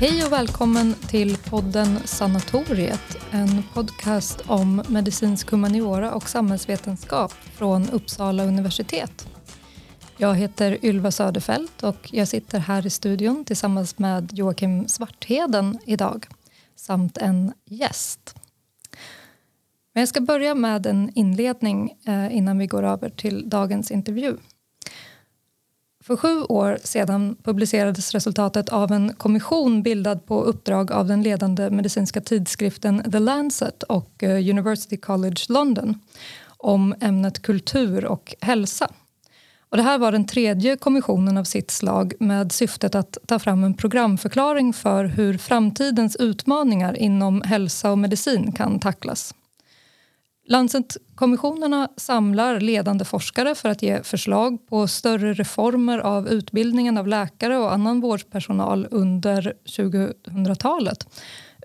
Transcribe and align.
Hej 0.00 0.24
och 0.26 0.32
välkommen 0.32 0.94
till 0.94 1.36
podden 1.36 1.98
Sanatoriet, 2.04 3.16
en 3.30 3.62
podcast 3.74 4.40
om 4.46 4.82
medicinsk 4.88 5.50
humaniora 5.50 6.14
och 6.14 6.28
samhällsvetenskap 6.28 7.32
från 7.32 7.90
Uppsala 7.90 8.44
universitet. 8.44 9.28
Jag 10.16 10.34
heter 10.34 10.84
Ylva 10.84 11.10
Söderfält 11.10 11.82
och 11.82 12.08
jag 12.12 12.28
sitter 12.28 12.58
här 12.58 12.86
i 12.86 12.90
studion 12.90 13.44
tillsammans 13.44 13.98
med 13.98 14.30
Joakim 14.32 14.88
Svartheden 14.88 15.78
idag, 15.84 16.26
samt 16.76 17.18
en 17.18 17.52
gäst. 17.66 18.34
Men 19.94 20.00
jag 20.00 20.08
ska 20.08 20.20
börja 20.20 20.54
med 20.54 20.86
en 20.86 21.12
inledning 21.14 21.92
eh, 22.06 22.36
innan 22.36 22.58
vi 22.58 22.66
går 22.66 22.82
över 22.82 23.10
till 23.10 23.48
dagens 23.48 23.90
intervju. 23.90 24.36
För 26.10 26.16
sju 26.16 26.42
år 26.42 26.78
sedan 26.84 27.36
publicerades 27.42 28.12
resultatet 28.12 28.68
av 28.68 28.92
en 28.92 29.14
kommission 29.14 29.82
bildad 29.82 30.26
på 30.26 30.42
uppdrag 30.42 30.92
av 30.92 31.06
den 31.06 31.22
ledande 31.22 31.70
medicinska 31.70 32.20
tidskriften 32.20 33.10
The 33.12 33.18
Lancet 33.18 33.82
och 33.82 34.22
eh, 34.22 34.50
University 34.50 34.96
College 34.96 35.42
London 35.48 36.00
om 36.46 36.94
ämnet 37.00 37.42
kultur 37.42 38.04
och 38.04 38.34
hälsa. 38.40 38.90
Och 39.68 39.76
det 39.76 39.82
här 39.82 39.98
var 39.98 40.12
den 40.12 40.26
tredje 40.26 40.76
kommissionen 40.76 41.36
av 41.36 41.44
sitt 41.44 41.70
slag 41.70 42.12
med 42.20 42.52
syftet 42.52 42.94
att 42.94 43.18
ta 43.26 43.38
fram 43.38 43.64
en 43.64 43.74
programförklaring 43.74 44.72
för 44.72 45.04
hur 45.04 45.38
framtidens 45.38 46.16
utmaningar 46.16 46.96
inom 46.98 47.42
hälsa 47.42 47.90
och 47.90 47.98
medicin 47.98 48.52
kan 48.52 48.80
tacklas. 48.80 49.34
Lancet-kommissionerna 50.50 51.88
samlar 51.96 52.60
ledande 52.60 53.04
forskare 53.04 53.54
för 53.54 53.68
att 53.68 53.82
ge 53.82 54.02
förslag 54.02 54.66
på 54.66 54.86
större 54.86 55.34
reformer 55.34 55.98
av 55.98 56.28
utbildningen 56.28 56.98
av 56.98 57.08
läkare 57.08 57.58
och 57.58 57.72
annan 57.72 58.00
vårdpersonal 58.00 58.88
under 58.90 59.54
2000-talet 59.64 61.06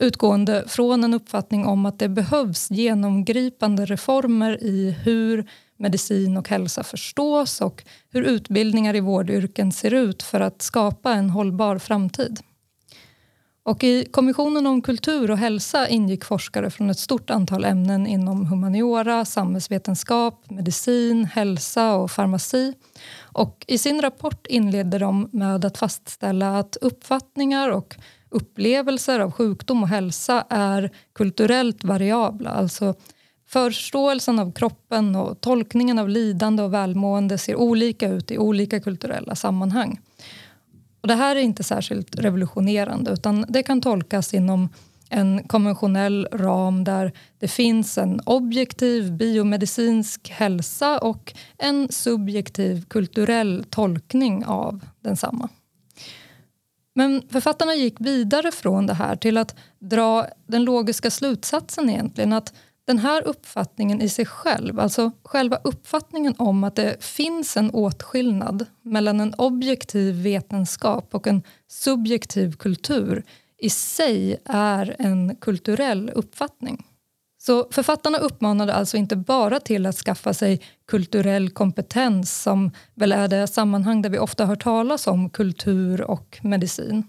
utgående 0.01 0.63
från 0.67 1.03
en 1.03 1.13
uppfattning 1.13 1.65
om 1.65 1.85
att 1.85 1.99
det 1.99 2.09
behövs 2.09 2.71
genomgripande 2.71 3.85
reformer 3.85 4.63
i 4.63 4.95
hur 5.03 5.49
medicin 5.77 6.37
och 6.37 6.49
hälsa 6.49 6.83
förstås 6.83 7.61
och 7.61 7.83
hur 8.09 8.23
utbildningar 8.23 8.95
i 8.95 8.99
vårdyrken 8.99 9.71
ser 9.71 9.93
ut 9.93 10.23
för 10.23 10.39
att 10.39 10.61
skapa 10.61 11.13
en 11.13 11.29
hållbar 11.29 11.77
framtid. 11.77 12.39
Och 13.65 13.83
I 13.83 14.05
Kommissionen 14.05 14.67
om 14.67 14.81
kultur 14.81 15.31
och 15.31 15.37
hälsa 15.37 15.87
ingick 15.87 16.25
forskare 16.25 16.69
från 16.69 16.89
ett 16.89 16.99
stort 16.99 17.29
antal 17.29 17.65
ämnen 17.65 18.07
inom 18.07 18.45
humaniora, 18.45 19.25
samhällsvetenskap, 19.25 20.49
medicin, 20.49 21.25
hälsa 21.25 21.95
och 21.95 22.11
farmaci. 22.11 22.73
Och 23.21 23.65
I 23.67 23.77
sin 23.77 24.01
rapport 24.01 24.47
inledde 24.47 24.99
de 24.99 25.29
med 25.31 25.65
att 25.65 25.77
fastställa 25.77 26.59
att 26.59 26.77
uppfattningar 26.81 27.69
och 27.69 27.95
upplevelser 28.29 29.19
av 29.19 29.31
sjukdom 29.31 29.83
och 29.83 29.89
hälsa 29.89 30.45
är 30.49 30.91
kulturellt 31.13 31.83
variabla. 31.83 32.49
Alltså 32.49 32.93
förståelsen 33.47 34.39
av 34.39 34.51
kroppen 34.51 35.15
och 35.15 35.41
tolkningen 35.41 35.99
av 35.99 36.09
lidande 36.09 36.63
och 36.63 36.73
välmående 36.73 37.37
ser 37.37 37.55
olika 37.55 38.07
ut 38.07 38.31
i 38.31 38.37
olika 38.37 38.79
kulturella 38.79 39.35
sammanhang. 39.35 39.99
Och 41.05 41.09
det 41.09 41.15
här 41.15 41.35
är 41.35 41.39
inte 41.39 41.63
särskilt 41.63 42.15
revolutionerande 42.15 43.11
utan 43.11 43.45
det 43.49 43.63
kan 43.63 43.81
tolkas 43.81 44.33
inom 44.33 44.69
en 45.09 45.43
konventionell 45.43 46.27
ram 46.31 46.83
där 46.83 47.11
det 47.39 47.47
finns 47.47 47.97
en 47.97 48.21
objektiv 48.25 49.13
biomedicinsk 49.13 50.29
hälsa 50.29 50.99
och 50.99 51.33
en 51.57 51.91
subjektiv 51.91 52.85
kulturell 52.85 53.65
tolkning 53.69 54.45
av 54.45 54.85
densamma. 55.01 55.49
Men 56.95 57.21
författarna 57.29 57.75
gick 57.75 57.95
vidare 57.99 58.51
från 58.51 58.87
det 58.87 58.93
här 58.93 59.15
till 59.15 59.37
att 59.37 59.55
dra 59.79 60.27
den 60.47 60.63
logiska 60.63 61.11
slutsatsen 61.11 61.89
egentligen 61.89 62.33
att 62.33 62.53
den 62.85 62.97
här 62.99 63.27
uppfattningen 63.27 64.01
i 64.01 64.09
sig 64.09 64.25
själv, 64.25 64.79
alltså 64.79 65.11
själva 65.23 65.59
uppfattningen 65.63 66.35
om 66.37 66.63
att 66.63 66.75
det 66.75 67.03
finns 67.03 67.57
en 67.57 67.71
åtskillnad 67.71 68.65
mellan 68.81 69.19
en 69.19 69.33
objektiv 69.33 70.15
vetenskap 70.15 71.15
och 71.15 71.27
en 71.27 71.43
subjektiv 71.67 72.55
kultur 72.55 73.23
i 73.57 73.69
sig 73.69 74.37
är 74.45 74.95
en 74.99 75.35
kulturell 75.35 76.11
uppfattning. 76.15 76.85
Så 77.37 77.67
författarna 77.71 78.17
uppmanade 78.17 78.73
alltså 78.73 78.97
inte 78.97 79.15
bara 79.15 79.59
till 79.59 79.85
att 79.85 79.95
skaffa 79.95 80.33
sig 80.33 80.61
kulturell 80.87 81.49
kompetens 81.49 82.41
som 82.41 82.71
väl 82.93 83.11
är 83.11 83.27
det 83.27 83.47
sammanhang 83.47 84.01
där 84.01 84.09
vi 84.09 84.19
ofta 84.19 84.45
hör 84.45 84.55
talas 84.55 85.07
om 85.07 85.29
kultur 85.29 86.01
och 86.01 86.39
medicin. 86.43 87.03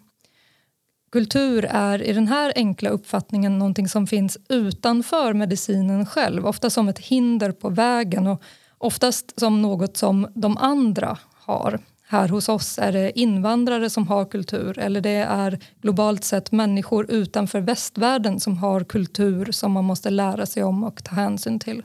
Kultur 1.17 1.65
är 1.65 2.03
i 2.03 2.13
den 2.13 2.29
här 2.29 2.53
enkla 2.57 2.91
uppfattningen 2.91 3.59
någonting 3.59 3.89
som 3.89 4.07
finns 4.07 4.39
utanför 4.49 5.33
medicinen 5.33 6.07
själv, 6.07 6.47
ofta 6.47 6.71
som 6.71 6.89
ett 6.89 6.99
hinder 6.99 7.53
på 7.53 7.69
vägen 7.69 8.27
och 8.27 8.43
oftast 8.79 9.41
som 9.41 9.63
något 9.63 9.97
som 9.97 10.29
de 10.35 10.57
andra 10.57 11.19
har. 11.35 11.81
Här 12.09 12.29
hos 12.29 12.49
oss 12.49 12.79
är 12.79 12.93
det 12.93 13.19
invandrare 13.19 13.91
som 13.91 14.09
har 14.09 14.25
kultur 14.25 14.79
eller 14.79 15.01
det 15.01 15.27
är 15.29 15.59
globalt 15.81 16.25
sett 16.25 16.53
människor 16.53 17.11
utanför 17.11 17.61
västvärlden 17.61 18.41
som 18.41 18.59
har 18.59 18.85
kultur 18.85 19.53
som 19.53 19.73
man 19.73 19.85
måste 19.85 20.11
lära 20.11 20.47
sig 20.47 20.65
om 20.65 20.85
och 20.85 21.05
ta 21.05 21.15
hänsyn 21.15 21.59
till. 21.59 21.83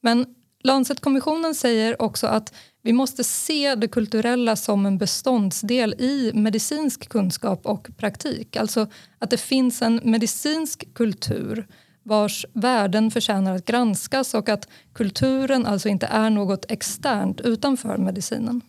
Men 0.00 0.26
Lancet-kommissionen 0.62 1.54
säger 1.54 2.02
också 2.02 2.26
att 2.26 2.54
vi 2.86 2.92
måste 2.92 3.24
se 3.24 3.74
det 3.74 3.88
kulturella 3.88 4.56
som 4.56 4.86
en 4.86 4.98
beståndsdel 4.98 5.94
i 5.98 6.32
medicinsk 6.34 7.08
kunskap 7.08 7.66
och 7.66 7.88
praktik. 7.96 8.56
Alltså 8.56 8.86
att 9.18 9.30
det 9.30 9.36
finns 9.40 9.82
en 9.82 10.00
medicinsk 10.04 10.94
kultur 10.94 11.66
vars 12.02 12.46
värden 12.52 13.10
förtjänar 13.10 13.56
att 13.56 13.64
granskas 13.64 14.34
och 14.34 14.48
att 14.48 14.68
kulturen 14.92 15.66
alltså 15.66 15.88
inte 15.88 16.06
är 16.06 16.30
något 16.30 16.70
externt 16.70 17.40
utanför 17.40 17.96
medicinen. 17.96 18.60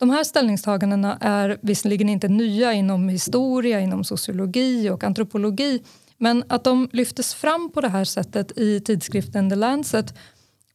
De 0.00 0.10
här 0.10 0.24
ställningstagandena 0.24 1.18
är 1.20 1.58
visserligen 1.62 2.08
inte 2.08 2.28
nya 2.28 2.72
inom 2.72 3.08
historia, 3.08 3.80
inom 3.80 4.04
sociologi 4.04 4.90
och 4.90 5.04
antropologi 5.04 5.82
men 6.16 6.44
att 6.48 6.64
de 6.64 6.88
lyftes 6.92 7.34
fram 7.34 7.70
på 7.70 7.80
det 7.80 7.88
här 7.88 8.04
sättet 8.04 8.58
i 8.58 8.80
tidskriften 8.80 9.50
The 9.50 9.56
Lancet 9.56 10.14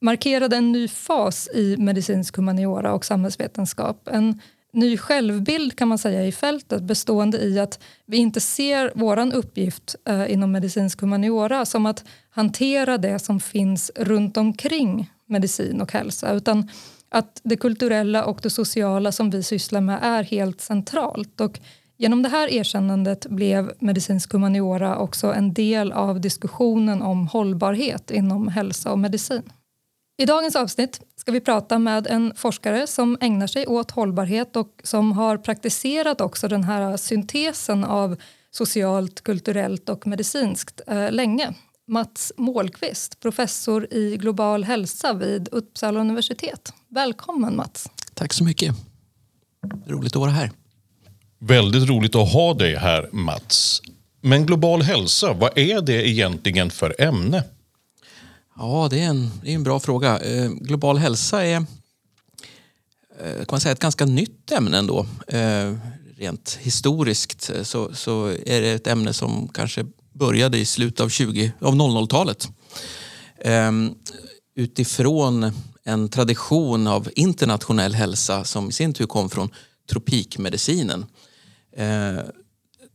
markerade 0.04 0.58
en 0.58 0.72
ny 0.72 0.88
fas 0.88 1.50
i 1.54 1.78
medicinsk 1.78 2.38
humaniora 2.38 2.94
och 2.94 3.06
samhällsvetenskap. 3.06 4.08
En 4.12 4.42
ny 4.74 4.98
självbild 4.98 5.78
kan 5.78 5.88
man 5.88 5.98
säga 5.98 6.26
i 6.26 6.32
fältet 6.32 6.84
bestående 6.84 7.38
i 7.38 7.60
att 7.60 7.80
vi 8.06 8.18
inte 8.18 8.40
ser 8.40 8.92
vår 8.96 9.36
uppgift 9.36 9.96
eh, 10.08 10.32
inom 10.32 10.52
medicinsk 10.52 11.02
humaniora 11.02 11.66
som 11.66 11.86
att 11.86 12.06
hantera 12.30 12.98
det 12.98 13.20
som 13.20 13.40
finns 13.40 13.92
runt 13.96 14.38
omkring 14.38 15.12
medicin 15.26 15.82
och 15.82 15.92
hälsa 15.94 16.34
utan 16.34 16.70
att 17.10 17.42
det 17.44 17.58
kulturella 17.58 18.26
och 18.26 18.40
det 18.44 18.50
sociala 18.50 19.12
som 19.12 19.30
vi 19.30 19.44
sysslar 19.44 19.82
med 19.82 20.00
är 20.02 20.24
helt 20.24 20.62
centralt. 20.62 21.42
Och 21.42 21.60
genom 21.98 22.24
det 22.24 22.30
här 22.30 22.54
erkännandet 22.54 23.26
blev 23.30 23.72
medicinsk 23.80 24.34
humaniora 24.34 24.98
också 24.98 25.34
en 25.34 25.54
del 25.54 25.92
av 25.92 26.22
diskussionen 26.22 27.02
om 27.02 27.28
hållbarhet 27.28 28.12
inom 28.12 28.48
hälsa 28.48 28.92
och 28.92 29.00
medicin. 29.00 29.44
I 30.18 30.26
dagens 30.26 30.56
avsnitt 30.56 31.02
ska 31.16 31.32
vi 31.32 31.40
prata 31.40 31.80
med 31.80 32.08
en 32.08 32.34
forskare 32.36 32.88
som 32.88 33.18
ägnar 33.22 33.48
sig 33.48 33.68
åt 33.68 33.92
hållbarhet 33.92 34.56
och 34.56 34.82
som 34.84 35.12
har 35.12 35.38
praktiserat 35.38 36.22
också 36.22 36.48
den 36.48 36.64
här 36.64 36.98
syntesen 36.98 37.84
av 37.84 38.18
socialt, 38.52 39.22
kulturellt 39.22 39.90
och 39.90 40.08
medicinskt 40.08 40.82
eh, 40.88 41.12
länge. 41.12 41.54
Mats 41.88 42.34
Målqvist, 42.38 43.20
professor 43.20 43.94
i 43.94 44.18
global 44.18 44.64
hälsa 44.64 45.14
vid 45.14 45.48
Uppsala 45.52 46.00
universitet. 46.00 46.74
Välkommen 46.88 47.56
Mats. 47.56 47.90
Tack 48.14 48.34
så 48.34 48.44
mycket. 48.44 48.76
Roligt 49.88 50.16
att 50.16 50.20
vara 50.20 50.32
här. 50.32 50.52
Väldigt 51.40 51.90
roligt 51.90 52.16
att 52.16 52.34
ha 52.34 52.54
dig 52.54 52.76
här 52.76 53.10
Mats. 53.12 53.82
Men 54.22 54.46
global 54.46 54.82
hälsa, 54.82 55.34
vad 55.34 55.58
är 55.58 55.82
det 55.82 56.10
egentligen 56.10 56.70
för 56.70 57.02
ämne? 57.02 57.44
Ja, 58.58 58.88
det 58.90 59.00
är 59.00 59.10
en, 59.10 59.32
det 59.44 59.52
är 59.52 59.56
en 59.56 59.64
bra 59.64 59.80
fråga. 59.80 60.20
Eh, 60.20 60.50
global 60.52 60.98
hälsa 60.98 61.46
är 61.46 61.66
eh, 63.22 63.36
kan 63.36 63.48
man 63.52 63.60
säga, 63.60 63.72
ett 63.72 63.80
ganska 63.80 64.06
nytt 64.06 64.52
ämne 64.52 64.78
ändå. 64.78 65.06
Eh, 65.28 65.76
rent 66.18 66.58
historiskt 66.62 67.50
eh, 67.56 67.64
så, 67.64 67.96
så 67.96 68.28
är 68.28 68.62
det 68.62 68.72
ett 68.72 68.88
ämne 68.88 69.14
som 69.14 69.48
kanske 69.48 69.86
började 70.14 70.58
i 70.58 70.66
slutet 70.66 71.00
av, 71.00 71.10
20, 71.10 71.52
av 71.60 71.76
00-talet. 71.76 72.50
Eh, 73.38 73.72
utifrån 74.56 75.52
en 75.84 76.10
tradition 76.10 76.88
av 76.88 77.10
internationell 77.16 77.96
hälsa 77.96 78.44
som 78.44 78.70
i 78.70 78.72
sin 78.72 78.94
tur 78.94 79.06
kom 79.06 79.30
från 79.30 79.50
tropikmedicinen. 79.90 81.06
Eh, 81.78 82.20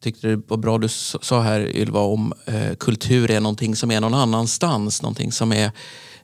Tyckte 0.00 0.29
det 0.29 0.43
var 0.49 0.56
bra 0.56 0.79
du 0.79 0.89
sa 0.89 1.41
här 1.41 1.77
Ylva 1.77 2.00
om 2.00 2.33
eh, 2.47 2.75
kultur 2.75 3.31
är 3.31 3.41
någonting 3.41 3.77
som 3.77 3.91
är 3.91 4.00
någon 4.00 4.15
annanstans, 4.15 5.03
någonting 5.03 5.33
som 5.33 5.53
är 5.53 5.71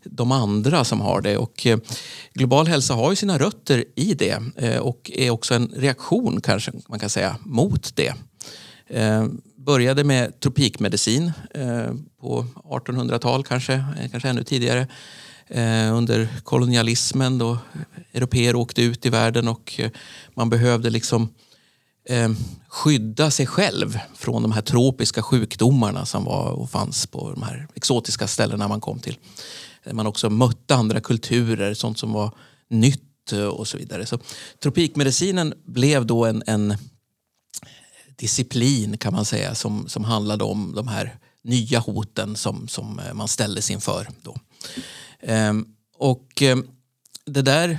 de 0.05 0.33
andra 0.33 0.85
som 0.85 1.01
har 1.01 1.21
det. 1.21 1.37
Och, 1.37 1.67
eh, 1.67 1.79
global 2.33 2.67
hälsa 2.67 2.95
har 2.95 3.11
ju 3.11 3.17
sina 3.17 3.39
rötter 3.39 3.85
i 3.95 4.15
det 4.15 4.43
eh, 4.57 4.79
och 4.79 5.11
är 5.15 5.31
också 5.31 5.55
en 5.55 5.73
reaktion 5.77 6.41
kanske 6.41 6.73
man 6.89 6.99
kan 6.99 7.11
säga 7.11 7.37
mot 7.45 7.97
det. 7.97 8.15
Eh, 8.87 9.27
började 9.57 10.05
med 10.05 10.41
tropikmedicin 10.41 11.33
eh, 11.55 11.93
på 12.21 12.47
1800-tal 12.65 13.45
kanske, 13.45 13.75
eh, 13.75 14.11
kanske 14.11 14.29
ännu 14.29 14.45
tidigare. 14.45 14.89
Eh, 15.47 15.95
under 15.95 16.29
kolonialismen 16.43 17.39
då 17.39 17.53
eh, 17.53 17.59
europeer 18.13 18.57
åkte 18.57 18.83
ut 18.83 19.07
i 19.07 19.11
världen 19.11 19.49
och 19.49 19.75
eh, 19.79 19.91
man 20.35 20.51
behövde 20.51 20.91
liksom 20.91 21.23
eh, 21.23 21.29
Eh, 22.09 22.31
skydda 22.69 23.31
sig 23.31 23.47
själv 23.47 23.99
från 24.15 24.43
de 24.43 24.53
här 24.53 24.63
tropiska 24.63 25.23
sjukdomarna 25.23 26.07
som 26.07 26.25
var 26.25 26.51
och 26.51 26.71
fanns 26.71 27.07
på 27.07 27.31
de 27.31 27.43
här 27.43 27.69
exotiska 27.75 28.27
ställena 28.27 28.69
man 28.69 28.81
kom 28.81 28.99
till. 28.99 29.19
Eh, 29.85 29.93
man 29.93 30.07
också 30.07 30.31
mötte 30.31 30.75
andra 30.75 31.01
kulturer, 31.01 31.75
sånt 31.75 31.99
som 31.99 32.13
var 32.13 32.35
nytt 32.71 33.33
eh, 33.33 33.45
och 33.45 33.69
så 33.69 33.79
vidare. 33.79 34.07
Så 34.07 34.19
tropikmedicinen 34.63 35.55
blev 35.67 36.07
då 36.07 36.25
en, 36.25 36.43
en 36.47 36.77
disciplin 38.17 38.99
kan 38.99 39.13
man 39.13 39.25
säga 39.25 39.55
som, 39.55 39.89
som 39.89 40.05
handlade 40.05 40.45
om 40.45 40.75
de 40.75 40.89
här 40.89 41.19
nya 41.43 41.79
hoten 41.79 42.37
som, 42.37 42.69
som 42.69 43.01
man 43.15 43.29
ställdes 43.29 43.71
inför. 43.71 44.09
Då. 44.23 44.37
Ehm, 45.21 45.67
och 45.99 46.43
det 47.27 47.43
där 47.43 47.79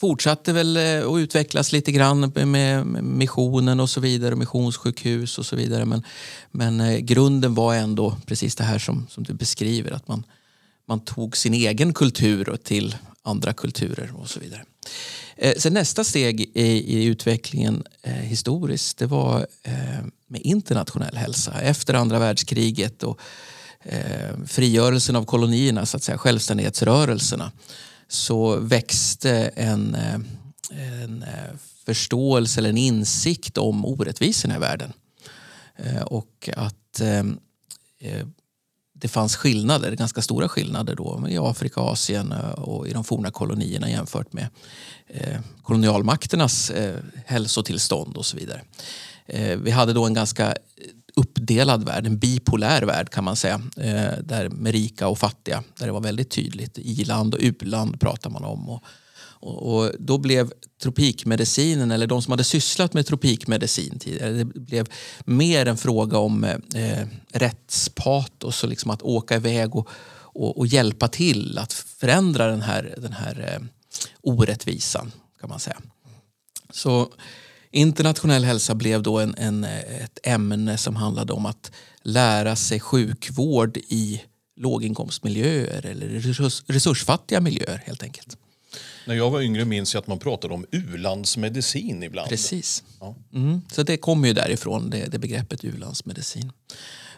fortsatte 0.00 0.52
väl 0.52 0.76
eh, 0.76 1.08
att 1.08 1.18
utvecklas 1.18 1.72
lite 1.72 1.92
grann 1.92 2.32
med 2.34 2.86
missionen 3.02 3.80
och 3.80 3.90
så 3.90 4.00
vidare, 4.00 4.36
missionssjukhus 4.36 5.38
och 5.38 5.46
så 5.46 5.56
vidare. 5.56 5.84
Men, 5.84 6.02
men 6.50 6.80
eh, 6.80 6.98
grunden 6.98 7.54
var 7.54 7.74
ändå 7.74 8.16
precis 8.26 8.56
det 8.56 8.64
här 8.64 8.78
som, 8.78 9.06
som 9.10 9.24
du 9.24 9.32
beskriver, 9.32 9.92
att 9.92 10.08
man, 10.08 10.24
man 10.88 11.00
tog 11.00 11.36
sin 11.36 11.54
egen 11.54 11.94
kultur 11.94 12.56
till 12.64 12.96
andra 13.22 13.52
kulturer 13.52 14.12
och 14.16 14.30
så 14.30 14.40
vidare. 14.40 14.64
Eh, 15.36 15.54
sen 15.56 15.74
nästa 15.74 16.04
steg 16.04 16.40
i, 16.40 16.66
i 16.98 17.04
utvecklingen 17.04 17.82
eh, 18.02 18.12
historiskt 18.12 18.98
det 18.98 19.06
var 19.06 19.46
eh, 19.62 20.04
med 20.28 20.40
internationell 20.40 21.16
hälsa. 21.16 21.60
Efter 21.60 21.94
andra 21.94 22.18
världskriget 22.18 23.02
och 23.02 23.20
eh, 23.82 24.44
frigörelsen 24.46 25.16
av 25.16 25.24
kolonierna, 25.24 25.86
så 25.86 25.96
att 25.96 26.02
säga, 26.02 26.18
självständighetsrörelserna 26.18 27.52
så 28.08 28.56
växte 28.56 29.50
en, 29.56 29.94
eh, 29.94 30.20
en 31.02 31.22
eh, 31.22 31.56
förståelse 31.86 32.60
eller 32.60 32.70
en 32.70 32.76
insikt 32.76 33.58
om 33.58 33.84
orättvisorna 33.84 34.56
i 34.56 34.58
världen. 34.58 34.92
Eh, 35.76 36.02
och 36.02 36.50
att 36.56 36.74
det 38.92 39.08
fanns 39.08 39.36
skillnader, 39.36 39.92
ganska 39.96 40.22
stora 40.22 40.48
skillnader 40.48 40.94
då 40.94 41.26
i 41.28 41.38
Afrika, 41.38 41.80
Asien 41.80 42.32
och 42.56 42.88
i 42.88 42.92
de 42.92 43.04
forna 43.04 43.30
kolonierna 43.30 43.90
jämfört 43.90 44.32
med 44.32 44.48
kolonialmakternas 45.62 46.72
hälsotillstånd 47.26 48.16
och 48.16 48.26
så 48.26 48.36
vidare. 48.36 48.62
Vi 49.56 49.70
hade 49.70 49.92
då 49.92 50.06
en 50.06 50.14
ganska 50.14 50.54
uppdelad 51.18 51.84
värld, 51.84 52.06
en 52.06 52.18
bipolär 52.18 52.82
värld 52.82 53.10
kan 53.10 53.24
man 53.24 53.36
säga. 53.36 53.60
Eh, 53.76 54.18
där 54.24 54.48
med 54.48 54.72
rika 54.72 55.08
och 55.08 55.18
fattiga, 55.18 55.62
där 55.78 55.86
det 55.86 55.92
var 55.92 56.00
väldigt 56.00 56.30
tydligt. 56.30 56.78
I-land 56.78 57.34
och 57.34 57.40
u-land 57.42 58.00
pratar 58.00 58.30
man 58.30 58.44
om. 58.44 58.68
Och, 58.68 58.82
och, 59.40 59.74
och, 59.74 59.92
då 59.98 60.18
blev 60.18 60.52
tropikmedicinen, 60.82 61.90
eller 61.90 62.06
de 62.06 62.22
som 62.22 62.30
hade 62.30 62.44
sysslat 62.44 62.94
med 62.94 63.06
tropikmedicin 63.06 63.98
tidigare, 63.98 64.32
det 64.32 64.44
blev 64.44 64.88
mer 65.24 65.66
en 65.66 65.76
fråga 65.76 66.18
om 66.18 66.44
eh, 66.44 66.56
eh, 66.74 67.06
rättspatos 67.32 68.62
och 68.62 68.68
liksom 68.68 68.90
att 68.90 69.02
åka 69.02 69.36
iväg 69.36 69.76
och, 69.76 69.88
och, 70.20 70.58
och, 70.58 70.66
hjälpa 70.66 71.08
till 71.08 71.58
att 71.58 71.72
förändra 71.72 72.46
den 72.46 72.62
här, 72.62 72.94
den 72.98 73.12
här 73.12 73.54
eh, 73.54 73.66
orättvisan 74.22 75.12
kan 75.40 75.48
man 75.48 75.60
säga. 75.60 75.80
Så 76.70 77.08
Internationell 77.78 78.44
hälsa 78.44 78.74
blev 78.74 79.02
då 79.02 79.18
en, 79.18 79.34
en, 79.38 79.64
ett 79.64 80.18
ämne 80.22 80.78
som 80.78 80.96
handlade 80.96 81.32
om 81.32 81.46
att 81.46 81.72
lära 82.02 82.56
sig 82.56 82.80
sjukvård 82.80 83.76
i 83.76 84.22
låginkomstmiljöer 84.56 85.86
eller 85.86 86.06
resurs, 86.06 86.62
resursfattiga 86.66 87.40
miljöer 87.40 87.82
helt 87.86 88.02
enkelt. 88.02 88.36
När 89.06 89.14
jag 89.14 89.30
var 89.30 89.40
yngre 89.40 89.64
minns 89.64 89.94
jag 89.94 90.00
att 90.00 90.06
man 90.06 90.18
pratade 90.18 90.54
om 90.54 90.66
ulandsmedicin 90.72 92.02
ibland. 92.02 92.28
Precis. 92.28 92.84
Ja. 93.00 93.16
Mm, 93.34 93.60
så 93.72 93.82
det 93.82 93.96
kommer 93.96 94.28
ju 94.28 94.34
därifrån, 94.34 94.90
det, 94.90 95.06
det 95.12 95.18
begreppet 95.18 95.64
ulandsmedicin. 95.64 96.52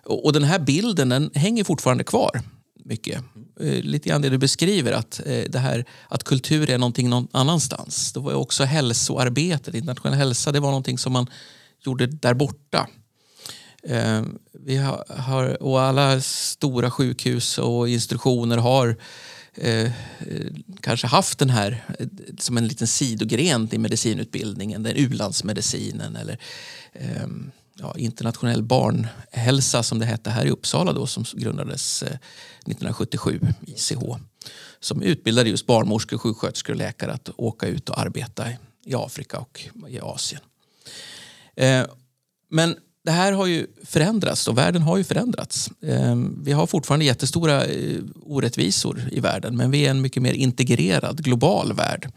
Och, 0.05 0.25
och 0.25 0.33
den 0.33 0.45
här 0.45 0.59
bilden 0.59 1.09
den 1.09 1.31
hänger 1.35 1.65
fortfarande 1.65 2.05
kvar 2.05 2.43
mycket. 2.91 3.25
Eh, 3.61 3.83
lite 3.83 4.09
grann 4.09 4.23
det 4.23 4.29
du 4.29 4.39
beskriver, 4.39 4.93
att, 4.93 5.21
eh, 5.27 5.45
det 5.49 5.59
här, 5.59 5.85
att 6.09 6.25
kultur 6.25 6.71
är 6.71 6.79
någonting 6.79 7.09
någon 7.09 7.29
annanstans. 7.33 8.13
Det 8.13 8.21
var 8.21 8.35
också 8.35 8.65
hälsoarbetet, 8.65 9.75
internationell 9.75 10.19
hälsa, 10.19 10.53
det 10.53 10.61
var 10.61 10.69
någonting 10.69 10.99
som 10.99 11.13
man 11.13 11.27
gjorde 11.85 12.07
där 12.07 12.35
borta. 12.35 12.89
Eh, 13.83 14.23
vi 14.53 14.77
har, 14.77 15.63
och 15.63 15.81
alla 15.81 16.21
stora 16.21 16.91
sjukhus 16.91 17.59
och 17.59 17.89
institutioner 17.89 18.57
har 18.59 18.97
eh, 19.55 19.91
kanske 20.81 21.07
haft 21.07 21.39
den 21.39 21.51
här 21.51 21.85
eh, 21.99 22.07
som 22.39 22.57
en 22.57 22.69
liten 22.69 22.87
sidogren 22.87 23.69
i 23.73 23.79
medicinutbildningen, 23.79 24.83
den 24.83 24.97
ulandsmedicinen 24.97 26.17
eller 26.17 26.39
eh, 26.93 27.27
ja, 27.81 27.95
internationell 27.97 28.63
barnhälsa 28.63 29.83
som 29.83 29.99
det 29.99 30.07
hette 30.07 30.31
här 30.31 30.45
i 30.45 30.51
Uppsala 30.51 30.93
då 30.93 31.07
som 31.07 31.25
grundades 31.33 32.03
eh, 32.03 32.09
1977, 32.09 33.41
ICH. 33.67 33.93
Som 34.81 35.03
utbildade 35.03 35.51
just 35.51 35.67
barnmorskor, 35.67 36.19
sjuksköterskor 36.19 36.73
och 36.73 36.79
läkare 36.79 37.13
att 37.13 37.31
åka 37.37 37.67
ut 37.67 37.89
och 37.89 37.99
arbeta 37.99 38.45
i 38.85 38.95
Afrika 38.95 39.39
och 39.39 39.69
i 39.89 40.01
Asien. 40.01 40.43
Eh, 41.57 41.87
men 42.51 42.77
det 43.05 43.11
här 43.11 43.33
har 43.33 43.47
ju 43.47 43.67
förändrats 43.85 44.49
och 44.49 44.59
världen 44.59 44.83
har 44.83 44.97
ju 44.97 45.05
förändrats. 45.05 45.71
Eh, 45.83 46.17
vi 46.43 46.53
har 46.53 46.67
fortfarande 46.67 47.05
jättestora 47.05 47.65
orättvisor 48.23 49.09
i 49.13 49.21
världen 49.21 49.57
men 49.57 49.71
vi 49.71 49.87
är 49.87 49.91
en 49.91 50.01
mycket 50.01 50.23
mer 50.23 50.33
integrerad 50.33 51.25
global 51.25 51.73
värld. 51.73 52.13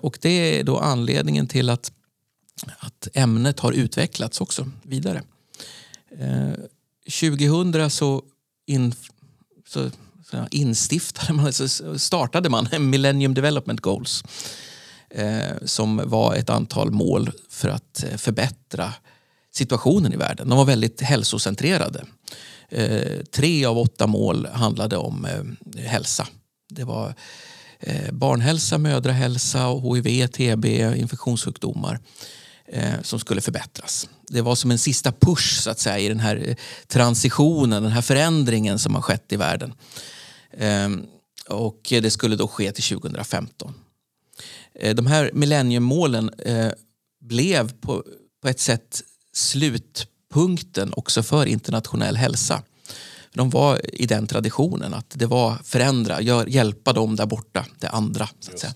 Och 0.00 0.18
det 0.20 0.58
är 0.58 0.64
då 0.64 0.78
anledningen 0.78 1.46
till 1.46 1.70
att 1.70 1.92
att 2.78 3.08
ämnet 3.14 3.60
har 3.60 3.72
utvecklats 3.72 4.40
också 4.40 4.70
vidare. 4.82 5.22
Eh, 6.18 6.52
2000 7.20 7.90
så, 7.90 8.22
in, 8.66 8.94
så, 9.68 9.90
så 10.30 10.46
instiftade 10.50 11.32
man, 11.32 11.52
så 11.52 11.98
startade 11.98 12.48
man 12.48 12.68
Millennium 12.90 13.34
Development 13.34 13.80
Goals 13.80 14.24
eh, 15.10 15.56
som 15.64 16.02
var 16.04 16.34
ett 16.34 16.50
antal 16.50 16.90
mål 16.90 17.30
för 17.48 17.68
att 17.68 18.04
eh, 18.04 18.16
förbättra 18.16 18.94
situationen 19.52 20.12
i 20.12 20.16
världen. 20.16 20.48
De 20.48 20.58
var 20.58 20.64
väldigt 20.64 21.00
hälsocentrerade. 21.00 22.04
Eh, 22.68 23.22
tre 23.32 23.64
av 23.64 23.78
åtta 23.78 24.06
mål 24.06 24.46
handlade 24.46 24.96
om 24.96 25.24
eh, 25.24 25.82
hälsa. 25.84 26.26
Det 26.70 26.84
var 26.84 27.14
eh, 27.80 28.12
barnhälsa, 28.12 28.78
mödrahälsa, 28.78 29.68
hiv, 29.68 30.26
TB, 30.26 30.64
infektionssjukdomar 30.96 31.94
eh, 31.94 32.00
som 33.02 33.18
skulle 33.18 33.40
förbättras. 33.40 34.08
Det 34.28 34.42
var 34.42 34.54
som 34.54 34.70
en 34.70 34.78
sista 34.78 35.12
push 35.12 35.60
så 35.60 35.70
att 35.70 35.78
säga, 35.78 35.98
i 35.98 36.08
den 36.08 36.20
här 36.20 36.48
eh, 36.48 36.56
transitionen, 36.86 37.82
den 37.82 37.92
här 37.92 38.02
förändringen 38.02 38.78
som 38.78 38.94
har 38.94 39.02
skett 39.02 39.32
i 39.32 39.36
världen. 39.36 39.74
Eh, 40.52 40.88
och 41.48 41.80
det 41.88 42.10
skulle 42.10 42.36
då 42.36 42.48
ske 42.48 42.72
till 42.72 42.84
2015. 42.84 43.74
Eh, 44.74 44.94
de 44.94 45.06
här 45.06 45.30
millenniummålen 45.34 46.30
eh, 46.38 46.72
blev 47.20 47.72
på, 47.72 48.04
på 48.42 48.48
ett 48.48 48.60
sätt 48.60 49.02
slutpunkten 49.32 50.92
också 50.96 51.22
för 51.22 51.46
internationell 51.46 52.16
hälsa. 52.16 52.62
De 53.34 53.50
var 53.50 53.80
i 53.94 54.06
den 54.06 54.26
traditionen 54.26 54.94
att 54.94 55.10
det 55.10 55.26
var 55.26 55.58
förändra, 55.64 56.20
gör, 56.20 56.46
hjälpa 56.46 56.92
dem 56.92 57.16
där 57.16 57.26
borta, 57.26 57.66
det 57.78 57.88
andra. 57.88 58.28
Så 58.40 58.52
att 58.52 58.58
säga. 58.58 58.72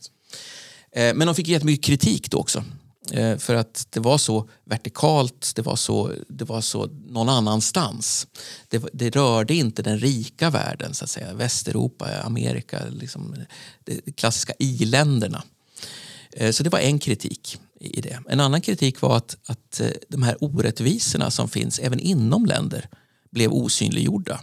Eh, 0.92 1.14
men 1.14 1.26
de 1.26 1.34
fick 1.34 1.48
jättemycket 1.48 1.84
kritik 1.84 2.30
då 2.30 2.38
också. 2.38 2.64
Eh, 3.10 3.38
för 3.38 3.54
att 3.54 3.86
det 3.90 4.00
var 4.00 4.18
så 4.18 4.48
vertikalt, 4.64 5.52
det 5.54 5.62
var 5.62 5.76
så, 5.76 6.12
det 6.28 6.44
var 6.44 6.60
så 6.60 6.86
någon 6.86 7.28
annanstans. 7.28 8.26
Det, 8.68 8.84
det 8.92 9.16
rörde 9.16 9.54
inte 9.54 9.82
den 9.82 9.98
rika 9.98 10.50
världen, 10.50 10.94
så 10.94 11.04
att 11.04 11.10
säga. 11.10 11.34
Västeuropa, 11.34 12.20
Amerika, 12.22 12.80
liksom, 12.90 13.36
de 13.84 14.12
klassiska 14.12 14.52
i-länderna. 14.58 15.42
Eh, 16.32 16.50
så 16.50 16.62
det 16.62 16.70
var 16.70 16.78
en 16.78 16.98
kritik 16.98 17.58
i 17.80 18.00
det. 18.00 18.18
En 18.28 18.40
annan 18.40 18.60
kritik 18.60 19.00
var 19.00 19.16
att, 19.16 19.36
att 19.46 19.80
eh, 19.80 19.90
de 20.08 20.22
här 20.22 20.36
orättvisorna 20.44 21.30
som 21.30 21.48
finns 21.48 21.78
även 21.78 22.00
inom 22.00 22.46
länder 22.46 22.88
blev 23.30 23.52
osynliggjorda. 23.52 24.40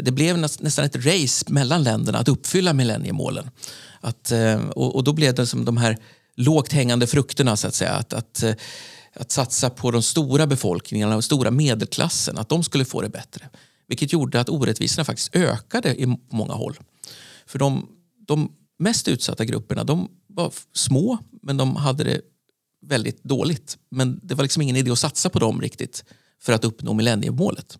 Det 0.00 0.14
blev 0.14 0.38
nästan 0.38 0.84
ett 0.84 0.96
race 0.96 1.44
mellan 1.48 1.82
länderna 1.82 2.18
att 2.18 2.28
uppfylla 2.28 2.72
millenniemålen. 2.72 3.50
Att, 4.00 4.32
och, 4.74 4.94
och 4.94 5.04
då 5.04 5.12
blev 5.12 5.34
det 5.34 5.46
som 5.46 5.64
de 5.64 5.76
här 5.76 5.98
lågt 6.36 6.72
hängande 6.72 7.06
frukterna 7.06 7.56
så 7.56 7.66
att 7.66 7.74
säga. 7.74 7.92
Att, 7.92 8.12
att, 8.12 8.42
eh, 8.42 8.54
att 9.12 9.32
satsa 9.32 9.70
på 9.70 9.90
de 9.90 10.02
stora 10.02 10.46
befolkningarna 10.46 11.16
och 11.16 11.24
stora 11.24 11.50
medelklassen, 11.50 12.38
att 12.38 12.48
de 12.48 12.62
skulle 12.62 12.84
få 12.84 13.00
det 13.00 13.08
bättre. 13.08 13.48
Vilket 13.86 14.12
gjorde 14.12 14.40
att 14.40 14.48
orättvisorna 14.48 15.04
faktiskt 15.04 15.36
ökade 15.36 15.94
i 15.94 16.18
många 16.30 16.54
håll. 16.54 16.78
För 17.46 17.58
de, 17.58 17.88
de 18.26 18.52
mest 18.78 19.08
utsatta 19.08 19.44
grupperna 19.44 19.84
de 19.84 20.08
var 20.26 20.52
små 20.72 21.18
men 21.42 21.56
de 21.56 21.76
hade 21.76 22.04
det 22.04 22.20
väldigt 22.86 23.24
dåligt. 23.24 23.78
Men 23.90 24.20
det 24.22 24.34
var 24.34 24.42
liksom 24.42 24.62
ingen 24.62 24.76
idé 24.76 24.90
att 24.90 24.98
satsa 24.98 25.30
på 25.30 25.38
dem 25.38 25.60
riktigt 25.60 26.04
för 26.42 26.52
att 26.52 26.64
uppnå 26.64 26.92
millenniemålet. 26.92 27.78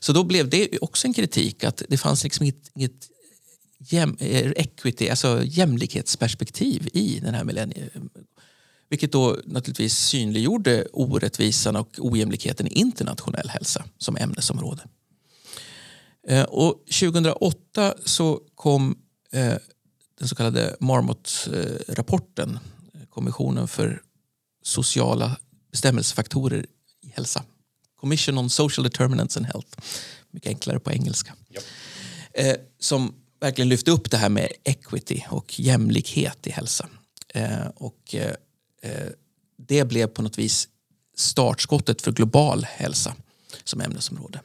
Så 0.00 0.12
då 0.12 0.24
blev 0.24 0.50
det 0.50 0.78
också 0.78 1.06
en 1.06 1.14
kritik 1.14 1.64
att 1.64 1.82
det 1.88 1.98
fanns 1.98 2.24
liksom 2.24 2.44
inget, 2.44 2.70
inget 2.74 3.08
jäm, 3.92 4.16
eh, 4.20 4.52
equity, 4.56 5.08
alltså 5.08 5.42
jämlikhetsperspektiv 5.44 6.88
i 6.92 7.20
den 7.20 7.34
här 7.34 7.44
millennie 7.44 7.90
vilket 8.88 9.12
då 9.12 9.36
naturligtvis 9.44 9.98
synliggjorde 9.98 10.86
orättvisan 10.92 11.76
och 11.76 11.88
ojämlikheten 11.98 12.66
i 12.66 12.70
internationell 12.70 13.48
hälsa 13.48 13.84
som 13.98 14.16
ämnesområde. 14.16 14.82
Eh, 16.28 16.42
och 16.42 16.84
2008 17.00 17.94
så 18.04 18.40
kom 18.54 18.98
eh, 19.32 19.54
den 20.18 20.28
så 20.28 20.34
kallade 20.34 20.76
Marmot-rapporten, 20.80 22.58
Kommissionen 23.10 23.68
för 23.68 24.02
sociala 24.62 25.36
bestämmelsefaktorer 25.70 26.66
i 27.02 27.08
hälsa. 27.08 27.44
Commission 28.00 28.38
on 28.38 28.50
Social 28.50 28.84
Determinants 28.84 29.36
and 29.36 29.46
Health. 29.46 29.78
Mycket 30.30 30.48
enklare 30.48 30.80
på 30.80 30.92
engelska. 30.92 31.34
Eh, 32.32 32.56
som 32.78 33.14
verkligen 33.46 33.68
lyfte 33.68 33.90
upp 33.90 34.10
det 34.10 34.16
här 34.16 34.28
med 34.28 34.52
equity 34.64 35.22
och 35.28 35.60
jämlikhet 35.60 36.46
i 36.46 36.50
hälsa. 36.50 36.88
och 37.74 38.14
det 39.56 39.84
blev 39.84 40.06
på 40.06 40.22
något 40.22 40.38
vis 40.38 40.68
startskottet 41.16 42.02
för 42.02 42.12
global 42.12 42.64
hälsa 42.64 43.14
som 43.64 43.80
ämnesområde. 43.80 44.40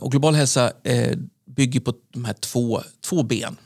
och 0.00 0.10
global 0.10 0.34
hälsa 0.34 0.72
bygger 1.46 1.80
på 1.80 1.94
de 2.12 2.24
här 2.24 2.34
två, 2.34 2.82
två 3.00 3.22
ben. 3.22 3.56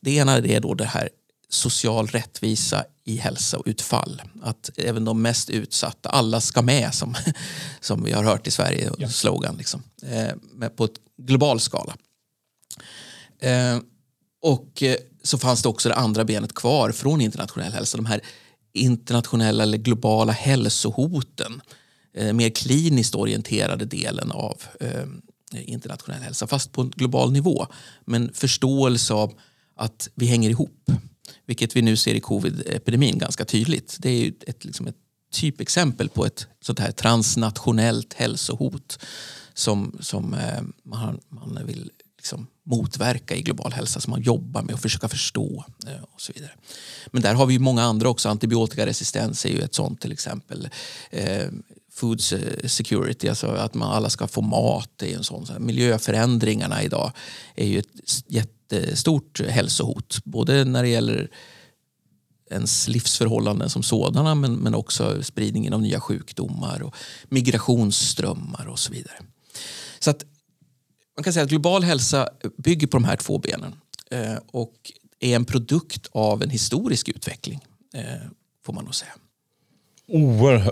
Det 0.00 0.10
ena 0.10 0.36
är 0.36 0.60
då 0.60 0.74
det 0.74 0.84
här 0.84 1.08
social 1.48 2.06
rättvisa 2.06 2.84
i 3.04 3.16
hälsa 3.16 3.58
och 3.58 3.66
utfall. 3.66 4.22
Att 4.42 4.70
även 4.76 5.04
de 5.04 5.22
mest 5.22 5.50
utsatta, 5.50 6.08
alla 6.08 6.40
ska 6.40 6.62
med 6.62 6.94
som, 6.94 7.14
som 7.80 8.04
vi 8.04 8.12
har 8.12 8.24
hört 8.24 8.46
i 8.46 8.50
Sverige, 8.50 8.90
ja. 8.98 9.08
slogan. 9.08 9.56
Liksom, 9.56 9.82
eh, 10.02 10.68
på 10.68 10.88
global 11.16 11.60
skala. 11.60 11.96
Eh, 13.40 13.78
och 14.42 14.82
eh, 14.82 14.96
så 15.22 15.38
fanns 15.38 15.62
det 15.62 15.68
också 15.68 15.88
det 15.88 15.94
andra 15.94 16.24
benet 16.24 16.54
kvar 16.54 16.92
från 16.92 17.20
internationell 17.20 17.72
hälsa. 17.72 17.96
De 17.96 18.06
här 18.06 18.20
internationella 18.72 19.62
eller 19.62 19.78
globala 19.78 20.32
hälsohoten. 20.32 21.60
Eh, 22.14 22.32
mer 22.32 22.50
kliniskt 22.50 23.14
orienterade 23.14 23.84
delen 23.84 24.30
av 24.32 24.62
internationell 25.52 26.22
hälsa, 26.22 26.46
fast 26.46 26.72
på 26.72 26.80
en 26.80 26.90
global 26.90 27.32
nivå. 27.32 27.66
Men 28.04 28.32
förståelse 28.34 29.14
av 29.14 29.34
att 29.76 30.08
vi 30.14 30.26
hänger 30.26 30.50
ihop. 30.50 30.90
Vilket 31.46 31.76
vi 31.76 31.82
nu 31.82 31.96
ser 31.96 32.14
i 32.14 32.20
covid-epidemin 32.20 33.18
ganska 33.18 33.44
tydligt. 33.44 33.96
Det 33.98 34.10
är 34.10 34.32
ett, 34.46 34.64
liksom 34.64 34.86
ett 34.86 34.96
typexempel 35.32 36.08
på 36.08 36.26
ett 36.26 36.46
sånt 36.60 36.78
här 36.78 36.92
transnationellt 36.92 38.14
hälsohot 38.14 38.98
som, 39.54 39.98
som 40.00 40.36
man, 40.84 41.20
man 41.28 41.66
vill 41.66 41.90
liksom 42.16 42.46
motverka 42.68 43.34
i 43.34 43.42
global 43.42 43.72
hälsa, 43.72 44.00
som 44.00 44.10
man 44.10 44.22
jobbar 44.22 44.62
med 44.62 44.74
och 44.74 44.80
försöka 44.80 45.08
förstå 45.08 45.64
eh, 45.86 46.02
och 46.14 46.20
så 46.20 46.32
vidare. 46.32 46.52
Men 47.06 47.22
där 47.22 47.34
har 47.34 47.46
vi 47.46 47.58
många 47.58 47.82
andra 47.82 48.08
också. 48.08 48.28
Antibiotikaresistens 48.28 49.44
är 49.44 49.48
ju 49.48 49.60
ett 49.60 49.74
sånt 49.74 50.00
till 50.00 50.12
exempel. 50.12 50.68
Eh, 51.10 51.46
food 51.92 52.20
security, 52.64 53.28
alltså 53.28 53.46
att 53.46 53.74
man 53.74 53.92
alla 53.92 54.10
ska 54.10 54.26
få 54.26 54.40
mat. 54.40 54.90
Det 54.96 55.12
är 55.12 55.16
en 55.16 55.24
sån, 55.24 55.46
miljöförändringarna 55.58 56.82
idag 56.82 57.12
är 57.54 57.66
ju 57.66 57.78
ett 57.78 58.24
jättestort 58.26 59.40
hälsohot. 59.48 60.24
Både 60.24 60.64
när 60.64 60.82
det 60.82 60.88
gäller 60.88 61.30
ens 62.50 62.88
livsförhållanden 62.88 63.70
som 63.70 63.82
sådana 63.82 64.34
men, 64.34 64.56
men 64.56 64.74
också 64.74 65.22
spridningen 65.22 65.74
av 65.74 65.82
nya 65.82 66.00
sjukdomar 66.00 66.82
och 66.82 66.94
migrationsströmmar 67.28 68.66
och 68.66 68.78
så 68.78 68.92
vidare. 68.92 69.16
Så 69.98 70.10
att 70.10 70.24
man 71.18 71.22
kan 71.24 71.32
säga 71.32 71.44
att 71.44 71.50
global 71.50 71.82
hälsa 71.82 72.28
bygger 72.56 72.86
på 72.86 72.96
de 72.96 73.04
här 73.04 73.16
två 73.16 73.38
benen 73.38 73.74
eh, 74.10 74.38
och 74.50 74.74
är 75.20 75.36
en 75.36 75.44
produkt 75.44 76.08
av 76.12 76.42
en 76.42 76.50
historisk 76.50 77.08
utveckling, 77.08 77.60
eh, 77.94 78.02
får 78.66 78.72
man 78.72 78.84
nog 78.84 78.94
säga. 78.94 79.12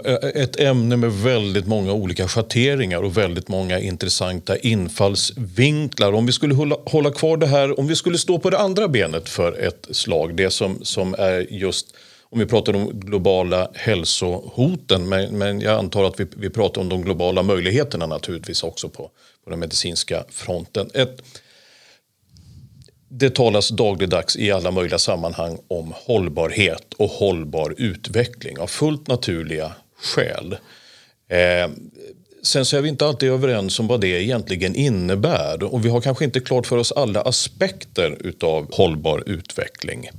Eh, 0.04 0.42
ett 0.42 0.60
ämne 0.60 0.96
med 0.96 1.12
väldigt 1.12 1.66
många 1.66 1.92
olika 1.92 2.28
schatteringar 2.28 3.02
och 3.02 3.16
väldigt 3.16 3.48
många 3.48 3.80
intressanta 3.80 4.56
infallsvinklar. 4.56 6.12
Om 6.12 6.26
vi 6.26 6.32
skulle 6.32 6.54
hålla, 6.54 6.76
hålla 6.86 7.10
kvar 7.10 7.36
det 7.36 7.46
här, 7.46 7.80
om 7.80 7.86
vi 7.86 7.96
skulle 7.96 8.18
stå 8.18 8.38
på 8.38 8.50
det 8.50 8.58
andra 8.58 8.88
benet 8.88 9.28
för 9.28 9.52
ett 9.52 9.88
slag, 9.90 10.36
det 10.36 10.50
som, 10.50 10.78
som 10.82 11.14
är 11.18 11.52
just 11.52 11.86
om 12.30 12.38
vi 12.38 12.46
pratar 12.46 12.76
om 12.76 13.00
globala 13.00 13.70
hälsohoten, 13.74 15.08
men, 15.08 15.38
men 15.38 15.60
jag 15.60 15.78
antar 15.78 16.04
att 16.04 16.20
vi, 16.20 16.26
vi 16.36 16.50
pratar 16.50 16.80
om 16.80 16.88
de 16.88 17.02
globala 17.02 17.42
möjligheterna 17.42 18.06
naturligtvis 18.06 18.62
också 18.62 18.88
på, 18.88 19.10
på 19.46 19.50
den 19.50 19.60
medicinska 19.60 20.24
fronten. 20.28 20.90
Ett, 20.94 21.22
det 23.08 23.34
talas 23.34 23.68
dagligdags 23.68 24.36
i 24.36 24.52
alla 24.52 24.70
möjliga 24.70 24.98
sammanhang 24.98 25.58
om 25.68 25.92
hållbarhet 25.96 26.94
och 26.94 27.10
hållbar 27.10 27.74
utveckling 27.78 28.58
av 28.58 28.66
fullt 28.66 29.06
naturliga 29.08 29.72
skäl. 29.96 30.56
Eh, 31.28 31.70
sen 32.42 32.64
så 32.64 32.76
är 32.76 32.80
vi 32.80 32.88
inte 32.88 33.06
alltid 33.06 33.28
överens 33.28 33.80
om 33.80 33.86
vad 33.86 34.00
det 34.00 34.22
egentligen 34.22 34.74
innebär 34.74 35.62
och 35.62 35.84
vi 35.84 35.88
har 35.88 36.00
kanske 36.00 36.24
inte 36.24 36.40
klart 36.40 36.66
för 36.66 36.76
oss 36.76 36.92
alla 36.92 37.22
aspekter 37.22 38.16
utav 38.20 38.74
hållbar 38.74 39.22
utveckling. 39.26 40.10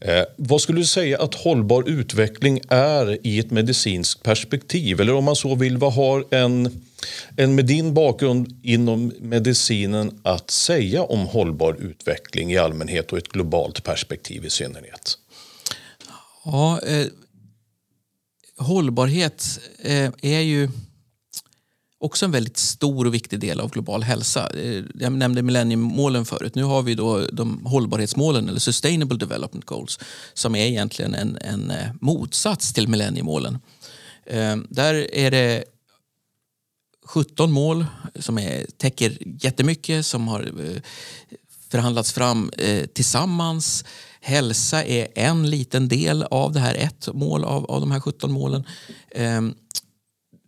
Eh, 0.00 0.22
vad 0.36 0.60
skulle 0.60 0.80
du 0.80 0.86
säga 0.86 1.18
att 1.22 1.34
hållbar 1.34 1.88
utveckling 1.88 2.60
är 2.68 3.26
i 3.26 3.38
ett 3.38 3.50
medicinskt 3.50 4.22
perspektiv? 4.22 5.00
Eller 5.00 5.14
om 5.14 5.24
man 5.24 5.36
så 5.36 5.54
vill, 5.54 5.76
vad 5.76 5.92
har 5.92 6.24
en, 6.30 6.87
en 7.36 7.54
med 7.54 7.66
din 7.66 7.94
bakgrund 7.94 8.60
inom 8.62 9.12
medicinen 9.20 10.20
att 10.24 10.50
säga 10.50 11.02
om 11.02 11.26
hållbar 11.26 11.76
utveckling 11.80 12.52
i 12.52 12.58
allmänhet 12.58 13.12
och 13.12 13.18
ett 13.18 13.28
globalt 13.28 13.84
perspektiv 13.84 14.44
i 14.44 14.50
synnerhet? 14.50 15.18
Ja, 16.44 16.80
eh, 16.80 17.06
hållbarhet 18.58 19.60
eh, 19.82 20.10
är 20.22 20.40
ju 20.40 20.68
också 22.00 22.24
en 22.24 22.30
väldigt 22.30 22.56
stor 22.56 23.06
och 23.06 23.14
viktig 23.14 23.40
del 23.40 23.60
av 23.60 23.70
global 23.70 24.02
hälsa. 24.02 24.50
Eh, 24.50 24.82
jag 24.94 25.12
nämnde 25.12 25.42
millenniemålen 25.42 26.24
förut. 26.24 26.54
Nu 26.54 26.62
har 26.62 26.82
vi 26.82 26.94
då 26.94 27.26
de 27.32 27.66
hållbarhetsmålen, 27.66 28.48
eller 28.48 28.60
Sustainable 28.60 29.18
Development 29.18 29.64
Goals, 29.64 29.98
som 30.34 30.54
är 30.54 30.66
egentligen 30.66 31.14
en, 31.14 31.38
en 31.40 31.70
eh, 31.70 31.88
motsats 32.00 32.72
till 32.72 32.88
millenniemålen. 32.88 33.58
Eh, 34.26 34.56
där 34.68 35.14
är 35.14 35.30
det 35.30 35.64
17 37.08 37.52
mål 37.52 37.86
som 38.14 38.38
är, 38.38 38.66
täcker 38.76 39.18
jättemycket, 39.44 40.06
som 40.06 40.28
har 40.28 40.40
eh, 40.40 40.82
förhandlats 41.68 42.12
fram 42.12 42.50
eh, 42.58 42.86
tillsammans. 42.86 43.84
Hälsa 44.20 44.84
är 44.84 45.08
en 45.14 45.50
liten 45.50 45.88
del 45.88 46.22
av 46.22 46.52
det 46.52 46.60
här, 46.60 46.74
ett 46.74 47.08
mål 47.12 47.44
av, 47.44 47.64
av 47.64 47.80
de 47.80 47.90
här 47.90 48.00
17 48.00 48.32
målen 48.32 48.64
ehm, 49.10 49.54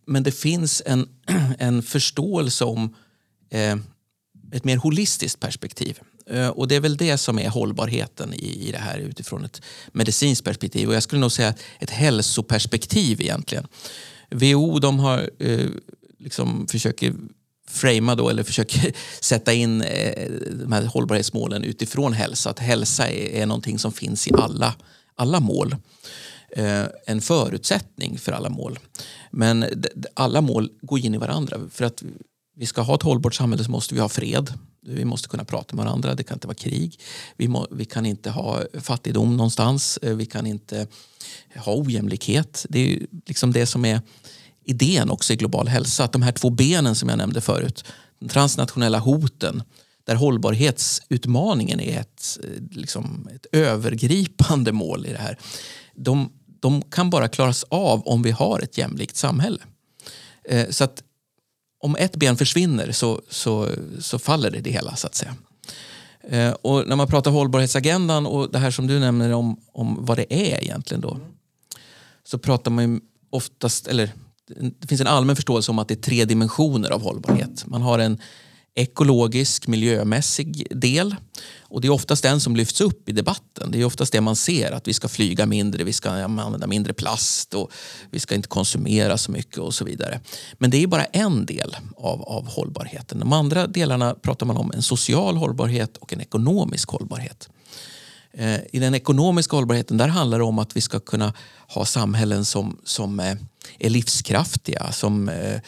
men 0.07 0.23
det 0.23 0.33
finns 0.33 0.83
en, 0.87 1.09
en 1.59 1.83
förståelse 1.83 2.65
om 2.65 2.95
eh, 3.51 3.77
ett 4.53 4.65
mer 4.65 4.77
holistiskt 4.77 5.41
perspektiv. 5.41 5.99
Eh, 6.27 6.49
och 6.49 6.69
det 6.69 6.77
är 6.77 6.81
väl 6.81 6.97
det 6.97 7.19
som 7.19 7.39
är 7.39 7.49
hållbarheten 7.49 8.35
i, 8.35 8.69
i 8.69 8.73
det 8.73 8.79
här 8.79 8.99
utifrån 8.99 9.45
ett 9.45 9.63
medicinskt 9.93 10.45
perspektiv. 10.45 10.89
Och 10.89 10.95
jag 10.95 11.03
skulle 11.03 11.21
nog 11.21 11.33
säga 11.33 11.55
ett 11.79 11.91
hälsoperspektiv 11.91 13.21
egentligen. 13.21 13.67
WHO 14.31 14.79
de 14.79 14.99
har 14.99 15.31
eh, 15.39 15.69
liksom 16.21 16.67
försöker 16.67 17.15
framea 17.69 18.15
då, 18.15 18.29
eller 18.29 18.43
försöker 18.43 18.93
sätta 19.21 19.53
in 19.53 19.83
eh, 19.83 20.31
de 20.51 20.73
här 20.73 20.85
hållbarhetsmålen 20.85 21.65
utifrån 21.65 22.13
hälsa. 22.13 22.51
Att 22.51 22.59
hälsa 22.59 23.09
är, 23.09 23.43
är 23.43 23.47
någonting 23.47 23.79
som 23.79 23.93
finns 23.93 24.29
i 24.29 24.33
alla, 24.35 24.75
alla 25.15 25.41
mål. 25.41 25.77
Eh, 26.57 26.85
en 27.07 27.21
förutsättning 27.21 28.19
för 28.19 28.33
alla 28.33 28.49
mål. 28.49 28.79
Men 29.31 29.85
alla 30.15 30.41
mål 30.41 30.71
går 30.83 30.99
in 30.99 31.15
i 31.15 31.19
varandra. 31.19 31.61
För 31.71 31.85
att 31.85 32.03
vi 32.57 32.67
ska 32.67 32.81
ha 32.81 32.95
ett 32.95 33.03
hållbart 33.03 33.35
samhälle 33.35 33.65
så 33.65 33.71
måste 33.71 33.95
vi 33.95 34.01
ha 34.01 34.09
fred. 34.09 34.53
Vi 34.83 35.05
måste 35.05 35.29
kunna 35.29 35.45
prata 35.45 35.77
med 35.77 35.85
varandra, 35.85 36.15
det 36.15 36.23
kan 36.23 36.37
inte 36.37 36.47
vara 36.47 36.55
krig. 36.55 37.01
Vi, 37.37 37.49
må, 37.49 37.67
vi 37.71 37.85
kan 37.85 38.07
inte 38.07 38.31
ha 38.31 38.63
fattigdom 38.81 39.37
någonstans. 39.37 39.99
Eh, 40.03 40.17
vi 40.17 40.27
kan 40.27 40.47
inte 40.47 40.87
ha 41.57 41.75
ojämlikhet. 41.77 42.67
Det 42.69 42.79
är 42.79 43.07
liksom 43.27 43.53
det 43.53 43.67
som 43.67 43.85
är 43.85 44.01
idén 44.71 45.11
också 45.11 45.33
i 45.33 45.37
global 45.37 45.69
hälsa. 45.69 46.05
Att 46.05 46.13
de 46.13 46.23
här 46.23 46.33
två 46.33 46.51
benen 46.51 46.95
som 46.95 47.09
jag 47.09 47.19
nämnde 47.19 47.41
förut, 47.41 47.85
de 48.19 48.29
transnationella 48.29 48.99
hoten, 48.99 49.63
där 50.05 50.15
hållbarhetsutmaningen 50.15 51.81
är 51.81 52.01
ett, 52.01 52.39
eh, 52.45 52.79
liksom, 52.79 53.29
ett 53.35 53.47
övergripande 53.53 54.73
mål 54.73 55.07
i 55.07 55.13
det 55.13 55.19
här. 55.19 55.39
De, 55.95 56.33
de 56.61 56.83
kan 56.83 57.11
bara 57.11 57.29
klaras 57.29 57.65
av 57.69 58.07
om 58.07 58.23
vi 58.23 58.31
har 58.31 58.61
ett 58.61 58.79
jämlikt 58.79 59.17
samhälle. 59.17 59.63
Eh, 60.45 60.69
så 60.71 60.85
att 60.85 61.03
om 61.81 61.97
ett 61.97 62.17
ben 62.17 62.37
försvinner 62.37 62.93
så, 62.93 63.23
så, 63.29 63.69
så 64.01 64.19
faller 64.19 64.51
det 64.51 64.61
det 64.61 64.71
hela 64.71 64.97
så 64.97 65.07
att 65.07 65.15
säga. 65.15 65.37
Eh, 66.23 66.51
och 66.51 66.89
när 66.89 66.97
man 66.97 67.07
pratar 67.07 67.31
hållbarhetsagendan 67.31 68.27
och 68.27 68.53
det 68.53 68.59
här 68.59 68.71
som 68.71 68.87
du 68.87 68.99
nämner 68.99 69.33
om, 69.33 69.61
om 69.73 69.99
vad 70.01 70.19
det 70.19 70.35
är 70.35 70.63
egentligen 70.63 71.01
då. 71.01 71.21
så 72.25 72.39
pratar 72.39 72.71
man 72.71 72.93
ju 72.93 73.01
oftast, 73.31 73.87
eller 73.87 74.11
det 74.81 74.87
finns 74.89 75.01
en 75.01 75.07
allmän 75.07 75.37
förståelse 75.37 75.71
om 75.71 75.79
att 75.79 75.89
det 75.89 75.95
är 75.95 76.03
tre 76.03 76.25
dimensioner 76.25 76.91
av 76.91 77.03
hållbarhet. 77.03 77.67
Man 77.67 77.83
har 77.83 77.99
en 77.99 78.19
ekologisk, 78.75 79.67
miljömässig 79.67 80.67
del. 80.71 81.17
Och 81.61 81.81
det 81.81 81.89
är 81.89 81.93
oftast 81.93 82.23
den 82.23 82.41
som 82.41 82.57
lyfts 82.57 82.81
upp 82.81 83.09
i 83.09 83.13
debatten. 83.13 83.71
Det 83.71 83.81
är 83.81 83.85
oftast 83.85 84.13
det 84.13 84.21
man 84.21 84.37
ser, 84.37 84.73
att 84.73 84.89
vi 84.89 84.95
ska 84.95 85.09
flyga 85.09 85.47
mindre, 85.47 85.85
vi 85.85 85.93
ska 85.93 86.11
använda 86.11 86.67
mindre 86.67 86.93
plast 86.93 87.55
och 87.55 87.73
vi 88.11 88.21
ska 88.21 88.35
inte 88.35 88.49
konsumera 88.49 89.19
så 89.19 89.33
mycket 89.33 89.59
och 89.59 89.75
så 89.75 89.85
vidare. 89.85 90.21
Men 90.59 90.71
det 90.71 90.83
är 90.83 90.87
bara 90.87 91.05
en 91.05 91.47
del 91.47 91.77
av, 91.97 92.23
av 92.23 92.49
hållbarheten. 92.49 93.19
De 93.19 93.33
andra 93.33 93.67
delarna 93.67 94.15
pratar 94.15 94.47
man 94.47 94.57
om 94.57 94.73
en 94.73 94.83
social 94.83 95.37
hållbarhet 95.37 95.97
och 95.97 96.13
en 96.13 96.21
ekonomisk 96.21 96.89
hållbarhet. 96.89 97.49
Eh, 98.33 98.61
I 98.73 98.79
den 98.79 98.95
ekonomiska 98.95 99.57
hållbarheten 99.57 99.97
där 99.97 100.09
handlar 100.09 100.39
det 100.39 100.45
om 100.45 100.59
att 100.59 100.77
vi 100.77 100.81
ska 100.81 101.01
kunna 101.01 101.35
ha 101.69 101.85
samhällen 101.85 102.45
som, 102.45 102.81
som 102.85 103.21
eh, 103.21 103.37
är 103.79 103.91
livskraftiga, 103.91 104.93
som 104.93 105.29
eh, 105.29 105.61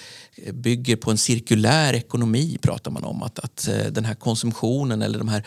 bygger 0.52 0.96
på 0.96 1.10
en 1.10 1.18
cirkulär 1.18 1.94
ekonomi 1.94 2.58
pratar 2.62 2.90
man 2.90 3.04
om. 3.04 3.22
Att, 3.22 3.38
att 3.38 3.68
den 3.90 4.04
här 4.04 4.14
konsumtionen 4.14 5.02
eller 5.02 5.18
de 5.18 5.28
här 5.28 5.46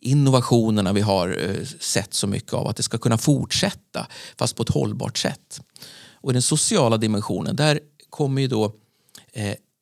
innovationerna 0.00 0.92
vi 0.92 1.00
har 1.00 1.38
sett 1.80 2.14
så 2.14 2.26
mycket 2.26 2.52
av, 2.52 2.68
att 2.68 2.76
det 2.76 2.82
ska 2.82 2.98
kunna 2.98 3.18
fortsätta 3.18 4.06
fast 4.38 4.56
på 4.56 4.62
ett 4.62 4.68
hållbart 4.68 5.18
sätt. 5.18 5.60
Och 6.12 6.30
i 6.30 6.32
den 6.32 6.42
sociala 6.42 6.96
dimensionen, 6.96 7.56
där 7.56 7.80
kommer 8.10 8.42
ju 8.42 8.48
då 8.48 8.72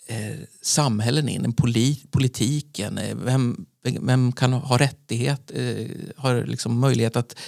eh, 0.07 0.37
samhällen 0.63 1.29
in, 1.29 1.53
polit, 1.53 2.11
politiken, 2.11 2.99
eh, 2.99 3.17
vem, 3.17 3.67
vem 3.83 4.33
kan 4.33 4.53
ha 4.53 4.79
rättighet, 4.79 5.51
eh, 5.55 5.87
har 6.17 6.45
liksom 6.47 6.79
möjlighet 6.81 7.17
att, 7.17 7.39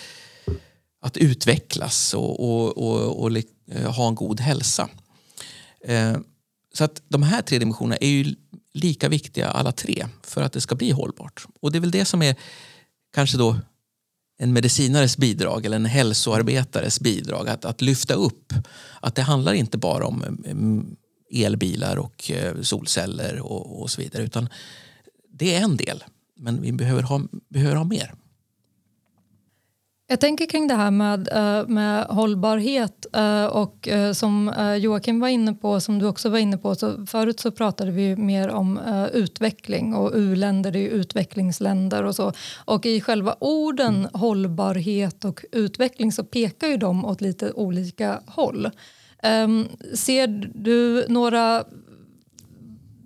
att 1.00 1.17
utvecklas 1.17 2.15
och, 2.15 2.41
och, 2.41 2.79
och, 2.79 3.23
och 3.23 3.37
eh, 3.71 3.93
ha 3.95 4.09
en 4.09 4.15
god 4.15 4.41
hälsa. 4.41 4.88
Eh, 5.85 6.17
så 6.75 6.85
att 6.85 7.03
de 7.09 7.23
här 7.23 7.43
tre 7.43 7.59
dimensionerna 7.59 7.97
är 7.97 8.09
ju 8.09 8.35
lika 8.75 9.09
viktiga 9.09 9.49
alla 9.49 9.73
tre 9.73 10.07
för 10.23 10.43
att 10.43 10.53
det 10.53 10.61
ska 10.61 10.75
bli 10.75 10.91
hållbart. 10.91 11.47
Och 11.61 11.73
det 11.73 11.79
är 11.79 11.81
väl 11.81 11.91
det 11.91 12.05
som 12.05 12.23
är 12.23 12.37
kanske 13.15 13.38
då 13.38 13.57
en 14.38 14.53
medicinares 14.53 15.17
bidrag 15.17 15.67
eller 15.67 15.77
en 15.77 15.85
hälsoarbetares 15.87 17.00
bidrag. 17.00 17.49
Att, 17.49 17.65
att 17.65 17.81
lyfta 17.81 18.15
upp 18.15 18.53
att 19.00 19.15
det 19.15 19.23
handlar 19.23 19.53
inte 19.53 19.79
bara 19.79 20.07
om 20.07 20.23
eh, 20.45 20.55
elbilar 21.30 21.97
och 21.97 22.30
solceller 22.62 23.40
och, 23.40 23.82
och 23.82 23.90
så 23.90 24.00
vidare. 24.02 24.23
Utan 24.23 24.49
det 25.30 25.54
är 25.54 25.61
en 25.61 25.76
del. 25.76 26.04
Men 26.37 26.62
vi 26.62 26.73
behöver 26.73 27.02
ha, 27.02 27.23
behöver 27.49 27.76
ha 27.76 27.85
mer. 27.85 28.14
Jag 30.11 30.20
tänker 30.20 30.47
kring 30.47 30.68
det 30.68 30.75
här 30.75 30.90
med, 30.90 31.28
eh, 31.32 31.68
med 31.68 32.04
hållbarhet 32.04 33.06
eh, 33.12 33.44
och 33.44 33.88
eh, 33.88 34.12
som 34.12 34.52
Joakim 34.78 35.20
var 35.20 35.28
inne 35.28 35.54
på, 35.54 35.80
som 35.80 35.99
du 35.99 36.06
också 36.06 36.28
var 36.28 36.38
inne 36.38 36.58
på, 36.58 36.75
så 36.75 37.06
förut 37.06 37.40
så 37.40 37.50
pratade 37.50 37.90
vi 37.90 38.16
mer 38.16 38.49
om 38.49 38.80
utveckling 39.12 39.94
och 39.94 40.12
u-länder 40.14 40.76
är 40.76 40.88
utvecklingsländer 40.88 42.02
och 42.02 42.16
så. 42.16 42.32
Och 42.64 42.87
i 42.87 43.00
själva 43.00 43.37
orden 43.40 43.97
mm. 43.97 44.11
hållbarhet 44.12 45.25
och 45.25 45.44
utveckling 45.52 46.12
så 46.12 46.25
pekar 46.25 46.68
ju 46.68 46.76
de 46.76 47.04
åt 47.04 47.20
lite 47.20 47.52
olika 47.52 48.20
håll. 48.26 48.70
Ehm, 49.23 49.69
ser 49.95 50.27
du 50.55 51.07
några 51.09 51.65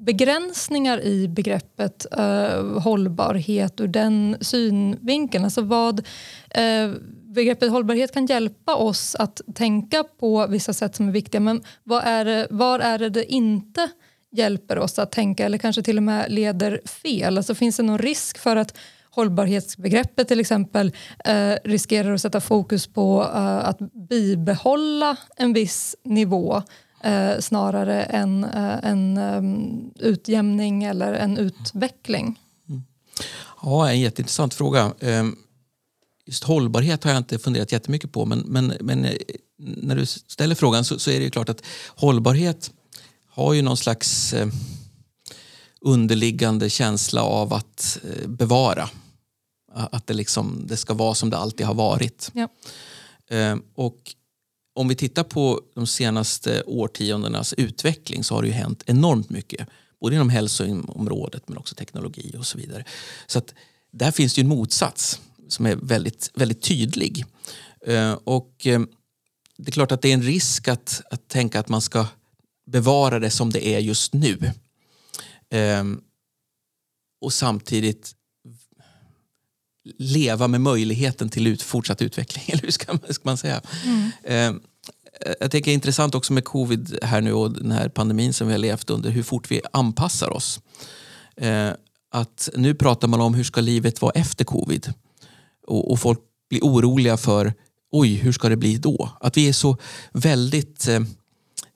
begränsningar 0.04 1.00
i 1.00 1.28
begreppet 1.28 2.06
uh, 2.18 2.78
hållbarhet 2.78 3.80
ur 3.80 3.88
den 3.88 4.36
synvinkeln. 4.40 5.44
Alltså 5.44 5.62
vad, 5.62 5.98
uh, 5.98 6.94
begreppet 7.24 7.70
hållbarhet 7.70 8.12
kan 8.12 8.26
hjälpa 8.26 8.74
oss 8.74 9.14
att 9.14 9.40
tänka 9.54 10.04
på 10.04 10.46
vissa 10.46 10.72
sätt 10.72 10.96
som 10.96 11.08
är 11.08 11.12
viktiga 11.12 11.40
men 11.40 11.62
vad 11.84 12.04
är 12.04 12.24
det, 12.24 12.46
var 12.50 12.78
är 12.78 12.98
det 12.98 13.08
det 13.08 13.32
inte 13.32 13.88
hjälper 14.30 14.78
oss 14.78 14.98
att 14.98 15.12
tänka 15.12 15.44
eller 15.44 15.58
kanske 15.58 15.82
till 15.82 15.96
och 15.96 16.02
med 16.02 16.32
leder 16.32 16.80
fel? 16.84 17.36
Alltså 17.36 17.54
finns 17.54 17.76
det 17.76 17.82
någon 17.82 17.98
risk 17.98 18.38
för 18.38 18.56
att 18.56 18.78
hållbarhetsbegreppet 19.14 20.28
till 20.28 20.40
exempel 20.40 20.92
eh, 21.24 21.54
riskerar 21.64 22.14
att 22.14 22.20
sätta 22.20 22.40
fokus 22.40 22.86
på 22.86 23.22
eh, 23.22 23.68
att 23.68 23.78
bibehålla 24.08 25.16
en 25.36 25.52
viss 25.52 25.96
nivå 26.04 26.62
eh, 27.04 27.38
snarare 27.40 28.02
än 28.02 28.44
eh, 28.44 28.78
en 28.82 29.18
um, 29.18 29.90
utjämning 29.98 30.84
eller 30.84 31.12
en 31.12 31.38
utveckling? 31.38 32.40
Mm. 32.68 32.82
Ja, 33.62 33.90
en 33.90 34.00
jätteintressant 34.00 34.54
fråga. 34.54 34.92
Ehm, 35.00 35.36
just 36.26 36.44
hållbarhet 36.44 37.04
har 37.04 37.10
jag 37.10 37.18
inte 37.18 37.38
funderat 37.38 37.72
jättemycket 37.72 38.12
på 38.12 38.26
men, 38.26 38.38
men, 38.38 38.72
men 38.80 39.04
eh, 39.04 39.12
när 39.58 39.96
du 39.96 40.06
ställer 40.06 40.54
frågan 40.54 40.84
så, 40.84 40.98
så, 40.98 41.10
är 41.10 41.18
det 41.18 41.24
ju 41.24 41.30
klart 41.30 41.48
att 41.48 41.62
hållbarhet 41.86 42.70
har 43.28 43.52
ju 43.52 43.62
någon 43.62 43.76
slags 43.76 44.32
eh, 44.32 44.48
underliggande 45.80 46.70
känsla 46.70 47.22
av 47.22 47.54
att 47.54 47.98
eh, 48.04 48.28
bevara. 48.28 48.88
Att 49.74 50.06
det, 50.06 50.14
liksom, 50.14 50.64
det 50.66 50.76
ska 50.76 50.94
vara 50.94 51.14
som 51.14 51.30
det 51.30 51.36
alltid 51.36 51.66
har 51.66 51.74
varit. 51.74 52.30
Ja. 52.34 52.48
Eh, 53.36 53.56
och 53.74 54.14
om 54.74 54.88
vi 54.88 54.94
tittar 54.94 55.24
på 55.24 55.60
de 55.74 55.86
senaste 55.86 56.62
årtiondenas 56.62 57.52
utveckling 57.52 58.24
så 58.24 58.34
har 58.34 58.42
det 58.42 58.48
ju 58.48 58.54
hänt 58.54 58.82
enormt 58.86 59.30
mycket. 59.30 59.68
Både 60.00 60.14
inom 60.14 60.30
hälsoområdet 60.30 61.48
men 61.48 61.58
också 61.58 61.74
teknologi 61.74 62.34
och 62.38 62.46
så 62.46 62.58
vidare. 62.58 62.84
Så 63.26 63.38
att 63.38 63.54
där 63.92 64.10
finns 64.10 64.34
det 64.34 64.40
en 64.40 64.48
motsats 64.48 65.20
som 65.48 65.66
är 65.66 65.76
väldigt, 65.76 66.30
väldigt 66.34 66.62
tydlig. 66.62 67.24
Eh, 67.86 68.12
och 68.12 68.66
eh, 68.66 68.80
det 69.56 69.70
är 69.70 69.72
klart 69.72 69.92
att 69.92 70.02
det 70.02 70.08
är 70.08 70.14
en 70.14 70.22
risk 70.22 70.68
att, 70.68 71.02
att 71.10 71.28
tänka 71.28 71.60
att 71.60 71.68
man 71.68 71.80
ska 71.80 72.06
bevara 72.66 73.18
det 73.18 73.30
som 73.30 73.50
det 73.50 73.66
är 73.66 73.78
just 73.78 74.12
nu. 74.12 74.52
Och 77.20 77.32
samtidigt 77.32 78.14
leva 79.98 80.48
med 80.48 80.60
möjligheten 80.60 81.28
till 81.28 81.46
ut, 81.46 81.62
fortsatt 81.62 82.02
utveckling. 82.02 82.44
Eller 82.48 82.62
hur 82.62 82.70
ska 82.70 82.92
man, 82.92 83.14
ska 83.14 83.22
man 83.24 83.36
säga? 83.36 83.60
Mm. 83.84 84.10
Eh, 84.24 84.62
jag 85.40 85.50
tänker 85.50 85.64
det 85.64 85.72
är 85.72 85.74
intressant 85.74 86.14
också 86.14 86.32
med 86.32 86.44
covid 86.44 86.98
här 87.02 87.20
nu 87.20 87.32
och 87.32 87.52
den 87.52 87.72
här 87.72 87.88
pandemin 87.88 88.32
som 88.32 88.46
vi 88.46 88.52
har 88.52 88.58
levt 88.58 88.90
under, 88.90 89.10
hur 89.10 89.22
fort 89.22 89.50
vi 89.50 89.60
anpassar 89.72 90.30
oss. 90.30 90.60
Eh, 91.36 91.70
att 92.10 92.48
nu 92.56 92.74
pratar 92.74 93.08
man 93.08 93.20
om 93.20 93.34
hur 93.34 93.44
ska 93.44 93.60
livet 93.60 94.02
vara 94.02 94.12
efter 94.12 94.44
covid? 94.44 94.92
Och, 95.66 95.90
och, 95.90 96.00
folk 96.00 96.18
blir 96.50 96.60
oroliga 96.60 97.16
för, 97.16 97.54
oj, 97.92 98.14
hur 98.14 98.32
ska 98.32 98.48
det 98.48 98.56
bli 98.56 98.76
då? 98.76 99.08
Att 99.20 99.36
vi 99.36 99.48
är 99.48 99.52
så 99.52 99.76
väldigt, 100.12 100.88
eh, 100.88 101.00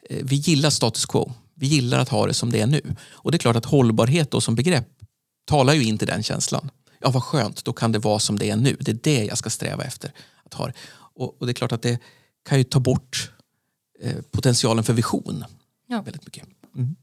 vi 0.08 0.36
gillar 0.36 0.70
status 0.70 1.06
quo. 1.06 1.32
Vi 1.54 1.66
gillar 1.66 1.98
att 1.98 2.08
ha 2.08 2.26
det 2.26 2.34
som 2.34 2.52
det 2.52 2.60
är 2.60 2.66
nu. 2.66 2.82
Och 3.08 3.32
det 3.32 3.36
är 3.36 3.38
klart 3.38 3.56
att 3.56 3.64
hållbarhet 3.64 4.30
då 4.30 4.40
som 4.40 4.54
begrepp 4.54 4.88
talar 5.44 5.74
ju 5.74 5.84
in 5.84 5.98
till 5.98 6.08
den 6.08 6.22
känslan 6.22 6.70
ja 7.00 7.10
vad 7.10 7.22
skönt, 7.22 7.64
då 7.64 7.72
kan 7.72 7.92
det 7.92 7.98
vara 7.98 8.18
som 8.18 8.38
det 8.38 8.50
är 8.50 8.56
nu. 8.56 8.76
Det 8.80 8.90
är 8.90 8.98
det 9.02 9.24
jag 9.24 9.38
ska 9.38 9.50
sträva 9.50 9.84
efter. 9.84 10.12
att 10.44 10.54
ha. 10.54 10.72
Och, 11.14 11.36
och 11.40 11.46
det 11.46 11.52
är 11.52 11.54
klart 11.54 11.72
att 11.72 11.82
det 11.82 11.98
kan 12.48 12.58
ju 12.58 12.64
ta 12.64 12.80
bort 12.80 13.32
eh, 14.02 14.16
potentialen 14.30 14.84
för 14.84 14.92
vision 14.92 15.44
ja. 15.86 16.02
väldigt 16.02 16.24
mycket. 16.24 16.44
Mm. 16.76 16.96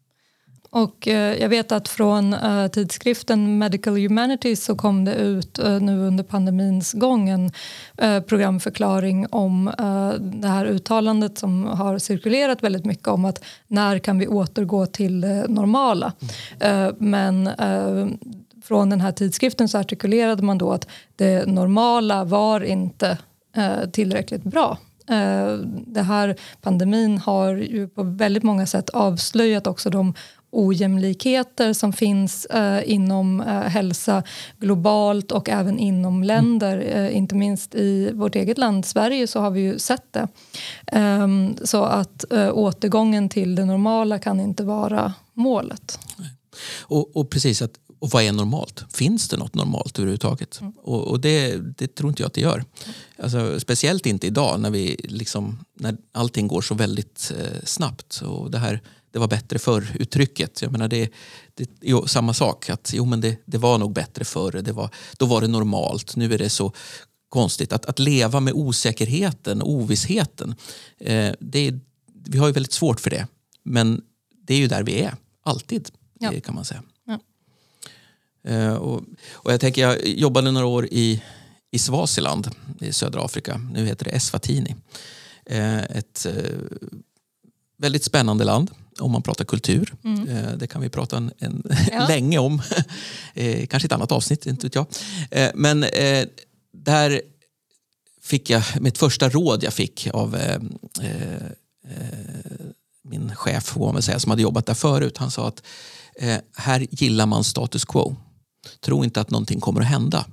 Och 0.73 1.07
eh, 1.07 1.41
jag 1.41 1.49
vet 1.49 1.71
att 1.71 1.87
från 1.87 2.33
eh, 2.33 2.67
tidskriften 2.67 3.57
Medical 3.57 3.97
Humanities 3.97 4.65
så 4.65 4.75
kom 4.75 5.05
det 5.05 5.13
ut 5.13 5.59
eh, 5.59 5.79
nu 5.79 5.99
under 5.99 6.23
pandemins 6.23 6.93
gång 6.93 7.29
en 7.29 7.51
eh, 7.97 8.19
programförklaring 8.19 9.27
om 9.29 9.67
eh, 9.67 10.09
det 10.19 10.47
här 10.47 10.65
uttalandet 10.65 11.37
som 11.37 11.65
har 11.65 11.97
cirkulerat 11.97 12.63
väldigt 12.63 12.85
mycket 12.85 13.07
om 13.07 13.25
att 13.25 13.43
när 13.67 13.99
kan 13.99 14.19
vi 14.19 14.27
återgå 14.27 14.85
till 14.85 15.21
det 15.21 15.47
normala. 15.47 16.13
Mm. 16.59 16.87
Eh, 16.87 16.93
men 16.99 17.49
från 18.63 18.89
den 18.89 19.01
här 19.01 19.11
tidskriften 19.11 19.69
så 19.69 19.77
artikulerade 19.77 20.43
man 20.43 20.57
då 20.57 20.71
att 20.71 20.87
det 21.15 21.47
normala 21.47 22.23
var 22.23 22.63
inte 22.63 23.17
eh, 23.55 23.89
tillräckligt 23.91 24.43
bra. 24.43 24.77
Eh, 25.09 25.53
det 25.87 26.01
här 26.01 26.35
pandemin 26.61 27.17
har 27.17 27.53
ju 27.53 27.87
på 27.87 28.03
väldigt 28.03 28.43
många 28.43 28.65
sätt 28.65 28.89
avslöjat 28.89 29.67
också 29.67 29.89
de 29.89 30.13
ojämlikheter 30.53 31.73
som 31.73 31.93
finns 31.93 32.45
eh, 32.45 32.91
inom 32.91 33.41
eh, 33.41 33.47
hälsa 33.47 34.23
globalt 34.59 35.31
och 35.31 35.49
även 35.49 35.79
inom 35.79 36.23
länder. 36.23 36.77
Eh, 36.95 37.17
inte 37.17 37.35
minst 37.35 37.75
i 37.75 38.11
vårt 38.13 38.35
eget 38.35 38.57
land 38.57 38.85
Sverige 38.85 39.27
så 39.27 39.39
har 39.39 39.51
vi 39.51 39.61
ju 39.61 39.79
sett 39.79 40.13
det. 40.13 40.27
Ehm, 40.87 41.55
så 41.63 41.83
att 41.83 42.31
eh, 42.33 42.57
återgången 42.57 43.29
till 43.29 43.55
det 43.55 43.65
normala 43.65 44.19
kan 44.19 44.39
inte 44.39 44.63
vara 44.63 45.13
målet. 45.33 45.99
Och, 46.81 47.17
och 47.17 47.29
precis, 47.29 47.61
att 47.61 47.73
och 48.03 48.09
vad 48.09 48.23
är 48.23 48.31
normalt? 48.31 48.85
Finns 48.93 49.27
det 49.27 49.37
något 49.37 49.55
normalt 49.55 49.99
överhuvudtaget? 49.99 50.61
Mm. 50.61 50.73
Och, 50.77 51.07
och 51.07 51.19
det, 51.19 51.57
det, 51.77 51.95
tror 51.95 52.09
inte 52.09 52.21
jag 52.21 52.27
att 52.27 52.33
det 52.33 52.41
gör. 52.41 52.65
Alltså, 53.17 53.59
speciellt 53.59 54.05
inte 54.05 54.27
idag 54.27 54.59
när, 54.59 54.69
vi 54.69 54.95
liksom, 55.03 55.59
när 55.79 55.97
allting 56.11 56.47
går 56.47 56.61
så 56.61 56.75
väldigt 56.75 57.31
eh, 57.39 57.63
snabbt. 57.63 58.21
Och 58.21 58.51
det 58.51 58.57
här 58.57 58.81
det 59.11 59.19
var 59.19 59.27
bättre 59.27 59.59
förr-uttrycket. 59.59 60.61
Jag 60.61 60.71
menar 60.71 60.87
det, 60.87 61.09
det 61.53 61.69
jo, 61.81 62.07
samma 62.07 62.33
sak. 62.33 62.69
att 62.69 62.91
jo, 62.93 63.05
men 63.05 63.21
det, 63.21 63.37
det 63.45 63.57
var 63.57 63.77
nog 63.77 63.93
bättre 63.93 64.25
förr. 64.25 64.51
Det 64.51 64.71
var, 64.71 64.89
då 65.17 65.25
var 65.25 65.41
det 65.41 65.47
normalt. 65.47 66.15
Nu 66.15 66.33
är 66.33 66.37
det 66.37 66.49
så 66.49 66.73
konstigt. 67.29 67.73
Att, 67.73 67.85
att 67.85 67.99
leva 67.99 68.39
med 68.39 68.53
osäkerheten 68.53 69.61
och 69.61 69.69
ovissheten. 69.69 70.55
Eh, 70.99 71.33
det 71.39 71.67
är, 71.67 71.79
vi 72.25 72.37
har 72.37 72.47
ju 72.47 72.53
väldigt 72.53 72.73
svårt 72.73 72.99
för 72.99 73.09
det. 73.09 73.27
Men 73.63 74.01
det 74.47 74.53
är 74.53 74.57
ju 74.57 74.67
där 74.67 74.83
vi 74.83 75.01
är, 75.01 75.15
alltid 75.43 75.89
ja. 76.19 76.31
kan 76.43 76.55
man 76.55 76.65
säga. 76.65 76.83
Eh, 78.47 78.73
och, 78.73 79.01
och, 79.31 79.51
jag, 79.53 79.59
tänker, 79.59 79.81
jag 79.81 80.07
jobbade 80.07 80.51
några 80.51 80.67
år 80.67 80.87
i, 80.91 81.23
i 81.71 81.79
Swaziland 81.79 82.49
i 82.79 82.93
södra 82.93 83.25
Afrika. 83.25 83.61
Nu 83.73 83.85
heter 83.85 84.05
det 84.05 84.11
Eswatini. 84.11 84.75
Eh, 85.45 85.83
ett 85.83 86.25
eh, 86.25 86.33
väldigt 87.77 88.03
spännande 88.03 88.43
land 88.43 88.71
om 88.99 89.11
man 89.11 89.21
pratar 89.21 89.45
kultur. 89.45 89.93
Mm. 90.03 90.57
Det 90.57 90.67
kan 90.67 90.81
vi 90.81 90.89
prata 90.89 91.17
en, 91.17 91.31
en 91.39 91.63
ja. 91.91 92.07
länge 92.07 92.37
om. 92.37 92.61
Kanske 93.69 93.85
ett 93.85 93.91
annat 93.91 94.11
avsnitt, 94.11 94.45
inte 94.45 94.65
vet 94.65 94.75
jag. 94.75 94.87
Men 95.55 95.85
där 96.73 97.21
fick 98.21 98.49
jag 98.49 98.63
mitt 98.79 98.97
första 98.97 99.29
råd 99.29 99.63
jag 99.63 99.73
fick 99.73 100.07
av 100.13 100.37
min 103.03 103.35
chef 103.35 103.63
får 103.63 103.93
man 103.93 104.01
säga, 104.01 104.19
som 104.19 104.29
hade 104.29 104.41
jobbat 104.41 104.65
där 104.65 104.73
förut. 104.73 105.17
Han 105.17 105.31
sa 105.31 105.47
att 105.47 105.63
här 106.55 106.87
gillar 106.89 107.25
man 107.25 107.43
status 107.43 107.85
quo. 107.85 108.15
Tro 108.81 109.03
inte 109.03 109.21
att 109.21 109.29
någonting 109.29 109.59
kommer 109.59 109.81
att 109.81 109.87
hända. 109.87 110.25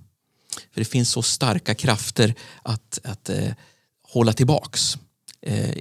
För 0.73 0.81
det 0.81 0.85
finns 0.85 1.11
så 1.11 1.23
starka 1.23 1.75
krafter 1.75 2.35
att, 2.62 2.99
att 3.05 3.31
hålla 4.03 4.33
tillbaks 4.33 4.99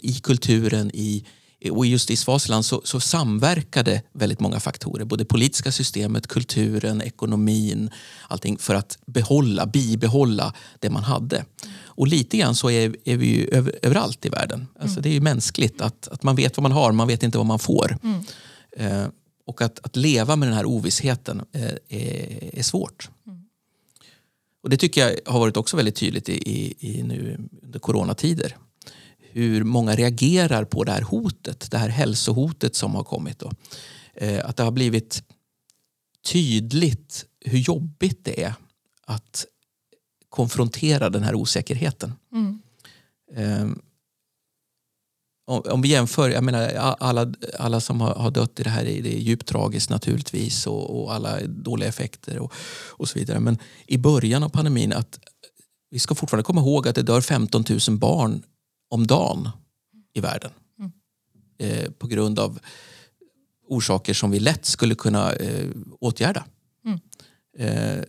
i 0.02 0.14
kulturen, 0.14 0.92
i 0.94 1.26
och 1.72 1.86
just 1.86 2.12
i 2.12 2.16
Swaziland 2.16 2.66
så, 2.66 2.82
så 2.84 3.00
samverkade 3.00 4.02
väldigt 4.14 4.40
många 4.40 4.60
faktorer. 4.60 5.06
Både 5.06 5.26
politiska 5.26 5.72
systemet, 5.72 6.28
kulturen, 6.28 7.02
ekonomin, 7.02 7.90
allting 8.28 8.58
för 8.58 8.76
att 8.76 8.98
behålla, 9.06 9.66
bibehålla 9.66 10.54
det 10.80 10.90
man 10.90 11.04
hade. 11.04 11.46
Och 11.84 12.08
lite 12.08 12.38
grann 12.38 12.56
så 12.56 12.70
är, 12.70 12.96
är 13.06 13.18
vi 13.18 13.28
ju 13.28 13.48
över, 13.48 13.80
överallt 13.82 14.26
i 14.26 14.30
världen. 14.30 14.68
Alltså 14.80 14.96
mm. 14.96 15.02
Det 15.02 15.10
är 15.10 15.14
ju 15.14 15.22
mänskligt 15.22 15.82
att, 15.82 16.08
att 16.08 16.24
man 16.24 16.36
vet 16.36 16.58
vad 16.58 16.64
man 16.64 16.72
har, 16.72 16.92
man 16.92 17.08
vet 17.08 17.24
inte 17.24 17.38
vad 17.38 17.48
man 17.48 17.60
får. 17.60 17.98
Mm. 18.04 18.24
Eh, 18.78 19.08
och 19.50 19.62
att, 19.62 19.80
att 19.86 19.96
leva 19.96 20.36
med 20.36 20.48
den 20.48 20.56
här 20.56 20.66
ovissheten 20.66 21.42
eh, 21.52 21.64
är, 21.90 22.56
är, 22.60 22.64
svårt. 22.64 23.10
Mm. 23.28 23.44
Och 24.64 24.70
Det 24.70 24.78
tycker 24.78 25.02
jag 25.02 25.32
har 25.32 25.40
varit 25.40 25.58
också 25.58 25.78
väldigt 25.78 25.96
tydligt 25.96 26.30
i, 26.30 26.34
i, 26.34 26.76
i 26.80 27.04
nu 27.04 27.38
under 27.64 27.80
coronatider 27.80 28.56
hur 29.32 29.64
många 29.64 29.96
reagerar 29.96 30.66
på 30.66 30.84
det 30.84 30.92
här 30.92 31.02
hotet, 31.02 31.72
det 31.72 31.78
här 31.78 31.90
hälsohotet 31.90 32.76
som 32.76 32.96
har 32.96 33.04
kommit. 33.04 33.40
Då. 33.40 33.52
Eh, 34.14 34.50
att 34.50 34.58
det 34.58 34.64
har 34.64 34.72
blivit 34.72 35.24
tydligt 36.32 37.26
hur 37.46 37.60
jobbigt 37.60 38.26
det 38.26 38.44
är 38.44 38.54
att 39.06 39.46
konfrontera 40.30 41.10
den 41.10 41.24
här 41.24 41.36
osäkerheten. 41.36 42.14
Mm. 42.32 42.62
Um, 43.36 43.82
om, 45.50 45.82
vi 45.82 45.88
jämför, 45.88 46.30
jag 46.30 46.44
menar 46.44 46.68
alla, 47.00 47.34
alla 47.60 47.80
som 47.80 48.02
har, 48.02 48.16
har 48.16 48.32
dött 48.32 48.60
i 48.60 48.64
det 48.64 48.70
här 48.70 48.84
det 48.84 49.16
är 49.16 49.20
djupt 49.20 49.48
tragiskt 49.48 49.90
naturligtvis 49.90 50.68
och, 50.68 51.02
och, 51.02 51.14
alla 51.14 51.40
dåliga 51.46 51.90
effekter 51.90 52.40
och, 52.40 52.54
och 52.90 53.10
så 53.10 53.20
vidare. 53.20 53.40
Men 53.40 53.58
i 53.88 53.98
början 53.98 54.44
av 54.44 54.50
pandemin 54.50 54.94
att 54.94 55.20
vi 55.92 56.00
ska 56.00 56.16
fortfarande 56.16 56.44
komma 56.44 56.62
ihåg 56.62 56.88
att 56.88 56.96
det 56.96 57.02
dör 57.02 57.22
15 57.22 57.64
000 57.88 57.98
barn 57.98 58.44
om 58.90 59.08
dagen 59.08 59.50
i 60.14 60.20
världen. 60.20 60.52
Mm. 60.80 60.92
Eh, 61.58 61.92
på 61.92 62.08
grund 62.08 62.40
av 62.40 62.60
orsaker 63.68 64.14
som 64.14 64.32
vi 64.32 64.40
lätt 64.40 64.66
skulle 64.66 64.96
kunna 64.96 65.34
eh, 65.34 65.68
åtgärda. 66.00 66.46
Mm. 66.86 67.00
Eh, 67.58 68.04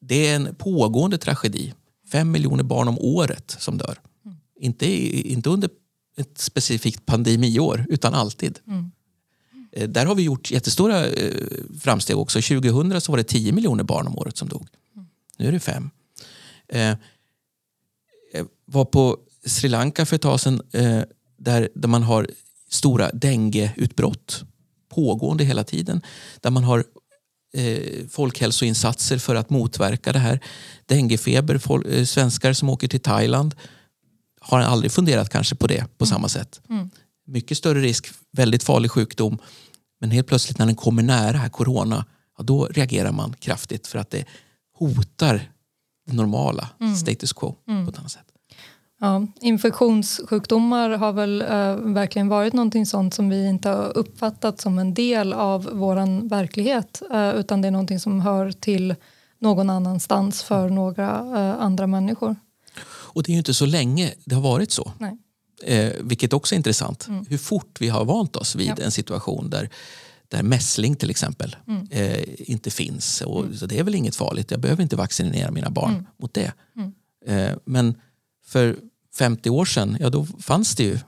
det 0.00 0.26
är 0.26 0.36
en 0.36 0.54
pågående 0.54 1.18
tragedi. 1.18 1.74
Fem 2.12 2.30
miljoner 2.30 2.64
barn 2.64 2.88
om 2.88 2.98
året 2.98 3.56
som 3.58 3.78
dör. 3.78 4.00
Mm. 4.24 4.36
Inte, 4.60 4.86
inte 5.32 5.50
under 5.50 5.70
ett 6.16 6.38
specifikt 6.38 7.06
pandemiår, 7.06 7.86
utan 7.88 8.14
alltid. 8.14 8.58
Mm. 8.66 8.90
Eh, 9.72 9.88
där 9.88 10.06
har 10.06 10.14
vi 10.14 10.22
gjort 10.22 10.50
jättestora 10.50 11.06
eh, 11.06 11.46
framsteg 11.80 12.18
också. 12.18 12.40
2000 12.42 13.00
så 13.00 13.12
var 13.12 13.16
det 13.16 13.24
10 13.24 13.52
miljoner 13.52 13.84
barn 13.84 14.06
om 14.06 14.18
året 14.18 14.36
som 14.36 14.48
dog. 14.48 14.68
Mm. 14.94 15.06
Nu 15.38 15.48
är 15.48 15.52
det 15.52 15.60
fem. 15.60 15.90
Eh, 16.68 16.96
var 18.64 18.84
på 18.84 19.18
Sri 19.46 19.68
Lanka 19.68 20.06
för 20.06 20.16
ett 20.16 20.22
tag 20.22 20.40
sedan 20.40 20.62
där, 21.36 21.68
där 21.74 21.88
man 21.88 22.02
har 22.02 22.28
stora 22.68 23.10
dengueutbrott 23.12 24.44
pågående 24.88 25.44
hela 25.44 25.64
tiden. 25.64 26.02
Där 26.40 26.50
man 26.50 26.64
har 26.64 26.84
eh, 27.54 28.06
folkhälsoinsatser 28.10 29.18
för 29.18 29.34
att 29.34 29.50
motverka 29.50 30.12
det 30.12 30.18
här. 30.18 30.40
Denguefeber, 30.86 31.58
folk, 31.58 31.86
eh, 31.86 32.04
svenskar 32.04 32.52
som 32.52 32.68
åker 32.68 32.88
till 32.88 33.00
Thailand 33.00 33.54
har 34.42 34.60
aldrig 34.60 34.92
funderat 34.92 35.28
kanske 35.28 35.54
på 35.54 35.66
det 35.66 35.84
på 35.98 36.04
mm. 36.04 36.14
samma 36.14 36.28
sätt. 36.28 36.60
Mm. 36.68 36.90
Mycket 37.26 37.58
större 37.58 37.80
risk, 37.80 38.06
väldigt 38.32 38.62
farlig 38.62 38.90
sjukdom. 38.90 39.38
Men 40.00 40.10
helt 40.10 40.26
plötsligt 40.26 40.58
när 40.58 40.66
den 40.66 40.74
kommer 40.74 41.02
nära 41.02 41.36
här, 41.36 41.48
corona, 41.48 42.06
ja, 42.38 42.44
då 42.44 42.66
reagerar 42.66 43.12
man 43.12 43.34
kraftigt 43.38 43.86
för 43.86 43.98
att 43.98 44.10
det 44.10 44.24
hotar 44.78 45.52
det 46.06 46.12
normala, 46.12 46.68
mm. 46.80 46.96
status 46.96 47.32
quo 47.32 47.56
mm. 47.68 47.86
på 47.86 47.90
ett 47.92 47.98
annat 47.98 48.12
sätt. 48.12 48.26
Ja, 49.00 49.26
infektionssjukdomar 49.40 50.90
har 50.90 51.12
väl 51.12 51.42
äh, 51.42 51.76
verkligen 51.76 52.28
varit 52.28 52.52
någonting 52.52 52.86
sånt 52.86 53.14
som 53.14 53.28
vi 53.28 53.48
inte 53.48 53.68
har 53.68 53.98
uppfattat 53.98 54.60
som 54.60 54.78
en 54.78 54.94
del 54.94 55.32
av 55.32 55.70
vår 55.72 56.28
verklighet 56.28 57.02
äh, 57.12 57.30
utan 57.30 57.62
det 57.62 57.68
är 57.68 57.72
någonting 57.72 58.00
som 58.00 58.20
hör 58.20 58.52
till 58.52 58.94
någon 59.38 59.70
annanstans 59.70 60.42
för 60.42 60.68
några 60.68 61.08
äh, 61.10 61.62
andra 61.64 61.86
människor. 61.86 62.36
Och 63.14 63.22
det 63.22 63.30
är 63.30 63.32
ju 63.32 63.38
inte 63.38 63.54
så 63.54 63.66
länge 63.66 64.14
det 64.24 64.34
har 64.34 64.42
varit 64.42 64.72
så. 64.72 64.92
Nej. 64.98 65.16
Eh, 65.62 65.92
vilket 66.00 66.32
också 66.32 66.54
är 66.54 66.56
intressant. 66.56 67.08
Mm. 67.08 67.26
Hur 67.28 67.38
fort 67.38 67.80
vi 67.80 67.88
har 67.88 68.04
vant 68.04 68.36
oss 68.36 68.54
vid 68.54 68.68
ja. 68.68 68.84
en 68.84 68.90
situation 68.90 69.50
där, 69.50 69.70
där 70.28 70.42
mässling 70.42 70.96
till 70.96 71.10
exempel 71.10 71.56
mm. 71.68 71.86
eh, 71.90 72.24
inte 72.38 72.70
finns. 72.70 73.20
Och, 73.20 73.44
mm. 73.44 73.56
Så 73.56 73.66
det 73.66 73.78
är 73.78 73.82
väl 73.84 73.94
inget 73.94 74.16
farligt. 74.16 74.50
Jag 74.50 74.60
behöver 74.60 74.82
inte 74.82 74.96
vaccinera 74.96 75.50
mina 75.50 75.70
barn 75.70 75.92
mm. 75.92 76.06
mot 76.16 76.34
det. 76.34 76.52
Mm. 76.76 76.92
Eh, 77.26 77.56
men 77.64 77.94
för 78.46 78.76
50 79.14 79.50
år 79.50 79.64
sedan, 79.64 79.96
ja 80.00 80.10
då 80.10 80.24
fanns 80.24 80.76
det 80.76 80.84
ju 80.84 80.98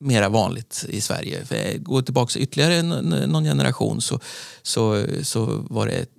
mera 0.00 0.28
vanligt 0.28 0.84
i 0.88 1.00
Sverige. 1.00 1.44
För 1.44 1.78
går 1.78 2.02
tillbaka 2.02 2.38
ytterligare 2.38 2.82
någon 3.26 3.44
generation 3.44 4.00
så, 4.00 4.20
så, 4.62 5.06
så 5.22 5.66
var 5.70 5.86
det 5.86 5.92
ett 5.92 6.10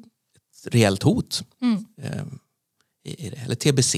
rejält 0.66 1.04
hot. 1.04 1.44
Mm. 1.62 1.86
Eh, 2.02 2.24
eller 3.44 3.56
TBC, 3.56 3.96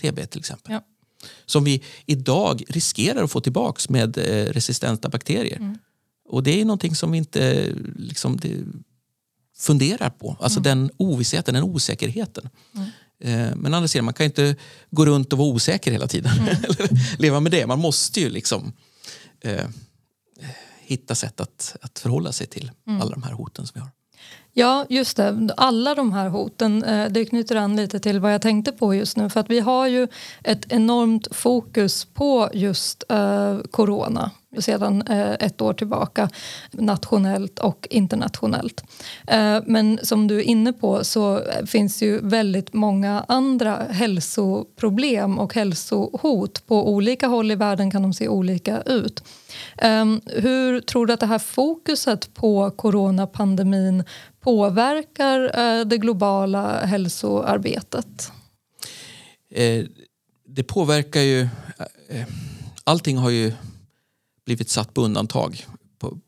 TB 0.00 0.30
till 0.30 0.38
exempel. 0.38 0.72
Ja. 0.72 0.84
Som 1.46 1.64
vi 1.64 1.82
idag 2.06 2.62
riskerar 2.68 3.24
att 3.24 3.30
få 3.30 3.40
tillbaka 3.40 3.80
med 3.88 4.18
eh, 4.18 4.52
resistenta 4.52 5.08
bakterier. 5.08 5.56
Mm. 5.56 5.78
Och 6.28 6.42
det 6.42 6.60
är 6.60 6.64
någonting 6.64 6.94
som 6.94 7.12
vi 7.12 7.18
inte 7.18 7.72
liksom, 7.96 8.38
funderar 9.56 10.10
på. 10.10 10.36
Alltså 10.40 10.58
mm. 10.58 10.62
den 10.62 10.90
ovissheten, 10.96 11.54
den 11.54 11.62
osäkerheten. 11.62 12.48
Mm. 12.74 12.88
Eh, 13.20 13.56
men 13.56 13.74
andra 13.74 13.88
sidan, 13.88 14.04
man 14.04 14.14
kan 14.14 14.26
inte 14.26 14.56
gå 14.90 15.06
runt 15.06 15.32
och 15.32 15.38
vara 15.38 15.48
osäker 15.48 15.92
hela 15.92 16.06
tiden. 16.06 16.32
Mm. 16.38 16.56
Leva 17.18 17.40
med 17.40 17.52
det. 17.52 17.66
Man 17.66 17.78
måste 17.78 18.20
ju 18.20 18.30
liksom 18.30 18.72
eh, 19.40 19.68
hitta 20.80 21.14
sätt 21.14 21.40
att, 21.40 21.76
att 21.80 21.98
förhålla 21.98 22.32
sig 22.32 22.46
till 22.46 22.70
mm. 22.86 23.00
alla 23.00 23.10
de 23.10 23.22
här 23.22 23.32
hoten 23.32 23.66
som 23.66 23.74
vi 23.74 23.80
har. 23.80 23.90
Ja, 24.52 24.86
just 24.88 25.16
det. 25.16 25.50
Alla 25.56 25.94
de 25.94 26.12
här 26.12 26.28
hoten, 26.28 26.84
eh, 26.84 27.08
det 27.10 27.24
knyter 27.24 27.56
an 27.56 27.76
lite 27.76 28.00
till 28.00 28.20
vad 28.20 28.34
jag 28.34 28.42
tänkte 28.42 28.72
på 28.72 28.94
just 28.94 29.16
nu. 29.16 29.30
För 29.30 29.40
att 29.40 29.50
vi 29.50 29.60
har 29.60 29.86
ju 29.86 30.08
ett 30.44 30.72
enormt 30.72 31.36
fokus 31.36 32.04
på 32.04 32.50
just 32.52 33.04
eh, 33.08 33.58
corona 33.70 34.30
sedan 34.58 35.02
eh, 35.02 35.32
ett 35.32 35.60
år 35.60 35.72
tillbaka 35.72 36.28
nationellt 36.72 37.58
och 37.58 37.86
internationellt. 37.90 38.84
Eh, 39.26 39.58
men 39.66 39.98
som 40.02 40.26
du 40.26 40.36
är 40.38 40.42
inne 40.42 40.72
på 40.72 41.04
så 41.04 41.42
finns 41.66 42.02
ju 42.02 42.20
väldigt 42.22 42.72
många 42.72 43.24
andra 43.28 43.76
hälsoproblem 43.90 45.38
och 45.38 45.54
hälsohot. 45.54 46.66
På 46.66 46.92
olika 46.92 47.26
håll 47.26 47.50
i 47.50 47.54
världen 47.54 47.90
kan 47.90 48.02
de 48.02 48.12
se 48.12 48.28
olika 48.28 48.82
ut. 48.82 49.24
Eh, 49.78 50.04
hur 50.26 50.80
tror 50.80 51.06
du 51.06 51.12
att 51.12 51.20
det 51.20 51.26
här 51.26 51.38
fokuset 51.38 52.34
på 52.34 52.70
coronapandemin 52.70 54.04
påverkar 54.40 55.40
det 55.84 55.98
globala 55.98 56.86
hälsoarbetet? 56.86 58.32
Det 60.46 60.62
påverkar 60.62 61.20
ju... 61.20 61.48
Allting 62.84 63.16
har 63.16 63.30
ju 63.30 63.52
blivit 64.44 64.70
satt 64.70 64.94
på 64.94 65.02
undantag. 65.02 65.66
På 65.98 66.18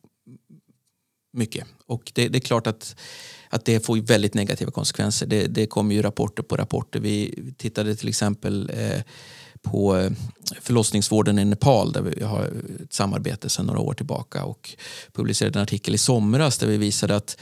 mycket. 1.32 1.66
Och 1.86 2.12
det, 2.14 2.28
det, 2.28 2.38
är 2.38 2.40
klart 2.40 2.66
att, 2.66 2.96
att 3.48 3.64
det 3.64 3.86
får 3.86 3.96
väldigt 3.96 4.34
negativa 4.34 4.70
konsekvenser. 4.70 5.26
Det, 5.26 5.46
det 5.46 5.66
kommer 5.66 5.94
ju 5.94 6.02
rapporter 6.02 6.42
på 6.42 6.56
rapporter. 6.56 7.00
Vi 7.00 7.44
tittade 7.56 7.96
till 7.96 8.08
exempel 8.08 8.70
eh, 8.74 9.02
på 9.62 9.96
eh, 9.96 10.12
förlossningsvården 10.60 11.38
i 11.38 11.44
Nepal 11.44 11.92
där 11.92 12.02
vi 12.02 12.22
har 12.22 12.50
ett 12.82 12.92
samarbete 12.92 13.48
sedan 13.48 13.66
några 13.66 13.80
år 13.80 13.94
tillbaka 13.94 14.44
och 14.44 14.76
publicerade 15.12 15.58
en 15.58 15.62
artikel 15.62 15.94
i 15.94 15.98
somras 15.98 16.58
där 16.58 16.66
vi 16.66 16.76
visade 16.76 17.16
att 17.16 17.36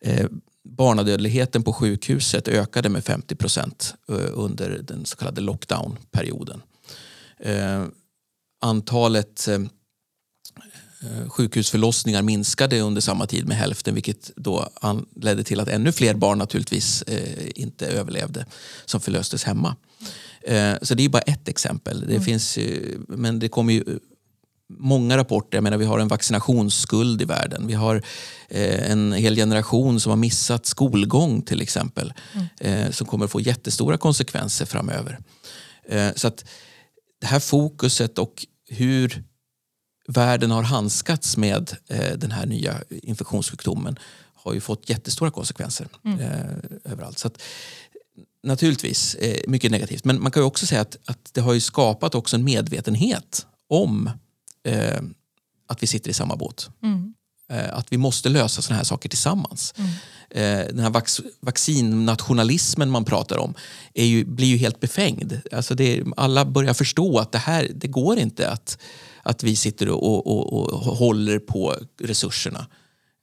eh, 0.00 0.26
barnadödligheten 0.64 1.62
på 1.62 1.72
sjukhuset 1.72 2.48
ökade 2.48 2.88
med 2.88 3.04
50 3.04 3.34
procent 3.34 3.94
eh, 4.08 4.30
under 4.32 4.80
den 4.82 5.04
så 5.04 5.16
kallade 5.16 5.40
lockdownperioden. 5.40 6.62
Eh, 7.38 7.84
antalet 8.60 9.48
sjukhusförlossningar 11.28 12.22
minskade 12.22 12.80
under 12.80 13.00
samma 13.00 13.26
tid 13.26 13.48
med 13.48 13.56
hälften 13.56 13.94
vilket 13.94 14.30
då 14.36 14.68
ledde 15.16 15.44
till 15.44 15.60
att 15.60 15.68
ännu 15.68 15.92
fler 15.92 16.14
barn 16.14 16.38
naturligtvis 16.38 17.04
inte 17.54 17.86
överlevde 17.86 18.46
som 18.84 19.00
förlöstes 19.00 19.44
hemma. 19.44 19.76
Så 20.82 20.94
det 20.94 21.04
är 21.04 21.08
bara 21.08 21.22
ett 21.22 21.48
exempel. 21.48 22.00
Det 22.00 22.06
mm. 22.06 22.22
finns, 22.22 22.58
men 23.08 23.38
det 23.38 23.48
kommer 23.48 23.72
ju 23.72 23.98
många 24.68 25.16
rapporter. 25.16 25.56
Jag 25.56 25.62
menar, 25.62 25.76
vi 25.76 25.84
har 25.84 25.98
en 25.98 26.08
vaccinationsskuld 26.08 27.22
i 27.22 27.24
världen. 27.24 27.66
Vi 27.66 27.74
har 27.74 28.02
eh, 28.48 28.90
en 28.90 29.12
hel 29.12 29.36
generation 29.36 30.00
som 30.00 30.10
har 30.10 30.16
missat 30.16 30.66
skolgång 30.66 31.42
till 31.42 31.62
exempel. 31.62 32.12
Mm. 32.32 32.46
Eh, 32.60 32.90
som 32.90 33.06
kommer 33.06 33.26
få 33.26 33.40
jättestora 33.40 33.98
konsekvenser 33.98 34.66
framöver. 34.66 35.18
Eh, 35.88 36.08
så 36.16 36.28
att 36.28 36.44
det 37.20 37.26
här 37.26 37.40
fokuset 37.40 38.18
och 38.18 38.46
hur 38.68 39.24
världen 40.06 40.50
har 40.50 40.62
handskats 40.62 41.36
med 41.36 41.76
eh, 41.88 42.12
den 42.16 42.30
här 42.30 42.46
nya 42.46 42.82
infektionssjukdomen 42.88 43.98
har 44.34 44.54
ju 44.54 44.60
fått 44.60 44.90
jättestora 44.90 45.30
konsekvenser 45.30 45.88
mm. 46.04 46.20
Eh, 46.20 46.92
överallt. 46.92 47.18
Så 47.18 47.26
att, 47.26 47.42
naturligtvis 48.42 49.14
eh, 49.14 49.40
mycket 49.46 49.70
negativt. 49.70 50.04
Men 50.04 50.22
man 50.22 50.32
kan 50.32 50.42
ju 50.42 50.46
också 50.46 50.66
säga 50.66 50.80
att, 50.80 50.96
att 51.04 51.30
det 51.32 51.40
har 51.40 51.52
ju 51.52 51.60
skapat 51.60 52.14
också 52.14 52.36
en 52.36 52.44
medvetenhet 52.44 53.46
om 53.68 54.10
eh, 54.64 55.00
att 55.66 55.82
vi 55.82 55.86
sitter 55.86 56.10
i 56.10 56.14
samma 56.14 56.36
båt. 56.36 56.70
Mm. 56.82 57.14
Eh, 57.48 57.78
att 57.78 57.92
vi 57.92 57.98
måste 57.98 58.28
lösa 58.28 58.62
sådana 58.62 58.76
här 58.76 58.84
saker 58.84 59.08
tillsammans. 59.08 59.74
Mm. 59.76 59.90
Eh, 60.30 60.66
den 60.66 60.78
här 60.78 60.90
vac 60.90 61.20
vaccinnationalismen 61.40 62.90
man 62.90 63.04
pratar 63.04 63.38
om 63.38 63.54
ju, 63.94 64.24
blir 64.24 64.48
ju 64.48 64.56
helt 64.56 64.80
befängd. 64.80 65.40
Alltså 65.52 65.74
det, 65.74 66.04
alla 66.16 66.44
börjar 66.44 66.74
förstå 66.74 67.18
att 67.18 67.32
det 67.32 67.38
här 67.38 67.70
det 67.74 67.88
går 67.88 68.18
inte 68.18 68.50
att, 68.50 68.78
att 69.26 69.42
vi 69.42 69.56
sitter 69.56 69.88
och, 69.88 70.26
och, 70.26 70.52
och 70.52 70.80
håller 70.96 71.38
på 71.38 71.74
resurserna. 72.00 72.66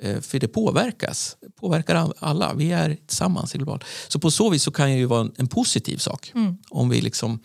Eh, 0.03 0.21
för 0.21 0.39
det 0.39 0.47
påverkas, 0.47 1.37
påverkar 1.55 2.13
alla. 2.19 2.53
Vi 2.53 2.71
är 2.71 2.97
tillsammans 3.07 3.53
globalt. 3.53 3.83
Så 4.07 4.19
på 4.19 4.31
så 4.31 4.49
vis 4.49 4.63
så 4.63 4.71
kan 4.71 4.87
det 4.87 4.95
ju 4.95 5.05
vara 5.05 5.29
en, 5.37 5.47
positiv 5.47 5.97
sak. 5.97 6.31
Mm. 6.35 6.57
Om 6.69 6.89
vi 6.89 7.01
liksom 7.01 7.39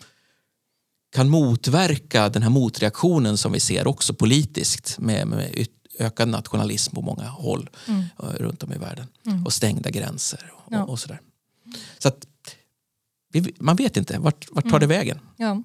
kan 1.15 1.29
motverka 1.29 2.29
den 2.29 2.43
här 2.43 2.49
motreaktionen 2.49 3.37
som 3.37 3.51
vi 3.51 3.59
ser 3.59 3.87
också 3.87 4.13
politiskt 4.13 4.99
med, 4.99 5.27
med 5.27 5.67
ökad 5.99 6.27
nationalism 6.27 6.95
på 6.95 7.01
många 7.01 7.27
håll 7.27 7.69
mm. 7.87 8.03
Eh, 8.19 8.25
runt 8.25 8.63
om 8.63 8.73
i 8.73 8.77
världen 8.77 9.07
mm. 9.25 9.45
och 9.45 9.53
stängda 9.53 9.89
gränser 9.89 10.51
och, 10.55 10.73
ja. 10.73 10.83
och 10.83 10.99
sådär. 10.99 11.21
Så 11.99 12.07
att, 12.07 12.25
man 13.59 13.75
vet 13.75 13.97
inte, 13.97 14.19
vart, 14.19 14.47
vart 14.51 14.63
tar 14.63 14.69
mm. 14.69 14.79
det 14.79 14.87
vägen? 14.87 15.19
Ja. 15.37 15.63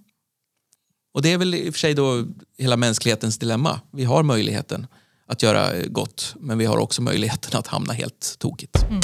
Och 1.14 1.22
det 1.22 1.32
är 1.32 1.38
väl 1.38 1.54
i 1.54 1.70
och 1.70 1.74
för 1.74 1.78
sig 1.78 1.94
då 1.94 2.24
hela 2.58 2.76
mänsklighetens 2.76 3.38
dilemma. 3.38 3.80
Vi 3.92 4.04
har 4.04 4.22
möjligheten 4.22 4.86
att 5.28 5.42
göra 5.42 5.86
gott 5.86 6.34
men 6.40 6.58
vi 6.58 6.64
har 6.64 6.78
också 6.78 7.02
möjligheten 7.02 7.58
att 7.58 7.66
hamna 7.66 7.92
helt 7.92 8.36
tokigt. 8.38 8.82
Mm. 8.82 9.00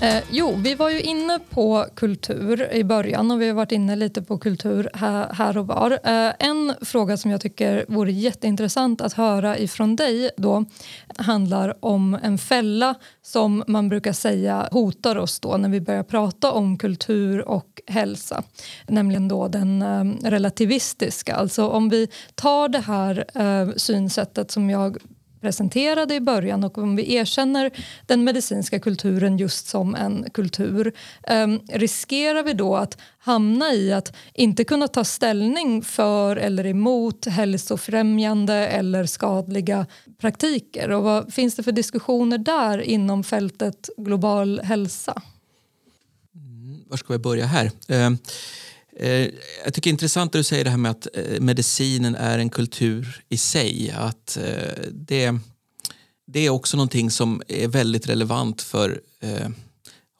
Eh, 0.00 0.22
jo, 0.30 0.54
vi 0.62 0.74
var 0.74 0.90
ju 0.90 1.00
inne 1.00 1.38
på 1.50 1.86
kultur 1.94 2.72
i 2.72 2.84
början 2.84 3.30
och 3.30 3.40
vi 3.40 3.48
har 3.48 3.54
varit 3.54 3.72
inne 3.72 3.96
lite 3.96 4.22
på 4.22 4.38
kultur 4.38 4.90
här, 4.94 5.32
här 5.32 5.58
och 5.58 5.66
var. 5.66 5.90
Eh, 5.90 6.32
en 6.38 6.74
fråga 6.80 7.16
som 7.16 7.30
jag 7.30 7.40
tycker 7.40 7.84
vore 7.88 8.12
jätteintressant 8.12 9.00
att 9.00 9.12
höra 9.12 9.58
ifrån 9.58 9.96
dig 9.96 10.30
då 10.36 10.64
handlar 11.16 11.84
om 11.84 12.18
en 12.22 12.38
fälla 12.38 12.94
som 13.22 13.64
man 13.66 13.88
brukar 13.88 14.12
säga 14.12 14.68
hotar 14.72 15.16
oss 15.16 15.40
då 15.40 15.56
när 15.56 15.68
vi 15.68 15.80
börjar 15.80 16.02
prata 16.02 16.52
om 16.52 16.78
kultur 16.78 17.48
och 17.48 17.80
hälsa. 17.86 18.42
Nämligen 18.86 19.28
då 19.28 19.48
den 19.48 19.82
eh, 19.82 20.30
relativistiska. 20.30 21.34
Alltså 21.34 21.68
om 21.68 21.88
vi 21.88 22.08
tar 22.34 22.68
det 22.68 22.80
här 22.80 23.24
eh, 23.34 23.74
synsättet 23.76 24.50
som 24.50 24.70
jag 24.70 24.98
presenterade 25.40 26.14
i 26.14 26.20
början 26.20 26.64
och 26.64 26.78
om 26.78 26.96
vi 26.96 27.14
erkänner 27.14 27.70
den 28.06 28.24
medicinska 28.24 28.80
kulturen 28.80 29.38
just 29.38 29.68
som 29.68 29.94
en 29.94 30.26
kultur 30.34 30.92
eh, 31.22 31.46
riskerar 31.68 32.42
vi 32.42 32.52
då 32.52 32.76
att 32.76 32.98
hamna 33.18 33.72
i 33.72 33.92
att 33.92 34.16
inte 34.34 34.64
kunna 34.64 34.88
ta 34.88 35.04
ställning 35.04 35.82
för 35.82 36.36
eller 36.36 36.66
emot 36.66 37.26
hälsofrämjande 37.26 38.54
eller 38.54 39.06
skadliga 39.06 39.86
praktiker. 40.18 40.90
Och 40.90 41.02
vad 41.02 41.34
finns 41.34 41.54
det 41.54 41.62
för 41.62 41.72
diskussioner 41.72 42.38
där 42.38 42.78
inom 42.78 43.24
fältet 43.24 43.88
global 43.96 44.60
hälsa? 44.60 45.22
Mm, 46.34 46.84
var 46.86 46.96
ska 46.96 47.12
vi 47.12 47.18
börja 47.18 47.46
här? 47.46 47.70
Eh, 47.88 48.10
Eh, 48.98 49.28
jag 49.64 49.74
tycker 49.74 49.82
det 49.82 49.88
är 49.88 49.92
intressant 49.92 50.28
att 50.28 50.38
du 50.38 50.44
säger 50.44 50.64
det 50.64 50.70
här 50.70 50.76
med 50.76 50.90
att 50.90 51.08
eh, 51.14 51.40
medicinen 51.40 52.14
är 52.14 52.38
en 52.38 52.50
kultur 52.50 53.24
i 53.28 53.38
sig. 53.38 53.94
Att 53.96 54.36
eh, 54.36 54.82
det, 54.92 55.38
det 56.26 56.46
är 56.46 56.50
också 56.50 56.76
någonting 56.76 57.10
som 57.10 57.42
är 57.48 57.68
väldigt 57.68 58.08
relevant 58.08 58.62
för 58.62 59.00
eh, 59.20 59.48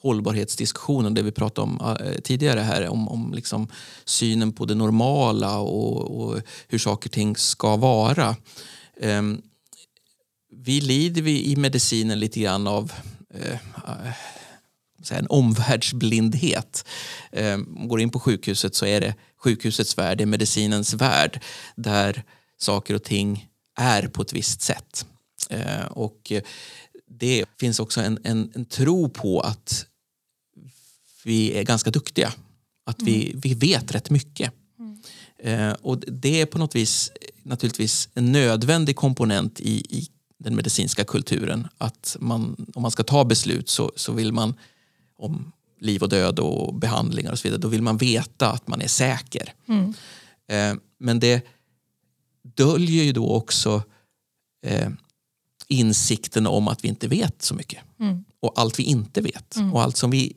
hållbarhetsdiskussionen, 0.02 1.14
det 1.14 1.22
vi 1.22 1.32
pratade 1.32 1.62
om 1.62 1.96
eh, 2.00 2.20
tidigare 2.20 2.60
här, 2.60 2.88
om, 2.88 3.08
om 3.08 3.32
liksom 3.34 3.68
synen 4.04 4.52
på 4.52 4.64
det 4.64 4.74
normala 4.74 5.58
och, 5.58 6.20
och 6.20 6.42
hur 6.68 6.78
saker 6.78 7.08
och 7.08 7.12
ting 7.12 7.36
ska 7.36 7.76
vara. 7.76 8.36
Ehm, 9.00 9.42
vi 10.56 10.80
lider 10.80 11.22
vi 11.22 11.52
i 11.52 11.56
medicinen 11.56 12.20
lite 12.20 12.40
grann 12.40 12.66
av 12.66 12.92
en 15.14 15.26
omvärldsblindhet. 15.30 16.84
Eh, 17.32 17.56
går 17.66 18.00
in 18.00 18.10
på 18.10 18.20
sjukhuset 18.20 18.74
så 18.74 18.86
är 18.86 19.00
det 19.00 19.14
sjukhusets 19.36 19.98
värld, 19.98 20.18
det 20.18 20.24
är 20.24 20.26
medicinens 20.26 20.94
värld 20.94 21.40
där 21.76 22.24
saker 22.58 22.94
och 22.94 23.02
ting 23.02 23.48
är 23.78 24.06
på 24.08 24.22
ett 24.22 24.32
visst 24.32 24.62
sätt. 24.62 25.06
Eh, 25.50 25.84
och 25.84 26.32
det 27.10 27.44
finns 27.60 27.80
också 27.80 28.00
en, 28.00 28.18
en, 28.24 28.52
en, 28.54 28.64
tro 28.64 29.08
på 29.08 29.40
att 29.40 29.86
vi 31.24 31.52
är 31.52 31.62
ganska 31.62 31.90
duktiga. 31.90 32.32
Att 32.86 33.02
vi, 33.02 33.28
mm. 33.28 33.40
vi 33.40 33.54
vet 33.54 33.94
rätt 33.94 34.10
mycket. 34.10 34.52
Mm. 34.78 35.02
Eh, 35.38 35.76
och 35.82 35.98
det 35.98 36.40
är 36.40 36.46
på 36.46 36.58
något 36.58 36.74
vis 36.74 37.12
naturligtvis 37.42 38.08
en 38.14 38.32
nödvändig 38.32 38.96
komponent 38.96 39.60
i, 39.60 39.98
i 39.98 40.08
den 40.38 40.56
medicinska 40.56 41.04
kulturen. 41.04 41.68
Att 41.78 42.16
man, 42.20 42.66
om 42.74 42.82
man 42.82 42.90
ska 42.90 43.02
ta 43.02 43.24
beslut 43.24 43.68
så, 43.68 43.92
så 43.96 44.12
vill 44.12 44.32
man 44.32 44.54
om 45.18 45.52
liv 45.80 46.02
och 46.02 46.08
död 46.08 46.38
och 46.38 46.74
behandlingar 46.74 47.32
och 47.32 47.38
så 47.38 47.48
vidare, 47.48 47.60
då 47.60 47.68
vill 47.68 47.82
man 47.82 47.96
veta 47.96 48.50
att 48.50 48.68
man 48.68 48.82
är 48.82 48.88
säker. 48.88 49.52
Mm. 49.68 49.94
Eh, 50.48 50.82
men 50.98 51.20
det 51.20 51.46
döljer 52.42 53.04
ju 53.04 53.12
då 53.12 53.30
också 53.30 53.82
eh, 54.66 54.88
insikten 55.68 56.46
om 56.46 56.68
att 56.68 56.84
vi 56.84 56.88
inte 56.88 57.08
vet 57.08 57.42
så 57.42 57.54
mycket. 57.54 57.78
Mm. 58.00 58.24
Och 58.40 58.52
allt 58.56 58.78
vi 58.78 58.82
inte 58.82 59.20
vet. 59.20 59.56
Mm. 59.56 59.74
Och 59.74 59.82
allt 59.82 59.96
som 59.96 60.10
vi 60.10 60.32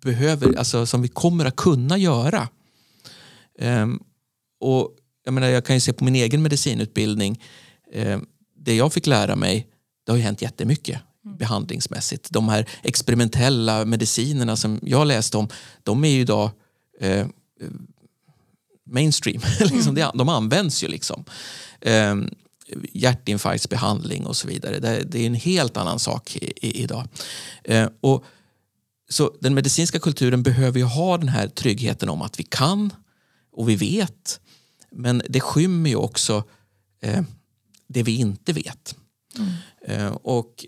behöver, 0.00 0.58
alltså 0.58 0.86
som 0.86 1.02
vi 1.02 1.08
kommer 1.08 1.44
att 1.44 1.56
kunna 1.56 1.98
göra. 1.98 2.48
Eh, 3.58 3.86
och 4.60 4.96
jag, 5.24 5.34
menar, 5.34 5.48
jag 5.48 5.64
kan 5.64 5.76
ju 5.76 5.80
se 5.80 5.92
på 5.92 6.04
min 6.04 6.14
egen 6.14 6.42
medicinutbildning. 6.42 7.42
Eh, 7.92 8.20
det 8.56 8.74
jag 8.76 8.92
fick 8.92 9.06
lära 9.06 9.36
mig, 9.36 9.66
det 10.04 10.12
har 10.12 10.16
ju 10.16 10.22
hänt 10.22 10.42
jättemycket 10.42 11.00
Mm. 11.24 11.36
behandlingsmässigt. 11.36 12.30
De 12.30 12.48
här 12.48 12.68
experimentella 12.82 13.84
medicinerna 13.84 14.56
som 14.56 14.80
jag 14.82 15.06
läste 15.06 15.36
om, 15.36 15.48
de 15.82 16.04
är 16.04 16.08
ju 16.08 16.20
idag 16.20 16.50
eh, 17.00 17.26
mainstream. 18.90 19.42
liksom, 19.60 19.96
mm. 19.96 20.10
De 20.14 20.28
används 20.28 20.84
ju 20.84 20.88
liksom. 20.88 21.24
Eh, 21.80 22.14
hjärtinfarktsbehandling 22.92 24.26
och 24.26 24.36
så 24.36 24.48
vidare. 24.48 24.78
Det, 25.04 25.18
är 25.18 25.26
en 25.26 25.34
helt 25.34 25.76
annan 25.76 25.98
sak 25.98 26.36
i, 26.36 26.52
i, 26.56 26.82
idag. 26.82 27.08
Eh, 27.64 27.88
och, 28.00 28.24
så 29.08 29.32
den 29.40 29.54
medicinska 29.54 29.98
kulturen 29.98 30.42
behöver 30.42 30.78
ju 30.78 30.84
ha 30.84 31.18
den 31.18 31.28
här 31.28 31.48
tryggheten 31.48 32.08
om 32.08 32.22
att 32.22 32.40
vi 32.40 32.44
kan 32.44 32.92
och 33.52 33.68
vi 33.68 33.76
vet. 33.76 34.40
Men 34.90 35.22
det 35.28 35.40
skymmer 35.40 35.90
ju 35.90 35.96
också 35.96 36.44
eh, 37.02 37.22
det 37.86 38.02
vi 38.02 38.16
inte 38.16 38.52
vet. 38.52 38.96
Mm. 39.38 39.52
Eh, 39.86 40.12
och 40.12 40.66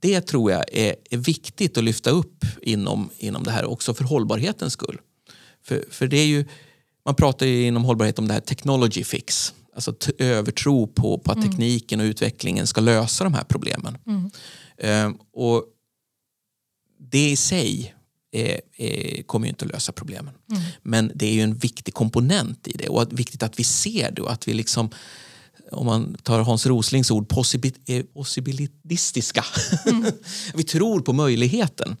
det 0.00 0.20
tror 0.20 0.52
jag 0.52 0.64
är, 0.72 0.96
är, 1.10 1.16
viktigt 1.16 1.78
att 1.78 1.84
lyfta 1.84 2.10
upp 2.10 2.44
inom, 2.62 3.10
inom 3.18 3.44
det 3.44 3.50
här 3.50 3.64
också 3.64 3.94
för 3.94 4.04
hållbarhetens 4.04 4.72
skull. 4.72 5.00
För, 5.62 5.84
för 5.90 6.06
det 6.06 6.16
är 6.16 6.26
ju, 6.26 6.44
man 7.04 7.14
pratar 7.14 7.46
ju 7.46 7.66
inom 7.66 7.84
hållbarhet 7.84 8.18
om 8.18 8.28
det 8.28 8.34
här 8.34 8.40
technology 8.40 9.04
fix. 9.04 9.54
Alltså 9.74 9.94
övertro 10.18 10.86
på, 10.86 11.18
på 11.18 11.32
att 11.32 11.38
mm. 11.38 11.50
tekniken 11.50 12.00
och 12.00 12.04
utvecklingen 12.04 12.66
ska 12.66 12.80
lösa 12.80 13.24
de 13.24 13.34
här 13.34 13.44
problemen. 13.44 13.98
Mm. 14.06 14.30
Um, 15.06 15.18
och 15.32 15.64
Det 16.98 17.30
i 17.30 17.36
sig 17.36 17.94
eh, 18.32 18.58
eh, 18.76 19.22
kommer 19.22 19.46
ju 19.46 19.50
inte 19.50 19.64
att 19.64 19.72
lösa 19.72 19.92
problemen. 19.92 20.34
Mm. 20.50 20.62
Men 20.82 21.12
det 21.14 21.26
är 21.26 21.32
ju 21.32 21.42
en 21.42 21.54
viktig 21.54 21.94
komponent 21.94 22.68
i 22.68 22.72
det 22.72 22.88
och 22.88 23.18
viktigt 23.18 23.42
att 23.42 23.58
vi 23.58 23.64
ser 23.64 24.10
det 24.10 24.22
och 24.22 24.32
att 24.32 24.48
vi 24.48 24.52
liksom 24.52 24.90
om 25.72 25.86
man 25.86 26.16
tar 26.22 26.40
Hans 26.40 26.66
Roslings 26.66 27.10
ord, 27.10 27.32
eh, 27.86 28.02
possibilistiska. 28.02 29.44
Mm. 29.86 30.12
vi 30.54 30.64
tror 30.64 31.00
på 31.00 31.12
möjligheten. 31.12 31.96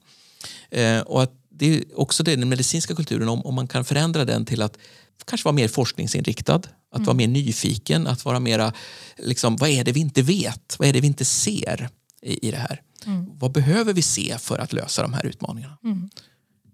Eh, 0.70 1.00
och 1.00 1.22
att 1.22 1.32
det 1.48 1.76
är 1.76 1.84
också 2.00 2.22
det, 2.22 2.36
den 2.36 2.48
medicinska 2.48 2.94
kulturen, 2.94 3.28
om, 3.28 3.46
om 3.46 3.54
man 3.54 3.68
kan 3.68 3.84
förändra 3.84 4.24
den 4.24 4.44
till 4.46 4.62
att 4.62 4.78
kanske 5.24 5.44
vara 5.44 5.54
mer 5.54 5.68
forskningsinriktad, 5.68 6.54
att 6.54 6.96
mm. 6.96 7.06
vara 7.06 7.16
mer 7.16 7.28
nyfiken, 7.28 8.06
att 8.06 8.24
vara 8.24 8.40
mera, 8.40 8.72
liksom, 9.18 9.56
vad 9.56 9.70
är 9.70 9.84
det 9.84 9.92
vi 9.92 10.00
inte 10.00 10.22
vet? 10.22 10.76
Vad 10.78 10.88
är 10.88 10.92
det 10.92 11.00
vi 11.00 11.06
inte 11.06 11.24
ser 11.24 11.88
i, 12.22 12.48
i 12.48 12.50
det 12.50 12.56
här? 12.56 12.82
Mm. 13.06 13.26
Vad 13.38 13.52
behöver 13.52 13.92
vi 13.92 14.02
se 14.02 14.38
för 14.38 14.58
att 14.58 14.72
lösa 14.72 15.02
de 15.02 15.12
här 15.12 15.26
utmaningarna? 15.26 15.78
Mm. 15.84 16.10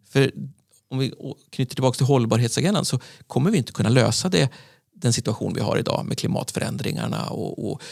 För 0.09 0.33
om 0.91 0.99
vi 0.99 1.13
knyter 1.51 1.75
tillbaka 1.75 1.97
till 1.97 2.07
hållbarhetsagendan 2.07 2.85
så 2.85 3.01
kommer 3.27 3.51
vi 3.51 3.59
inte 3.59 3.73
kunna 3.73 3.89
lösa 3.89 4.29
det, 4.29 4.49
den 5.07 5.13
situation 5.13 5.55
vi 5.55 5.61
har 5.61 5.79
idag 5.79 6.05
med 6.07 6.19
klimatförändringarna 6.19 7.27
och, 7.27 7.71
och 7.71 7.83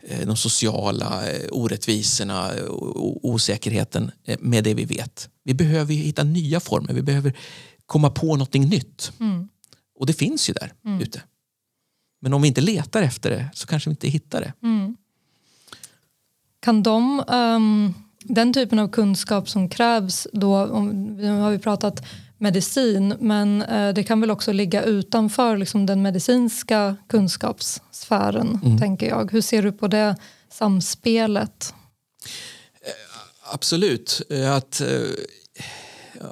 eh, 0.00 0.26
de 0.26 0.36
sociala 0.36 1.30
eh, 1.30 1.48
orättvisorna 1.50 2.50
och 2.68 3.28
osäkerheten 3.28 4.10
eh, 4.24 4.38
med 4.40 4.64
det 4.64 4.74
vi 4.74 4.84
vet. 4.84 5.28
Vi 5.44 5.54
behöver 5.54 5.94
hitta 5.94 6.22
nya 6.22 6.60
former, 6.60 6.94
vi 6.94 7.02
behöver 7.02 7.32
komma 7.86 8.10
på 8.10 8.26
någonting 8.26 8.68
nytt. 8.68 9.12
Mm. 9.20 9.48
Och 9.98 10.06
det 10.06 10.12
finns 10.12 10.50
ju 10.50 10.52
där 10.52 10.72
mm. 10.84 11.00
ute. 11.00 11.22
Men 12.20 12.34
om 12.34 12.42
vi 12.42 12.48
inte 12.48 12.60
letar 12.60 13.02
efter 13.02 13.30
det 13.30 13.48
så 13.54 13.66
kanske 13.66 13.90
vi 13.90 13.92
inte 13.92 14.08
hittar 14.08 14.40
det. 14.40 14.52
Mm. 14.62 14.96
Kan 16.60 16.82
de, 16.82 17.24
um, 17.28 17.94
den 18.20 18.52
typen 18.52 18.78
av 18.78 18.88
kunskap 18.88 19.48
som 19.48 19.68
krävs 19.68 20.26
då, 20.32 20.66
om, 20.66 20.90
nu 21.16 21.30
har 21.30 21.50
vi 21.50 21.58
pratat 21.58 22.04
medicin 22.38 23.14
men 23.20 23.62
uh, 23.62 23.94
det 23.94 24.04
kan 24.04 24.20
väl 24.20 24.30
också 24.30 24.52
ligga 24.52 24.82
utanför 24.82 25.56
liksom, 25.56 25.86
den 25.86 26.02
medicinska 26.02 26.96
kunskapssfären, 27.08 28.60
mm. 28.64 28.78
tänker 28.78 29.08
jag. 29.08 29.32
Hur 29.32 29.40
ser 29.40 29.62
du 29.62 29.72
på 29.72 29.88
det 29.88 30.16
samspelet? 30.50 31.74
Eh, 32.80 33.52
absolut. 33.52 34.22
Eh, 34.30 34.54
att 34.54 34.82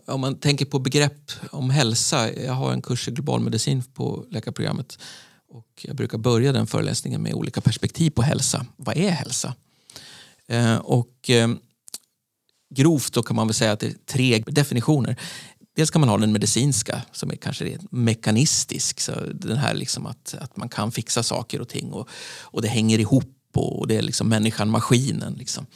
om 0.07 0.21
man 0.21 0.39
tänker 0.39 0.65
på 0.65 0.79
begrepp 0.79 1.33
om 1.51 1.71
hälsa. 1.71 2.33
Jag 2.33 2.53
har 2.53 2.73
en 2.73 2.83
kurs 2.83 3.09
i 3.09 3.11
global 3.11 3.41
medicin 3.41 3.83
på 3.95 4.25
läkarprogrammet 4.31 4.99
och 5.49 5.67
jag 5.83 5.97
brukar 5.97 6.19
börja 6.19 6.53
den 6.53 6.67
föreläsningen 6.67 7.23
med 7.23 7.35
olika 7.35 7.61
perspektiv 7.61 8.11
på 8.11 8.23
hälsa. 8.23 8.67
Vad 8.77 8.97
är 8.97 9.11
hälsa? 9.11 9.55
Eh, 10.49 10.77
och 10.77 11.31
eh, 11.31 11.49
grovt 12.75 13.13
då 13.13 13.23
kan 13.23 13.37
man 13.37 13.47
väl 13.47 13.55
säga 13.55 13.73
att 13.73 13.81
det 13.81 13.87
är 13.87 13.95
tre 14.07 14.43
definitioner. 14.47 15.17
Dels 15.77 15.91
kan 15.91 16.01
man 16.01 16.09
ha 16.09 16.19
den 16.19 16.33
medicinska 16.33 17.03
som 17.13 17.31
är 17.31 17.37
kanske 17.37 17.79
mekanistisk. 17.91 19.01
Så 19.01 19.13
den 19.35 19.57
här 19.57 19.75
liksom 19.75 20.07
att, 20.07 20.35
att 20.41 20.57
man 20.57 20.69
kan 20.69 20.93
fixa 20.93 21.23
saker 21.23 21.61
och 21.61 21.69
ting 21.69 21.93
och, 21.93 22.09
och 22.41 22.63
det 22.63 22.69
hänger 22.69 22.99
ihop 22.99 23.39
och 23.55 23.89
det 23.89 23.97
är 23.97 24.03
liksom 24.03 24.29
människan, 24.29 24.69
maskinen. 24.69 25.35
Liksom. 25.35 25.67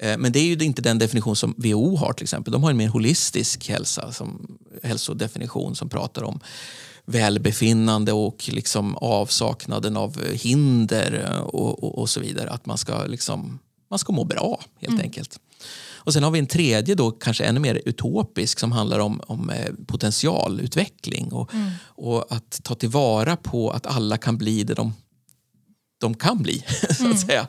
Eh, 0.00 0.18
men 0.18 0.32
det 0.32 0.38
är 0.38 0.44
ju 0.44 0.64
inte 0.64 0.82
den 0.82 0.98
definition 0.98 1.36
som 1.36 1.54
WHO 1.56 1.96
har 1.96 2.12
till 2.12 2.24
exempel. 2.24 2.52
De 2.52 2.62
har 2.62 2.70
en 2.70 2.76
mer 2.76 2.88
holistisk 2.88 3.68
hälsa, 3.68 4.12
som, 4.12 4.58
hälsodefinition 4.82 5.76
som 5.76 5.88
pratar 5.88 6.22
om 6.22 6.40
välbefinnande 7.04 8.12
och 8.12 8.48
liksom 8.52 8.96
avsaknaden 8.96 9.96
av 9.96 10.24
hinder 10.32 11.40
och, 11.42 11.84
och, 11.84 11.98
och 11.98 12.10
så 12.10 12.20
vidare. 12.20 12.50
Att 12.50 12.66
man 12.66 12.78
ska, 12.78 13.04
liksom, 13.04 13.58
man 13.90 13.98
ska 13.98 14.12
må 14.12 14.24
bra 14.24 14.60
helt 14.80 14.92
mm. 14.92 15.02
enkelt. 15.02 15.38
Och 16.06 16.12
Sen 16.12 16.22
har 16.22 16.30
vi 16.30 16.38
en 16.38 16.46
tredje, 16.46 16.94
då, 16.94 17.10
kanske 17.10 17.44
ännu 17.44 17.60
mer 17.60 17.82
utopisk 17.84 18.58
som 18.58 18.72
handlar 18.72 18.98
om, 18.98 19.20
om 19.26 19.50
eh, 19.50 19.72
potentialutveckling 19.86 21.32
och, 21.32 21.54
mm. 21.54 21.70
och 21.84 22.32
att 22.32 22.60
ta 22.62 22.74
tillvara 22.74 23.36
på 23.36 23.70
att 23.70 23.86
alla 23.86 24.16
kan 24.16 24.38
bli 24.38 24.64
det 24.64 24.74
de, 24.74 24.94
de 26.00 26.14
kan 26.14 26.42
bli. 26.42 26.64
så 26.80 26.92
att 26.92 27.00
mm. 27.00 27.16
säga. 27.16 27.46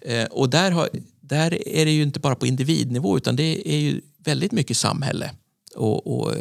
Eh, 0.00 0.24
och 0.24 0.50
där 0.50 0.70
har, 0.70 0.88
där 1.20 1.68
är 1.68 1.84
det 1.84 1.90
ju 1.90 2.02
inte 2.02 2.20
bara 2.20 2.34
på 2.34 2.46
individnivå 2.46 3.16
utan 3.16 3.36
det 3.36 3.74
är 3.74 3.78
ju 3.78 4.00
väldigt 4.18 4.52
mycket 4.52 4.76
samhälle 4.76 5.30
och, 5.74 6.06
och 6.06 6.30
uh, 6.30 6.38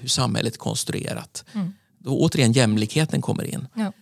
hur 0.00 0.08
samhället 0.08 0.54
är 0.54 0.58
konstruerat. 0.58 1.44
Mm. 1.52 1.72
Då 1.98 2.18
återigen 2.18 2.52
jämlikheten 2.52 3.22
kommer 3.22 3.44
in. 3.44 3.66
Ja. 3.74 3.92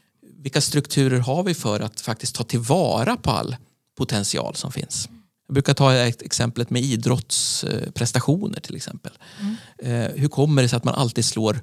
Vilka 0.43 0.61
strukturer 0.61 1.19
har 1.19 1.43
vi 1.43 1.55
för 1.55 1.81
att 1.81 2.01
faktiskt 2.01 2.35
ta 2.35 2.45
tillvara 2.45 3.17
på 3.17 3.31
all 3.31 3.57
potential 3.97 4.55
som 4.55 4.73
finns? 4.73 5.09
Jag 5.47 5.55
brukar 5.55 5.75
ta 5.75 5.95
exemplet 5.95 6.71
med 6.71 6.83
idrottsprestationer 6.83 8.61
till 8.61 8.77
exempel. 8.77 9.13
Mm. 9.41 9.57
Uh, 9.85 10.17
hur 10.17 10.29
kommer 10.29 10.63
det 10.63 10.69
sig 10.69 10.77
att 10.77 10.85
man 10.85 10.95
alltid 10.95 11.25
slår 11.25 11.61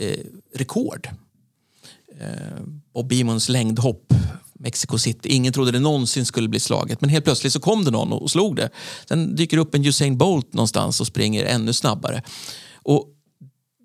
uh, 0.00 0.14
rekord? 0.54 1.08
Bob 2.94 3.08
Beamons 3.08 3.48
längdhopp 3.48 4.14
Mexico 4.58 4.98
City. 4.98 5.28
Ingen 5.28 5.52
trodde 5.52 5.70
det 5.70 5.80
någonsin 5.80 6.26
skulle 6.26 6.48
bli 6.48 6.60
slaget. 6.60 7.00
Men 7.00 7.10
helt 7.10 7.24
plötsligt 7.24 7.52
så 7.52 7.60
kom 7.60 7.84
det 7.84 7.90
någon 7.90 8.12
och 8.12 8.30
slog 8.30 8.56
det. 8.56 8.70
Sen 9.08 9.36
dyker 9.36 9.56
upp 9.56 9.74
en 9.74 9.86
Usain 9.86 10.18
Bolt 10.18 10.52
någonstans 10.52 11.00
och 11.00 11.06
springer 11.06 11.44
ännu 11.44 11.72
snabbare. 11.72 12.22
Och 12.82 13.08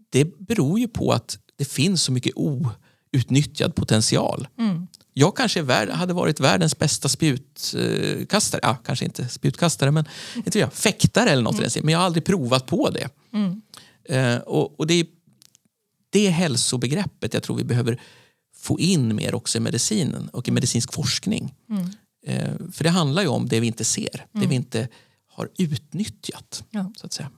det 0.09 0.37
beror 0.39 0.79
ju 0.79 0.87
på 0.87 1.11
att 1.11 1.37
det 1.57 1.65
finns 1.65 2.03
så 2.03 2.11
mycket 2.11 2.33
outnyttjad 2.35 3.75
potential. 3.75 4.47
Mm. 4.59 4.87
Jag 5.13 5.35
kanske 5.35 5.61
värd, 5.61 5.89
hade 5.89 6.13
varit 6.13 6.39
världens 6.39 6.77
bästa 6.77 7.09
spjutkastare. 7.09 8.59
Ja, 8.63 8.75
kanske 8.85 9.05
inte 9.05 9.27
spjutkastare, 9.27 9.91
men 9.91 10.05
inte 10.35 10.59
jag, 10.59 10.73
fäktare 10.73 11.29
eller 11.29 11.43
något. 11.43 11.59
Mm. 11.59 11.69
Men 11.85 11.91
jag 11.91 11.99
har 11.99 12.05
aldrig 12.05 12.25
provat 12.25 12.65
på 12.65 12.89
det. 12.89 13.09
Mm. 13.33 13.61
Uh, 14.11 14.41
och, 14.41 14.79
och 14.79 14.87
det, 14.87 14.93
är, 14.93 15.05
det 16.09 16.29
hälsobegreppet 16.29 17.33
jag 17.33 17.43
tror 17.43 17.55
vi 17.57 17.63
behöver 17.63 18.01
få 18.55 18.79
in 18.79 19.15
mer 19.15 19.35
också 19.35 19.57
i 19.57 19.61
medicinen 19.61 20.29
och 20.33 20.47
i 20.47 20.49
mm. 20.49 20.55
medicinsk 20.55 20.93
forskning. 20.93 21.53
Mm. 21.69 21.89
Eh, 22.25 22.71
för 22.71 22.83
det 22.83 22.89
handlar 22.89 23.21
ju 23.21 23.27
om 23.27 23.47
det 23.47 23.59
vi 23.59 23.67
inte 23.67 23.83
ser, 23.83 24.25
det 24.31 24.39
vi 24.39 24.45
mm. 24.45 24.55
inte 24.55 24.87
har 25.27 25.49
utnyttjat. 25.57 26.63
Ja. 26.69 26.91
så 26.97 27.05
att 27.05 27.13
säga. 27.13 27.29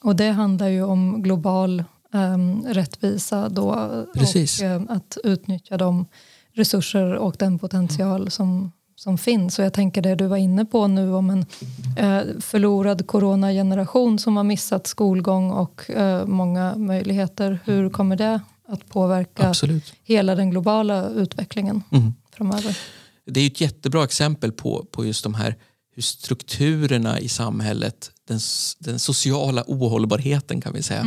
Och 0.00 0.16
det 0.16 0.30
handlar 0.30 0.68
ju 0.68 0.82
om 0.82 1.22
global 1.22 1.84
um, 2.12 2.64
rättvisa 2.64 3.48
då 3.48 4.06
Precis. 4.14 4.60
och 4.60 4.66
um, 4.66 4.88
att 4.88 5.18
utnyttja 5.24 5.76
de 5.76 6.06
resurser 6.54 7.14
och 7.14 7.36
den 7.38 7.58
potential 7.58 8.20
mm. 8.20 8.30
som, 8.30 8.72
som 8.96 9.18
finns. 9.18 9.58
Och 9.58 9.64
jag 9.64 9.72
tänker 9.72 10.02
det 10.02 10.14
du 10.14 10.26
var 10.26 10.36
inne 10.36 10.64
på 10.64 10.86
nu 10.86 11.12
om 11.12 11.30
en 11.30 11.38
uh, 11.38 12.40
förlorad 12.40 13.06
coronageneration 13.06 14.18
som 14.18 14.36
har 14.36 14.44
missat 14.44 14.86
skolgång 14.86 15.50
och 15.50 15.90
uh, 15.96 16.26
många 16.26 16.76
möjligheter. 16.76 17.58
Hur 17.64 17.90
kommer 17.90 18.16
det 18.16 18.40
att 18.68 18.88
påverka 18.88 19.48
Absolut. 19.48 19.94
hela 20.02 20.34
den 20.34 20.50
globala 20.50 21.08
utvecklingen 21.08 21.82
mm. 21.90 22.14
framöver. 22.32 22.78
Det 23.26 23.40
är 23.40 23.46
ett 23.46 23.60
jättebra 23.60 24.04
exempel 24.04 24.52
på, 24.52 24.86
på 24.90 25.04
just 25.04 25.24
de 25.24 25.34
här 25.34 25.56
hur 25.94 26.02
strukturerna 26.02 27.20
i 27.20 27.28
samhället, 27.28 28.10
den, 28.28 28.40
den 28.78 28.98
sociala 28.98 29.64
ohållbarheten 29.66 30.60
kan 30.60 30.72
vi 30.72 30.82
säga, 30.82 31.00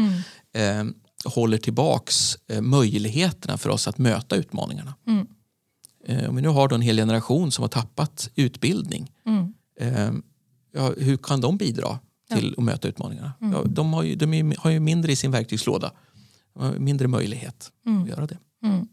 mm. 0.53 0.89
eh, 0.89 0.95
håller 1.25 1.57
tillbaks 1.57 2.37
eh, 2.47 2.61
möjligheterna 2.61 3.57
för 3.57 3.69
oss 3.69 3.87
att 3.87 3.97
möta 3.97 4.35
utmaningarna. 4.35 4.93
Mm. 5.07 5.27
Eh, 6.05 6.29
om 6.29 6.35
vi 6.35 6.41
nu 6.41 6.47
har 6.47 6.67
då 6.67 6.75
en 6.75 6.81
hel 6.81 6.97
generation 6.97 7.51
som 7.51 7.61
har 7.61 7.69
tappat 7.69 8.29
utbildning, 8.35 9.11
mm. 9.25 9.53
eh, 9.79 10.11
ja, 10.73 10.93
hur 10.97 11.17
kan 11.17 11.41
de 11.41 11.57
bidra 11.57 11.99
till 12.29 12.45
ja. 12.45 12.53
att 12.57 12.63
möta 12.63 12.87
utmaningarna? 12.87 13.33
Mm. 13.41 13.53
Ja, 13.53 13.63
de, 13.65 13.93
har 13.93 14.03
ju, 14.03 14.15
de 14.15 14.53
har 14.57 14.71
ju 14.71 14.79
mindre 14.79 15.11
i 15.11 15.15
sin 15.15 15.31
verktygslåda 15.31 15.91
mindre 16.77 17.07
möjlighet 17.07 17.71
mm. 17.85 18.03
att 18.03 18.09
göra 18.09 18.27
det. 18.27 18.37
Mm. 18.63 18.87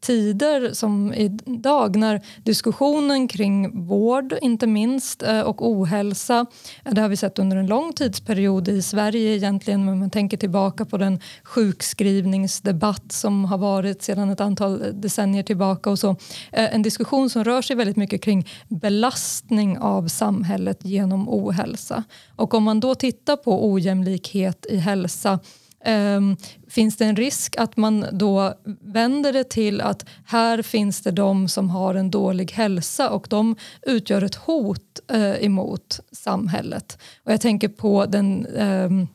tider 0.05 0.73
som 0.73 1.13
idag 1.13 1.95
när 1.95 2.21
diskussionen 2.43 3.27
kring 3.27 3.85
vård 3.87 4.35
inte 4.41 4.67
minst 4.67 5.23
eh, 5.23 5.41
och 5.41 5.69
ohälsa, 5.69 6.45
eh, 6.85 6.93
det 6.93 7.01
har 7.01 7.09
vi 7.09 7.17
sett 7.17 7.39
under 7.39 7.57
en 7.57 7.67
lång 7.67 7.93
tidsperiod 7.93 8.67
i 8.67 8.81
Sverige 8.81 9.35
egentligen 9.35 9.85
men 9.85 9.99
man 9.99 10.09
tänker 10.09 10.37
tillbaka 10.37 10.85
på 10.85 10.97
den 10.97 11.19
sjukskrivningsdebatt 11.43 13.11
som 13.11 13.45
har 13.45 13.57
varit 13.57 14.01
sedan 14.01 14.29
ett 14.29 14.41
antal 14.41 15.01
decennier 15.01 15.43
tillbaka 15.43 15.89
och 15.89 15.99
så. 15.99 16.09
Eh, 16.51 16.75
en 16.75 16.81
diskussion 16.81 17.29
som 17.29 17.43
rör 17.43 17.61
sig 17.61 17.75
väldigt 17.75 17.97
mycket 17.97 18.21
kring 18.21 18.47
belastning 18.67 19.77
av 19.77 20.07
samhället 20.07 20.79
genom 20.81 21.29
ohälsa. 21.29 22.03
Och 22.35 22.53
om 22.53 22.63
man 22.63 22.79
då 22.79 22.95
tittar 22.95 23.35
på 23.35 23.71
ojämlikhet 23.71 24.65
i 24.69 24.77
hälsa 24.77 25.39
Um, 25.87 26.37
finns 26.67 26.97
det 26.97 27.05
en 27.05 27.15
risk 27.15 27.55
att 27.57 27.77
man 27.77 28.05
då 28.11 28.53
vänder 28.81 29.33
det 29.33 29.43
till 29.43 29.81
att 29.81 30.05
här 30.25 30.61
finns 30.61 31.01
det 31.01 31.11
de 31.11 31.47
som 31.47 31.69
har 31.69 31.95
en 31.95 32.11
dålig 32.11 32.51
hälsa 32.51 33.09
och 33.09 33.27
de 33.29 33.55
utgör 33.81 34.21
ett 34.21 34.35
hot 34.35 34.99
uh, 35.13 35.45
emot 35.45 35.99
samhället. 36.11 36.97
Och 37.23 37.31
jag 37.31 37.41
tänker 37.41 37.67
på 37.67 38.05
den 38.05 38.47
um, 38.47 39.07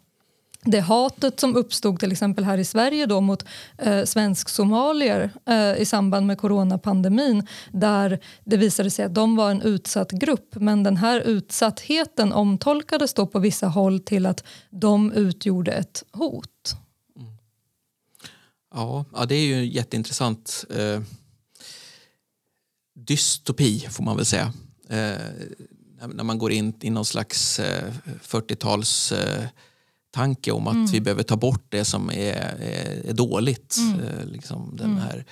det 0.65 0.81
hatet 0.81 1.41
som 1.41 1.57
uppstod 1.57 2.01
till 2.01 2.13
exempel 2.13 2.45
här 2.45 2.59
i 2.59 2.65
Sverige 2.65 3.07
då 3.07 3.21
mot 3.21 3.45
eh, 3.79 4.05
svensk-somalier 4.05 5.31
eh, 5.47 5.83
i 5.83 5.85
samband 5.85 6.27
med 6.27 6.39
coronapandemin 6.39 7.47
där 7.73 8.19
det 8.45 8.57
visade 8.57 8.91
sig 8.91 9.05
att 9.05 9.15
de 9.15 9.37
var 9.37 9.51
en 9.51 9.63
utsatt 9.63 10.11
grupp 10.11 10.55
men 10.55 10.83
den 10.83 10.97
här 10.97 11.21
utsattheten 11.21 12.33
omtolkades 12.33 13.15
då 13.15 13.27
på 13.27 13.39
vissa 13.39 13.67
håll 13.67 14.01
till 14.01 14.27
att 14.27 14.45
de 14.71 15.13
utgjorde 15.13 15.73
ett 15.73 16.05
hot. 16.13 16.50
Ja, 18.75 19.05
ja, 19.15 19.27
det 19.27 19.35
är 19.35 19.47
ju 19.47 19.55
en 19.55 19.69
jätteintressant 19.69 20.65
eh, 20.71 21.03
dystopi 22.95 23.81
får 23.81 24.05
man 24.05 24.17
väl 24.17 24.27
säga. 24.27 24.53
Eh, 24.89 25.19
när 26.09 26.25
man 26.25 26.39
går 26.39 26.53
in 26.53 26.75
i 26.81 26.91
någon 26.91 27.05
slags 27.05 27.61
40-tals 27.61 29.13
eh, 29.13 29.45
tanke 30.11 30.53
om 30.53 30.67
att 30.67 30.75
mm. 30.75 30.87
vi 30.87 31.01
behöver 31.01 31.23
ta 31.23 31.37
bort 31.37 31.65
det 31.69 31.85
som 31.85 32.11
är, 32.11 32.35
är, 32.61 33.07
är 33.09 33.13
dåligt. 33.13 33.77
Mm. 33.79 34.01
Eh, 34.01 34.27
liksom 34.27 34.77
den 34.77 34.91
mm. 34.91 35.03
här, 35.03 35.25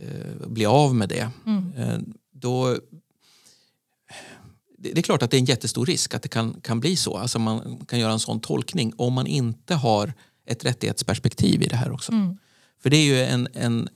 eh, 0.00 0.48
bli 0.48 0.66
av 0.66 0.94
med 0.94 1.08
det. 1.08 1.30
Mm. 1.46 1.72
Eh, 1.76 1.98
då, 2.32 2.78
det 4.78 4.98
är 4.98 5.02
klart 5.02 5.22
att 5.22 5.30
det 5.30 5.36
är 5.36 5.38
en 5.38 5.44
jättestor 5.44 5.86
risk 5.86 6.14
att 6.14 6.22
det 6.22 6.28
kan, 6.28 6.60
kan 6.60 6.80
bli 6.80 6.96
så. 6.96 7.16
Alltså 7.16 7.38
man 7.38 7.86
kan 7.86 7.98
göra 7.98 8.12
en 8.12 8.20
sån 8.20 8.40
tolkning 8.40 8.92
om 8.96 9.12
man 9.12 9.26
inte 9.26 9.74
har 9.74 10.12
ett 10.46 10.64
rättighetsperspektiv 10.64 11.62
i 11.62 11.66
det 11.66 11.76
här 11.76 11.92
också. 11.92 12.12
Mm. 12.12 12.36
För 12.84 12.90
det 12.90 12.96
är 12.96 13.04
ju 13.04 13.20
en, 13.20 13.48
en, 13.54 13.88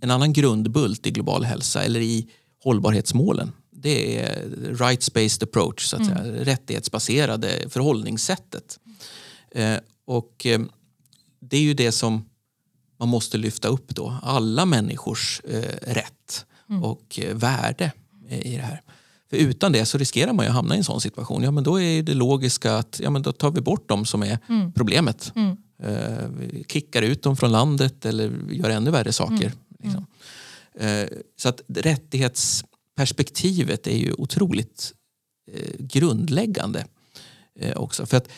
en 0.00 0.10
annan 0.10 0.32
grundbult 0.32 1.06
i 1.06 1.10
global 1.10 1.44
hälsa 1.44 1.84
eller 1.84 2.00
i 2.00 2.26
hållbarhetsmålen. 2.64 3.52
Det 3.70 4.18
är 4.18 4.44
rights-based 4.74 5.44
approach, 5.44 5.86
så 5.86 5.96
att 5.96 6.02
mm. 6.02 6.16
säga. 6.16 6.44
rättighetsbaserade 6.44 7.68
förhållningssättet. 7.68 8.78
Eh, 9.50 9.76
och 10.04 10.46
eh, 10.46 10.60
det 11.40 11.56
är 11.56 11.60
ju 11.60 11.74
det 11.74 11.92
som 11.92 12.24
man 12.98 13.08
måste 13.08 13.38
lyfta 13.38 13.68
upp 13.68 13.94
då. 13.94 14.18
Alla 14.22 14.66
människors 14.66 15.40
eh, 15.44 15.92
rätt 15.92 16.46
mm. 16.68 16.84
och 16.84 17.20
värde 17.32 17.92
i 18.28 18.56
det 18.56 18.62
här. 18.62 18.82
För 19.30 19.36
utan 19.36 19.72
det 19.72 19.86
så 19.86 19.98
riskerar 19.98 20.32
man 20.32 20.44
ju 20.44 20.48
att 20.48 20.54
hamna 20.54 20.74
i 20.74 20.78
en 20.78 20.84
sån 20.84 21.00
situation. 21.00 21.42
Ja, 21.42 21.50
men 21.50 21.64
då 21.64 21.80
är 21.80 22.02
det 22.02 22.14
logiska 22.14 22.76
att 22.76 23.00
ja, 23.02 23.10
men 23.10 23.22
då 23.22 23.32
tar 23.32 23.50
vi 23.50 23.60
bort 23.60 23.88
dem 23.88 24.06
som 24.06 24.22
är 24.22 24.38
mm. 24.48 24.72
problemet. 24.72 25.32
Mm. 25.36 25.56
Vi 26.38 26.64
kickar 26.68 27.02
ut 27.02 27.22
dem 27.22 27.36
från 27.36 27.52
landet 27.52 28.06
eller 28.06 28.32
gör 28.50 28.70
ännu 28.70 28.90
värre 28.90 29.12
saker. 29.12 29.46
Mm. 29.46 29.58
Liksom. 29.82 30.06
så 31.36 31.48
att 31.48 31.60
rättighetsperspektivet 31.68 33.86
är 33.86 33.96
ju 33.96 34.12
otroligt 34.12 34.92
grundläggande 35.78 36.86
också. 37.76 38.06
För 38.06 38.16
att 38.16 38.28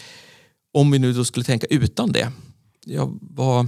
om 0.73 0.91
vi 0.91 0.99
nu 0.99 1.13
då 1.13 1.25
skulle 1.25 1.45
tänka 1.45 1.67
utan 1.67 2.13
det, 2.13 2.33
ja, 2.85 3.11
vad, 3.21 3.67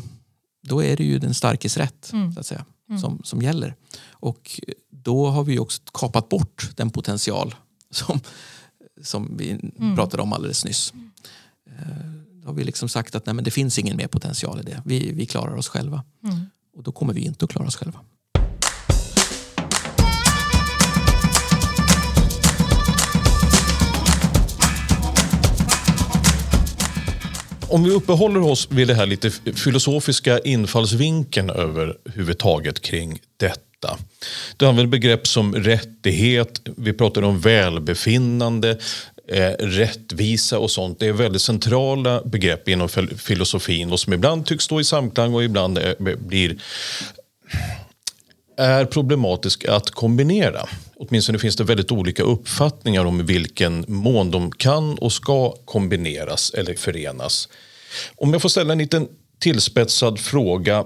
då 0.63 0.83
är 0.83 0.97
det 0.97 1.05
ju 1.05 1.19
den 1.19 1.35
starkes 1.35 1.77
rätt 1.77 2.13
mm. 2.13 2.33
så 2.33 2.41
att 2.41 2.47
säga, 2.47 2.65
mm. 2.89 3.01
som, 3.01 3.21
som 3.25 3.43
gäller. 3.43 3.75
Och 4.09 4.61
då 4.91 5.27
har 5.27 5.45
vi 5.45 5.59
också 5.59 5.83
kapat 5.93 6.29
bort 6.29 6.71
den 6.77 6.91
potential 6.91 7.55
som, 7.91 8.21
som 9.03 9.37
vi 9.37 9.51
mm. 9.51 9.97
pratade 9.97 10.23
om 10.23 10.33
alldeles 10.33 10.65
nyss. 10.65 10.93
Har 12.45 12.53
vi 12.55 12.65
liksom 12.65 12.89
sagt 12.89 13.15
att 13.15 13.27
nej, 13.27 13.35
men 13.35 13.45
det 13.45 13.51
finns 13.51 13.79
ingen 13.79 13.97
mer 13.97 14.07
potential 14.07 14.61
i 14.61 14.63
det. 14.63 14.83
Vi, 14.85 15.13
vi 15.13 15.27
klarar 15.27 15.57
oss 15.57 15.69
själva. 15.69 16.05
Mm. 16.25 16.47
Och 16.77 16.83
då 16.83 16.93
kommer 16.93 17.15
vi 17.15 17.21
inte 17.21 17.45
att 17.45 17.51
klara 17.51 17.67
oss 17.67 17.77
själva. 17.77 18.01
Om 27.69 27.85
vi 27.85 27.91
uppehåller 27.91 28.41
oss 28.41 28.69
vid 28.71 28.89
det 28.89 28.95
här 28.95 29.07
lite 29.07 29.31
filosofiska 29.31 30.39
infallsvinkeln 30.39 31.51
överhuvudtaget 31.51 32.81
kring 32.81 33.19
detta. 33.37 33.99
Du 34.57 34.67
använder 34.67 34.91
begrepp 34.91 35.27
som 35.27 35.55
rättighet, 35.55 36.61
vi 36.77 36.93
pratar 36.93 37.23
om 37.23 37.41
välbefinnande, 37.41 38.79
eh, 39.29 39.51
rättvisa 39.59 40.59
och 40.59 40.71
sånt. 40.71 41.01
Det 41.01 41.07
är 41.07 41.13
väldigt 41.13 41.43
centrala 41.43 42.23
begrepp 42.25 42.69
inom 42.69 42.89
filosofin 43.19 43.93
och 43.93 44.01
som 44.01 44.13
ibland 44.13 44.47
tycks 44.47 44.65
stå 44.65 44.81
i 44.81 44.85
samklang 44.85 45.35
och 45.35 45.45
ibland 45.45 45.79
eh, 45.79 45.85
är, 45.85 46.17
blir 46.17 46.59
är 48.57 48.85
problematisk 48.85 49.65
att 49.65 49.91
kombinera. 49.91 50.69
Åtminstone 50.97 51.39
finns 51.39 51.57
det 51.57 51.65
väldigt 51.65 51.93
olika 51.93 52.23
uppfattningar 52.23 53.05
om 53.05 53.21
i 53.21 53.23
vilken 53.23 53.85
mån 53.89 54.31
de 54.31 54.53
kan 54.53 54.99
och 54.99 55.13
ska 55.13 55.51
kombineras 55.65 56.51
eller 56.51 56.75
förenas. 56.75 57.49
Om 58.17 58.33
jag 58.33 58.43
får 58.43 58.49
ställa 58.49 58.73
en 58.73 58.79
liten 58.79 59.09
tillspetsad 59.39 60.19
fråga. 60.19 60.85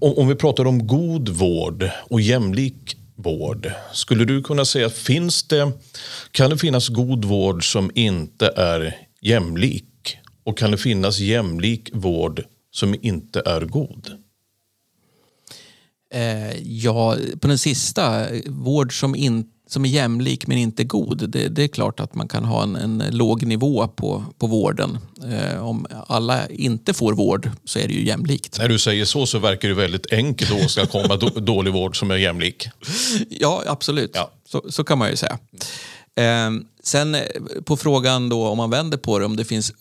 Om 0.00 0.28
vi 0.28 0.34
pratar 0.34 0.66
om 0.66 0.86
god 0.86 1.28
vård 1.28 1.90
och 2.10 2.20
jämlik 2.20 2.96
vård. 3.18 3.72
Skulle 3.92 4.24
du 4.24 4.42
kunna 4.42 4.64
säga, 4.64 4.90
finns 4.90 5.42
det, 5.42 5.72
kan 6.30 6.50
det 6.50 6.58
finnas 6.58 6.88
god 6.88 7.24
vård 7.24 7.72
som 7.72 7.90
inte 7.94 8.52
är 8.56 8.96
jämlik? 9.20 10.18
Och 10.44 10.58
kan 10.58 10.70
det 10.70 10.78
finnas 10.78 11.18
jämlik 11.18 11.90
vård 11.92 12.44
som 12.70 12.94
inte 13.02 13.42
är 13.46 13.60
god? 13.60 14.12
Eh, 16.14 16.56
ja, 16.62 17.16
på 17.40 17.48
den 17.48 17.58
sista, 17.58 18.26
vård 18.46 19.00
som, 19.00 19.14
inte 19.14 19.57
som 19.68 19.84
är 19.84 19.88
jämlik 19.88 20.46
men 20.46 20.58
inte 20.58 20.84
god. 20.84 21.30
Det, 21.30 21.48
det 21.48 21.62
är 21.62 21.68
klart 21.68 22.00
att 22.00 22.14
man 22.14 22.28
kan 22.28 22.44
ha 22.44 22.62
en, 22.62 22.76
en 22.76 23.02
låg 23.10 23.46
nivå 23.46 23.88
på, 23.88 24.24
på 24.38 24.46
vården. 24.46 24.98
Eh, 25.30 25.64
om 25.64 25.86
alla 26.06 26.48
inte 26.48 26.94
får 26.94 27.12
vård 27.12 27.50
så 27.64 27.78
är 27.78 27.88
det 27.88 27.94
ju 27.94 28.06
jämlikt. 28.06 28.58
När 28.58 28.68
du 28.68 28.78
säger 28.78 29.04
så 29.04 29.26
så 29.26 29.38
verkar 29.38 29.68
det 29.68 29.74
väldigt 29.74 30.12
enkelt 30.12 30.52
att 30.52 30.64
åstadkomma 30.64 31.16
dålig 31.40 31.72
vård 31.72 31.98
som 31.98 32.10
är 32.10 32.16
jämlik. 32.16 32.68
Ja, 33.28 33.62
absolut. 33.66 34.10
Ja. 34.14 34.30
Så, 34.48 34.64
så 34.68 34.84
kan 34.84 34.98
man 34.98 35.10
ju 35.10 35.16
säga. 35.16 35.38
Eh, 36.16 36.50
sen 36.82 37.16
på 37.64 37.76
frågan 37.76 38.28
då 38.28 38.46
om 38.46 38.56
man 38.56 38.70
vänder 38.70 38.98
på 38.98 39.18
det, 39.18 39.24
om 39.24 39.36
det 39.36 39.44
finns 39.44 39.72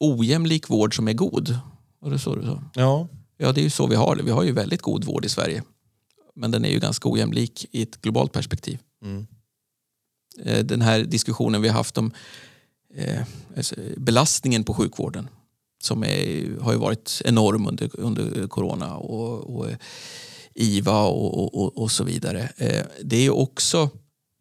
ojämlik 0.00 0.70
vård 0.70 0.96
som 0.96 1.08
är 1.08 1.12
god. 1.12 1.58
Var 2.00 2.10
det 2.10 2.18
så 2.18 2.34
du 2.34 2.42
sa? 2.42 2.62
Ja. 2.74 3.08
Ja, 3.38 3.52
det 3.52 3.60
är 3.60 3.62
ju 3.62 3.70
så 3.70 3.86
vi 3.86 3.96
har 3.96 4.16
det. 4.16 4.22
Vi 4.22 4.30
har 4.30 4.42
ju 4.42 4.52
väldigt 4.52 4.82
god 4.82 5.04
vård 5.04 5.24
i 5.24 5.28
Sverige. 5.28 5.62
Men 6.36 6.50
den 6.50 6.64
är 6.64 6.70
ju 6.70 6.78
ganska 6.78 7.08
ojämlik 7.08 7.66
i 7.70 7.82
ett 7.82 8.02
globalt 8.02 8.32
perspektiv. 8.32 8.78
Mm. 9.02 9.26
Eh, 10.44 10.64
den 10.64 10.82
här 10.82 11.04
diskussionen 11.04 11.62
vi 11.62 11.68
har 11.68 11.74
haft 11.74 11.98
om 11.98 12.12
eh, 12.94 13.22
alltså, 13.56 13.74
belastningen 13.96 14.64
på 14.64 14.74
sjukvården 14.74 15.28
som 15.82 16.04
är, 16.04 16.60
har 16.60 16.72
ju 16.72 16.78
varit 16.78 17.22
enorm 17.24 17.66
under, 17.66 18.00
under 18.00 18.48
corona 18.48 18.96
och, 18.96 19.56
och 19.56 19.66
IVA 20.54 21.06
och, 21.06 21.54
och, 21.54 21.78
och, 21.78 21.90
så 21.90 22.04
vidare. 22.04 22.52
Eh, 22.56 22.86
det 23.02 23.16
är 23.16 23.30
också 23.30 23.90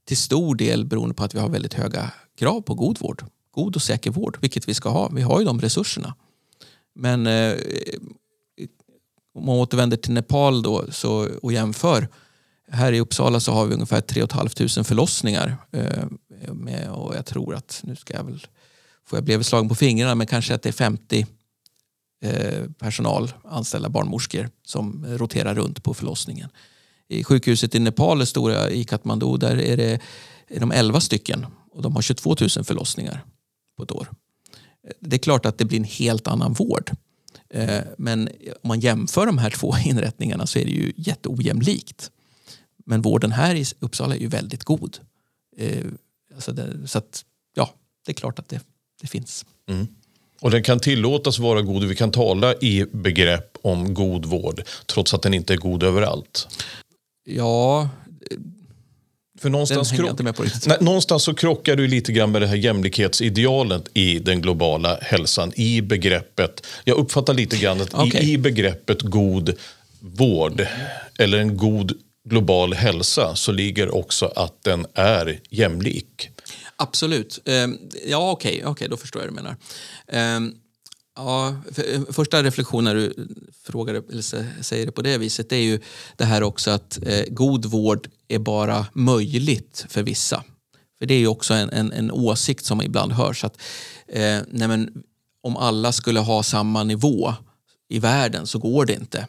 till 0.05 0.17
stor 0.17 0.55
del 0.55 0.85
beroende 0.85 1.15
på 1.15 1.23
att 1.23 1.35
vi 1.35 1.39
har 1.39 1.49
väldigt 1.49 1.73
höga 1.73 2.11
krav 2.37 2.61
på 2.61 2.73
god 2.73 2.99
vård. 2.99 3.25
God 3.51 3.75
och 3.75 3.81
säker 3.81 4.11
vård, 4.11 4.37
vilket 4.41 4.67
vi 4.67 4.73
ska 4.73 4.89
ha. 4.89 5.09
Vi 5.09 5.21
har 5.21 5.39
ju 5.39 5.45
de 5.45 5.61
resurserna. 5.61 6.15
Men 6.95 7.27
om 9.35 9.45
man 9.45 9.55
återvänder 9.55 9.97
till 9.97 10.13
Nepal 10.13 10.61
då, 10.61 10.85
så, 10.91 11.29
och 11.41 11.53
jämför. 11.53 12.07
Här 12.71 12.93
i 12.93 12.99
Uppsala 12.99 13.39
så 13.39 13.51
har 13.51 13.65
vi 13.65 13.73
ungefär 13.73 14.01
3 14.01 14.27
500 14.27 14.83
förlossningar. 14.83 15.57
Eh, 15.71 16.03
med, 16.53 16.89
och 16.89 17.15
jag 17.15 17.25
tror 17.25 17.55
att, 17.55 17.81
nu 17.83 17.95
ska 17.95 18.13
jag 18.13 18.23
väl, 18.23 18.47
får 19.07 19.17
jag 19.17 19.23
bli 19.23 19.43
slagen 19.43 19.69
på 19.69 19.75
fingrarna, 19.75 20.15
men 20.15 20.27
kanske 20.27 20.55
att 20.55 20.61
det 20.61 20.69
är 20.69 20.73
50 20.73 21.25
eh, 22.23 22.69
personal, 22.79 23.31
anställda 23.43 23.89
barnmorskor 23.89 24.49
som 24.65 25.05
roterar 25.09 25.55
runt 25.55 25.83
på 25.83 25.93
förlossningen. 25.93 26.49
I 27.07 27.23
sjukhuset 27.23 27.75
i 27.75 27.79
Nepal, 27.79 28.19
det 28.19 28.25
stora 28.25 28.69
i 28.69 28.83
Kathmandu, 28.83 29.37
där 29.37 29.57
är 29.57 29.77
det 29.77 29.99
är 30.47 30.59
de 30.59 30.71
11 30.71 30.99
stycken 30.99 31.45
och 31.71 31.81
de 31.81 31.95
har 31.95 32.01
22 32.01 32.35
000 32.39 32.49
förlossningar 32.49 33.25
på 33.77 33.83
ett 33.83 33.91
år. 33.91 34.09
Det 34.99 35.15
är 35.15 35.19
klart 35.19 35.45
att 35.45 35.57
det 35.57 35.65
blir 35.65 35.79
en 35.79 35.83
helt 35.83 36.27
annan 36.27 36.53
vård. 36.53 36.91
Eh, 37.55 37.81
men 37.97 38.29
om 38.61 38.67
man 38.67 38.79
jämför 38.79 39.25
de 39.25 39.37
här 39.37 39.49
två 39.49 39.75
inrättningarna 39.85 40.47
så 40.47 40.59
är 40.59 40.65
det 40.65 40.71
ju 40.71 40.93
jätteojämlikt. 40.97 42.11
Men 42.85 43.01
vården 43.01 43.31
här 43.31 43.55
i 43.55 43.65
Uppsala 43.79 44.15
är 44.15 44.19
ju 44.19 44.27
väldigt 44.27 44.63
god. 44.63 44.97
Eh, 45.57 45.85
alltså 46.35 46.51
det, 46.51 46.87
så 46.87 46.97
att, 46.97 47.25
ja, 47.53 47.69
det 48.05 48.11
är 48.11 48.13
klart 48.13 48.39
att 48.39 48.49
det, 48.49 48.61
det 49.01 49.07
finns. 49.07 49.45
Mm. 49.69 49.87
Och 50.41 50.51
den 50.51 50.63
kan 50.63 50.79
tillåtas 50.79 51.39
vara 51.39 51.61
god. 51.61 51.83
Vi 51.83 51.95
kan 51.95 52.11
tala 52.11 52.53
i 52.53 52.85
begrepp 52.91 53.57
om 53.61 53.93
god 53.93 54.25
vård 54.25 54.63
trots 54.85 55.13
att 55.13 55.21
den 55.21 55.33
inte 55.33 55.53
är 55.53 55.57
god 55.57 55.83
överallt. 55.83 56.47
Ja, 57.23 57.89
För 59.39 59.49
någonstans, 59.49 59.91
riktigt. 60.43 60.67
Nej, 60.67 60.77
någonstans 60.81 61.23
så 61.23 61.33
krockar 61.33 61.75
du 61.75 61.87
lite 61.87 62.11
grann 62.11 62.31
med 62.31 62.41
det 62.41 62.47
här 62.47 62.55
jämlikhetsidealet 62.55 63.83
i 63.93 64.19
den 64.19 64.41
globala 64.41 64.97
hälsan. 65.01 65.51
I 65.55 65.81
begreppet, 65.81 66.65
jag 66.83 66.97
uppfattar 66.97 67.33
lite 67.33 67.57
grann 67.57 67.81
att 67.81 67.93
Okej. 67.93 68.23
i, 68.23 68.33
i 68.33 68.37
begreppet 68.37 69.01
god 69.01 69.53
vård 69.99 70.67
eller 71.17 71.37
en 71.37 71.57
god 71.57 71.93
global 72.29 72.73
hälsa 72.73 73.35
så 73.35 73.51
ligger 73.51 73.95
också 73.95 74.25
att 74.35 74.63
den 74.63 74.85
är 74.93 75.39
jämlik. 75.49 76.29
Absolut. 76.75 77.39
Ehm, 77.45 77.77
Ja, 78.07 78.31
okej, 78.31 78.61
okej, 78.65 78.87
då 78.89 78.97
förstår 78.97 79.21
jag 79.21 79.31
vad 79.31 79.37
du 79.37 79.43
menar. 79.43 80.55
Ja, 81.15 81.55
för- 81.71 81.93
eh, 81.93 82.01
första 82.11 82.43
reflektionen 82.43 82.83
när 82.83 82.95
du 82.95 83.27
frågar, 83.63 83.93
eller 83.93 84.61
säger 84.63 84.85
det 84.85 84.91
på 84.91 85.01
det 85.01 85.17
viset 85.17 85.49
det 85.49 85.55
är 85.55 85.63
ju 85.63 85.79
det 86.17 86.25
här 86.25 86.43
också 86.43 86.71
att 86.71 86.99
eh, 87.05 87.23
god 87.29 87.65
vård 87.65 88.07
är 88.27 88.39
bara 88.39 88.85
möjligt 88.93 89.85
för 89.89 90.03
vissa. 90.03 90.43
För 90.99 91.05
det 91.05 91.13
är 91.13 91.19
ju 91.19 91.27
också 91.27 91.53
en, 91.53 91.69
en, 91.69 91.91
en 91.91 92.11
åsikt 92.11 92.65
som 92.65 92.81
ibland 92.81 93.11
hörs. 93.11 93.43
Att, 93.43 93.57
eh, 94.07 94.39
nej 94.47 94.67
men, 94.67 95.03
om 95.43 95.57
alla 95.57 95.91
skulle 95.91 96.19
ha 96.19 96.43
samma 96.43 96.83
nivå 96.83 97.33
i 97.89 97.99
världen 97.99 98.47
så 98.47 98.59
går 98.59 98.85
det 98.85 98.93
inte. 98.93 99.27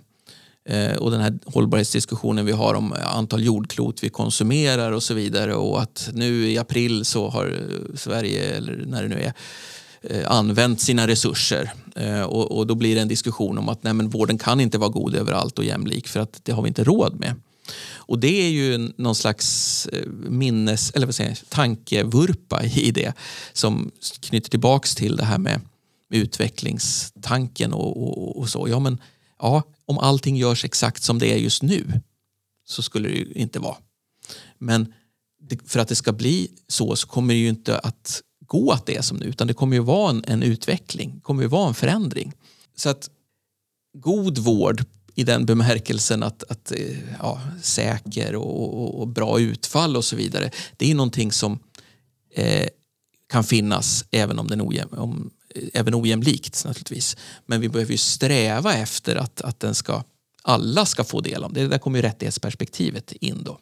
Eh, 0.68 0.96
och 0.96 1.10
den 1.10 1.20
här 1.20 1.38
hållbarhetsdiskussionen 1.46 2.46
vi 2.46 2.52
har 2.52 2.74
om 2.74 2.92
eh, 2.92 3.16
antal 3.16 3.44
jordklot 3.44 4.04
vi 4.04 4.08
konsumerar 4.08 4.92
och 4.92 5.02
så 5.02 5.14
vidare 5.14 5.54
och 5.54 5.82
att 5.82 6.10
nu 6.12 6.50
i 6.50 6.58
april 6.58 7.04
så 7.04 7.28
har 7.28 7.46
eh, 7.46 7.96
Sverige, 7.96 8.56
eller 8.56 8.84
när 8.86 9.02
det 9.02 9.08
nu 9.08 9.20
är, 9.20 9.32
Eh, 10.10 10.30
använt 10.30 10.80
sina 10.80 11.06
resurser. 11.06 11.72
Eh, 11.96 12.22
och, 12.22 12.52
och 12.52 12.66
då 12.66 12.74
blir 12.74 12.94
det 12.94 13.00
en 13.00 13.08
diskussion 13.08 13.58
om 13.58 13.68
att 13.68 13.82
nej, 13.82 13.92
men 13.92 14.08
vården 14.08 14.38
kan 14.38 14.60
inte 14.60 14.78
vara 14.78 14.90
god 14.90 15.14
överallt 15.14 15.58
och 15.58 15.64
jämlik 15.64 16.08
för 16.08 16.20
att 16.20 16.40
det 16.42 16.52
har 16.52 16.62
vi 16.62 16.68
inte 16.68 16.84
råd 16.84 17.20
med. 17.20 17.34
Och 17.94 18.18
det 18.18 18.46
är 18.46 18.48
ju 18.48 18.92
någon 18.96 19.14
slags 19.14 19.86
eh, 19.86 20.06
minnes, 20.28 20.90
eller 20.90 21.06
vad 21.06 21.14
säger 21.14 21.30
jag, 21.30 21.48
tankevurpa 21.48 22.62
i 22.64 22.90
det 22.90 23.12
som 23.52 23.90
knyter 24.20 24.50
tillbaks 24.50 24.94
till 24.94 25.16
det 25.16 25.24
här 25.24 25.38
med 25.38 25.60
utvecklingstanken 26.10 27.72
och, 27.72 28.02
och, 28.02 28.38
och 28.38 28.48
så. 28.48 28.68
Ja, 28.68 28.78
men 28.78 28.98
ja, 29.38 29.62
om 29.86 29.98
allting 29.98 30.36
görs 30.36 30.64
exakt 30.64 31.02
som 31.02 31.18
det 31.18 31.32
är 31.32 31.36
just 31.36 31.62
nu 31.62 32.00
så 32.66 32.82
skulle 32.82 33.08
det 33.08 33.14
ju 33.14 33.32
inte 33.34 33.58
vara. 33.58 33.76
Men 34.58 34.92
för 35.66 35.80
att 35.80 35.88
det 35.88 35.94
ska 35.94 36.12
bli 36.12 36.48
så 36.68 36.96
så 36.96 37.06
kommer 37.06 37.34
det 37.34 37.40
ju 37.40 37.48
inte 37.48 37.78
att 37.78 38.22
gå 38.46 38.72
att 38.72 38.86
det 38.86 38.96
är 38.96 39.02
som 39.02 39.16
nu 39.16 39.26
utan 39.26 39.46
det 39.46 39.54
kommer 39.54 39.76
ju 39.76 39.82
vara 39.82 40.10
en, 40.10 40.24
en 40.26 40.42
utveckling, 40.42 41.12
det 41.14 41.20
kommer 41.20 41.42
ju 41.42 41.48
vara 41.48 41.68
en 41.68 41.74
förändring. 41.74 42.32
Så 42.76 42.88
att 42.88 43.10
god 43.98 44.38
vård 44.38 44.84
i 45.14 45.24
den 45.24 45.46
bemärkelsen 45.46 46.22
att, 46.22 46.42
att 46.48 46.72
eh, 46.72 46.98
ja, 47.18 47.40
säker 47.62 48.34
och, 48.34 48.82
och, 48.82 49.00
och 49.00 49.08
bra 49.08 49.40
utfall 49.40 49.96
och 49.96 50.04
så 50.04 50.16
vidare. 50.16 50.50
Det 50.76 50.90
är 50.90 50.94
någonting 50.94 51.32
som 51.32 51.58
eh, 52.34 52.68
kan 53.28 53.44
finnas 53.44 54.04
även 54.10 54.38
om 54.38 54.46
den 54.46 54.68
ojäm, 54.68 54.88
om, 54.88 55.30
eh, 55.54 55.68
även 55.74 55.94
ojämlikt 55.94 56.64
naturligtvis. 56.64 57.16
Men 57.46 57.60
vi 57.60 57.68
behöver 57.68 57.92
ju 57.92 57.98
sträva 57.98 58.74
efter 58.74 59.16
att, 59.16 59.40
att 59.40 59.60
den 59.60 59.74
ska, 59.74 60.02
alla 60.42 60.86
ska 60.86 61.04
få 61.04 61.20
del 61.20 61.44
av 61.44 61.52
det. 61.52 61.68
Där 61.68 61.78
kommer 61.78 61.98
ju 61.98 62.02
rättighetsperspektivet 62.02 63.12
in 63.12 63.42
då. 63.44 63.58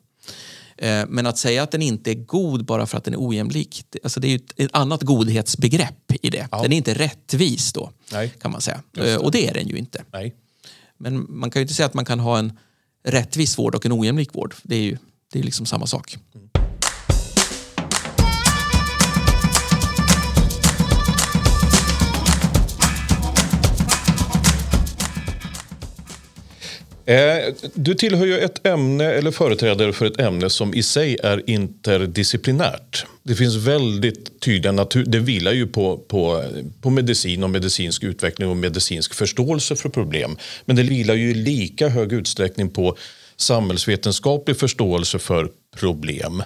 Eh, 0.76 1.04
Men 1.08 1.26
att 1.26 1.38
säga 1.38 1.62
att 1.62 1.70
den 1.70 1.82
inte 1.82 2.10
är 2.10 2.14
god 2.14 2.64
bara 2.64 2.86
för 2.86 2.98
att 2.98 3.04
den 3.04 3.14
är 3.14 3.28
ojämlik, 3.28 3.84
alltså 4.02 4.20
det 4.20 4.28
är 4.28 4.40
ett, 4.56 4.70
annat 4.72 5.02
godhetsbegrepp 5.02 6.12
i 6.22 6.30
det. 6.30 6.48
Den 6.50 6.72
är 6.72 6.76
inte 6.76 6.94
rättvis 6.94 7.72
då, 7.72 7.90
Nej. 8.12 8.32
kan 8.40 8.50
man 8.50 8.60
säga. 8.60 8.82
Det. 8.92 9.12
Eh, 9.12 9.18
Och 9.18 9.30
det 9.30 9.48
är 9.48 9.54
den 9.54 9.68
ju 9.68 9.76
inte. 9.76 10.04
Nej. 10.12 10.34
Men 10.98 11.26
man 11.28 11.50
kan 11.50 11.60
ju 11.60 11.62
inte 11.62 11.74
säga 11.74 11.86
att 11.86 11.94
man 11.94 12.04
kan 12.04 12.20
ha 12.20 12.38
en 12.38 12.58
rättvis 13.04 13.58
vård 13.58 13.74
och 13.74 13.86
en 13.86 13.92
ojämlik 14.00 14.34
vård. 14.34 14.54
Det 14.62 14.76
är 14.76 14.82
ju 14.82 14.98
det 15.32 15.38
är 15.38 15.42
liksom 15.42 15.66
samma 15.66 15.86
sak. 15.86 16.16
Eh, 16.34 16.40
Eh, 27.06 27.54
du 27.74 27.94
tillhör 27.94 28.26
ju 28.26 28.38
ett 28.38 28.66
ämne 28.66 29.04
eller 29.04 29.30
företrädare 29.30 29.92
för 29.92 30.06
ett 30.06 30.20
ämne 30.20 30.50
som 30.50 30.74
i 30.74 30.82
sig 30.82 31.16
är 31.22 31.50
interdisciplinärt. 31.50 33.06
Det 33.22 33.34
finns 33.34 33.56
väldigt 33.56 34.40
tydliga 34.40 34.72
natur... 34.72 35.04
Det 35.04 35.18
vilar 35.18 35.52
ju 35.52 35.66
på, 35.66 35.98
på, 35.98 36.44
på 36.80 36.90
medicin 36.90 37.44
och 37.44 37.50
medicinsk 37.50 38.02
utveckling 38.04 38.48
och 38.48 38.56
medicinsk 38.56 39.14
förståelse 39.14 39.76
för 39.76 39.88
problem. 39.88 40.36
Men 40.64 40.76
det 40.76 40.82
vilar 40.82 41.14
ju 41.14 41.30
i 41.30 41.34
lika 41.34 41.88
hög 41.88 42.12
utsträckning 42.12 42.70
på 42.70 42.96
samhällsvetenskaplig 43.36 44.56
förståelse 44.56 45.18
för 45.18 45.48
problem 45.76 46.42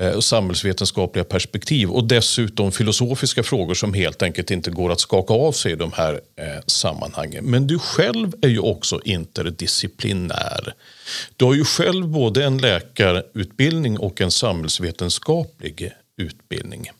Eh, 0.00 0.10
och 0.10 0.24
samhällsvetenskapliga 0.24 1.24
perspektiv 1.24 1.90
och 1.90 2.04
dessutom 2.04 2.72
filosofiska 2.72 3.42
frågor 3.42 3.74
som 3.74 3.94
helt 3.94 4.22
enkelt 4.22 4.50
inte 4.50 4.70
går 4.70 4.92
att 4.92 5.00
skaka 5.00 5.34
av 5.34 5.52
sig 5.52 5.72
i 5.72 5.76
de 5.76 5.92
här 5.92 6.12
eh, 6.14 6.62
sammanhangen. 6.66 7.44
Men 7.44 7.66
du 7.66 7.78
själv 7.78 8.32
är 8.42 8.48
ju 8.48 8.58
också 8.58 9.00
interdisciplinär. 9.04 10.74
Du 11.36 11.44
har 11.44 11.54
ju 11.54 11.64
själv 11.64 12.08
både 12.08 12.44
en 12.44 12.58
läkarutbildning 12.58 13.98
och 13.98 14.20
en 14.20 14.30
samhällsvetenskaplig 14.30 15.92
utbildning. 16.16 16.90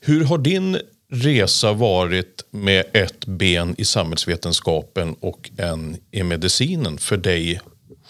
Hur 0.00 0.24
har 0.24 0.38
din 0.38 0.78
resa 1.12 1.72
varit 1.72 2.44
med 2.50 2.84
ett 2.92 3.26
ben 3.26 3.74
i 3.78 3.84
samhällsvetenskapen 3.84 5.14
och 5.20 5.50
en 5.56 5.96
i 6.10 6.22
medicinen 6.22 6.98
för 6.98 7.16
dig 7.16 7.60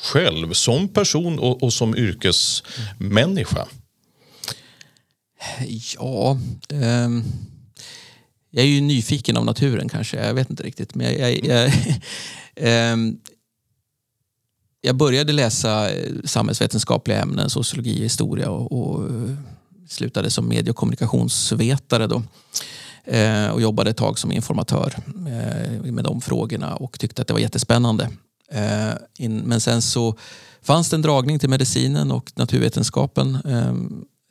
själv 0.02 0.52
som 0.52 0.88
person 0.88 1.38
och, 1.38 1.62
och 1.62 1.72
som 1.72 1.96
yrkesmänniska? 1.96 3.66
Ja, 5.98 6.38
um, 6.72 7.24
jag 8.50 8.64
är 8.64 8.68
ju 8.68 8.80
nyfiken 8.80 9.36
av 9.36 9.44
naturen 9.44 9.88
kanske. 9.88 10.26
Jag 10.26 10.34
vet 10.34 10.50
inte 10.50 10.62
riktigt. 10.62 10.94
Men 10.94 11.06
jag, 11.06 11.44
jag, 11.44 11.72
jag, 12.54 12.92
um, 12.92 13.20
jag 14.80 14.96
började 14.96 15.32
läsa 15.32 15.94
eh, 15.94 16.12
samhällsvetenskapliga 16.24 17.22
ämnen, 17.22 17.50
sociologi, 17.50 18.02
historia 18.02 18.50
och, 18.50 18.72
och 18.72 19.04
eh, 19.04 19.36
slutade 19.88 20.30
som 20.30 20.48
medie 20.48 20.70
och 20.70 20.76
kommunikationsvetare. 20.76 22.06
Då. 22.06 22.22
Eh, 23.04 23.48
och 23.48 23.60
jobbade 23.60 23.90
ett 23.90 23.96
tag 23.96 24.18
som 24.18 24.32
informatör 24.32 24.94
eh, 25.06 25.92
med 25.92 26.04
de 26.04 26.20
frågorna 26.20 26.76
och 26.76 26.98
tyckte 26.98 27.22
att 27.22 27.28
det 27.28 27.34
var 27.34 27.40
jättespännande. 27.40 28.10
Eh, 28.50 28.94
in, 29.18 29.38
men 29.38 29.60
sen 29.60 29.82
så 29.82 30.16
fanns 30.62 30.90
det 30.90 30.96
en 30.96 31.02
dragning 31.02 31.38
till 31.38 31.48
medicinen 31.48 32.12
och 32.12 32.32
naturvetenskapen 32.34 33.34
eh, 33.34 33.74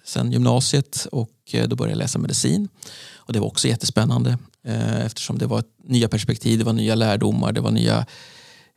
sen 0.06 0.32
gymnasiet 0.32 1.08
och 1.12 1.32
eh, 1.52 1.68
då 1.68 1.76
började 1.76 1.92
jag 1.92 2.04
läsa 2.04 2.20
medicin. 2.20 2.68
Och 3.16 3.34
det 3.34 3.40
var 3.40 3.48
också 3.48 3.68
jättespännande 3.68 4.38
eh, 4.66 5.06
eftersom 5.06 5.38
det 5.38 5.46
var 5.46 5.64
nya 5.84 6.10
perspektiv, 6.10 6.60
det 6.60 6.66
var 6.66 6.74
nya 6.74 6.96
lärdomar, 6.96 7.52
det 7.52 7.62
var 7.62 7.72
nya, 7.72 8.06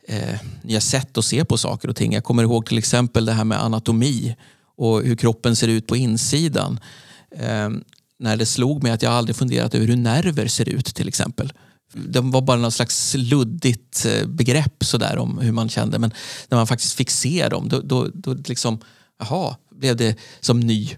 eh, 0.07 0.39
nya 0.61 0.81
sätt 0.81 1.17
att 1.17 1.25
se 1.25 1.45
på 1.45 1.57
saker 1.57 1.89
och 1.89 1.95
ting. 1.95 2.13
Jag 2.13 2.23
kommer 2.23 2.43
ihåg 2.43 2.65
till 2.65 2.77
exempel 2.77 3.25
det 3.25 3.33
här 3.33 3.43
med 3.43 3.63
anatomi 3.63 4.35
och 4.77 5.01
hur 5.03 5.15
kroppen 5.15 5.55
ser 5.55 5.67
ut 5.67 5.87
på 5.87 5.95
insidan. 5.95 6.79
Eh, 7.31 7.69
när 8.19 8.37
det 8.37 8.45
slog 8.45 8.83
mig 8.83 8.91
att 8.91 9.01
jag 9.01 9.13
aldrig 9.13 9.35
funderat 9.35 9.75
över 9.75 9.87
hur 9.87 9.95
nerver 9.95 10.47
ser 10.47 10.69
ut 10.69 10.85
till 10.85 11.07
exempel. 11.07 11.53
Det 11.93 12.19
var 12.19 12.41
bara 12.41 12.57
något 12.57 12.73
slags 12.73 13.15
luddigt 13.17 14.05
eh, 14.05 14.27
begrepp 14.27 14.83
sådär 14.83 15.17
om 15.17 15.37
hur 15.37 15.51
man 15.51 15.69
kände. 15.69 15.99
Men 15.99 16.13
när 16.49 16.57
man 16.57 16.67
faktiskt 16.67 16.93
fick 16.93 17.09
se 17.09 17.49
dem, 17.49 17.69
då, 17.69 17.81
då, 17.81 18.07
då 18.13 18.33
liksom, 18.33 18.79
jaha, 19.19 19.55
blev 19.71 19.95
det 19.95 20.15
som 20.39 20.59
ny, 20.59 20.89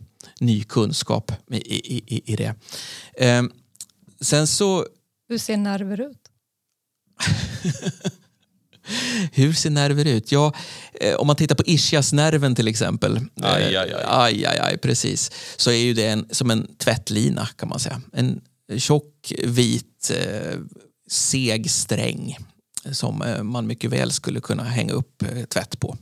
ny 0.42 0.64
kunskap 0.64 1.32
i, 1.52 1.58
i, 1.58 2.04
i, 2.08 2.34
i 2.34 2.36
det. 2.36 2.54
Eh, 3.18 3.44
sen 4.22 4.48
så, 4.48 4.86
Hur 5.30 5.38
ser 5.38 5.58
nerver 5.58 6.02
ut? 6.02 6.18
hur 9.32 9.54
ser 9.54 9.70
nerver 9.70 10.06
ut? 10.06 10.32
Ja, 10.32 10.54
eh, 10.94 11.16
om 11.16 11.28
man 11.28 11.36
tittar 11.36 11.56
på 11.56 11.64
ischiasnerven 11.66 12.56
till 12.56 12.68
exempel. 12.68 13.20
Aj, 13.42 13.64
eh, 13.64 13.82
aj, 13.82 13.94
aj. 13.94 14.04
aj, 14.06 14.46
aj, 14.46 14.60
aj, 14.60 14.78
precis. 14.78 15.32
Så 15.58 15.72
är 15.72 15.78
ju 15.78 15.94
det 15.94 16.08
en, 16.08 16.26
som 16.32 16.52
en 16.52 16.68
tvättlina 16.78 17.48
kan 17.56 17.70
man 17.70 17.80
säga. 17.80 18.02
En 18.14 18.42
tjock, 18.78 19.34
vit, 19.44 20.12
eh, 20.16 20.60
seg 21.10 21.72
sträng 21.72 22.38
som 22.92 23.24
man 23.44 23.68
mycket 23.68 23.92
väl 23.92 24.12
skulle 24.12 24.42
kunna 24.42 24.64
hänga 24.64 24.94
upp 24.94 25.24
tvätt 25.50 25.80
på. 25.80 25.98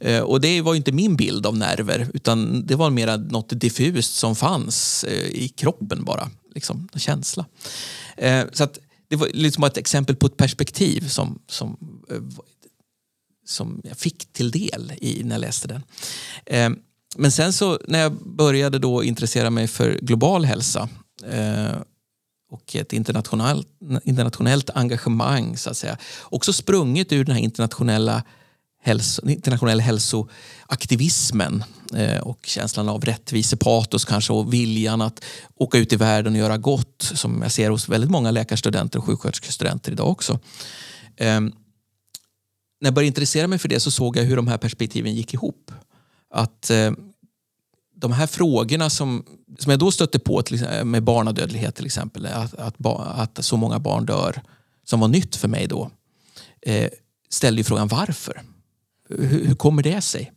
Eh, 0.00 0.20
och 0.20 0.40
det 0.40 0.60
var 0.60 0.72
ju 0.72 0.76
inte 0.76 0.92
min 0.92 1.16
bild 1.16 1.46
av 1.46 1.56
nerver 1.56 2.08
utan 2.14 2.66
det 2.66 2.76
var 2.76 2.90
mer 2.90 3.18
något 3.18 3.60
diffust 3.60 4.14
som 4.14 4.36
fanns 4.36 5.04
eh, 5.04 5.26
i 5.26 5.48
kroppen 5.48 6.04
bara. 6.04 6.30
Liksom, 6.54 6.88
en 6.92 7.00
känsla. 7.00 7.46
Eh, 8.16 8.44
så 8.52 8.64
att 8.64 8.78
det 9.08 9.16
var 9.16 9.28
liksom 9.32 9.64
ett 9.64 9.76
exempel 9.76 10.16
på 10.16 10.26
ett 10.26 10.36
perspektiv 10.36 11.08
som, 11.08 11.38
som, 11.48 11.76
som 13.46 13.80
jag 13.84 13.98
fick 13.98 14.32
till 14.32 14.50
del 14.50 14.92
i, 15.00 15.22
när 15.24 15.34
jag 15.34 15.40
läste 15.40 15.68
den. 15.68 15.82
Men 17.16 17.32
sen 17.32 17.52
så 17.52 17.78
när 17.88 17.98
jag 17.98 18.12
började 18.12 18.78
då 18.78 19.04
intressera 19.04 19.50
mig 19.50 19.68
för 19.68 19.98
global 20.02 20.44
hälsa 20.44 20.88
och 22.50 22.76
ett 22.76 22.92
internationellt, 22.92 23.68
internationellt 24.04 24.70
engagemang 24.70 25.56
så 25.56 25.70
att 25.70 25.76
säga. 25.76 25.96
Också 26.22 26.52
sprunget 26.52 27.12
ur 27.12 27.24
den 27.24 27.36
här 27.36 27.42
internationella 27.42 28.22
hälso, 28.82 29.28
internationell 29.28 29.80
hälsoaktivismen 29.80 31.64
eh, 31.94 32.20
och 32.20 32.46
känslan 32.46 32.88
av 32.88 33.04
rättvisepatos 33.04 34.04
kanske 34.04 34.32
och 34.32 34.52
viljan 34.52 35.00
att 35.00 35.24
åka 35.56 35.78
ut 35.78 35.92
i 35.92 35.96
världen 35.96 36.32
och 36.32 36.38
göra 36.38 36.58
gott 36.58 37.02
som 37.14 37.42
jag 37.42 37.52
ser 37.52 37.70
hos 37.70 37.88
väldigt 37.88 38.10
många 38.10 38.30
läkarstudenter 38.30 38.98
och 38.98 39.04
sjuksköterskestudenter 39.04 39.92
idag 39.92 40.08
också. 40.08 40.38
Eh, 41.16 41.40
när 42.80 42.86
jag 42.86 42.94
började 42.94 43.06
intressera 43.06 43.46
mig 43.46 43.58
för 43.58 43.68
det 43.68 43.80
så 43.80 43.90
såg 43.90 44.16
jag 44.16 44.24
hur 44.24 44.36
de 44.36 44.48
här 44.48 44.58
perspektiven 44.58 45.14
gick 45.14 45.34
ihop. 45.34 45.72
Att 46.34 46.70
eh, 46.70 46.92
de 47.96 48.12
här 48.12 48.26
frågorna 48.26 48.90
som, 48.90 49.24
som 49.58 49.70
jag 49.70 49.78
då 49.80 49.90
stötte 49.90 50.18
på 50.18 50.42
till, 50.42 50.66
med 50.84 51.02
barnadödlighet 51.02 51.74
till 51.74 51.86
exempel, 51.86 52.26
att, 52.26 52.54
att, 52.54 52.86
att, 52.86 53.44
så 53.44 53.56
många 53.56 53.78
barn 53.78 54.06
dör, 54.06 54.42
som 54.84 55.00
var 55.00 55.08
nytt 55.08 55.36
för 55.36 55.48
mig 55.48 55.66
då, 55.66 55.90
eh, 56.62 56.90
ställde 57.28 57.60
ju 57.60 57.64
frågan 57.64 57.88
varför? 57.88 58.42
Hur, 59.18 59.46
hur 59.46 59.54
kommer 59.54 59.82
det 59.82 60.00
sig? 60.00 60.32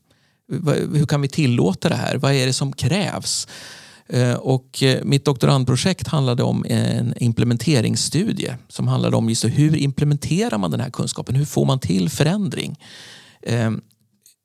Hur 0.93 1.05
kan 1.05 1.21
vi 1.21 1.27
tillåta 1.27 1.89
det 1.89 1.95
här? 1.95 2.17
Vad 2.17 2.33
är 2.33 2.45
det 2.45 2.53
som 2.53 2.73
krävs? 2.73 3.47
Eh, 4.09 4.33
och 4.33 4.83
eh, 4.83 5.03
mitt 5.03 5.25
doktorandprojekt 5.25 6.07
handlade 6.07 6.43
om 6.43 6.65
en 6.69 7.13
implementeringsstudie 7.17 8.57
som 8.69 8.87
handlade 8.87 9.17
om 9.17 9.29
just 9.29 9.45
hur 9.45 9.75
implementerar 9.75 10.57
man 10.57 10.71
den 10.71 10.79
här 10.79 10.89
kunskapen? 10.89 11.35
Hur 11.35 11.45
får 11.45 11.65
man 11.65 11.79
till 11.79 12.09
förändring? 12.09 12.79
Eh, 13.41 13.71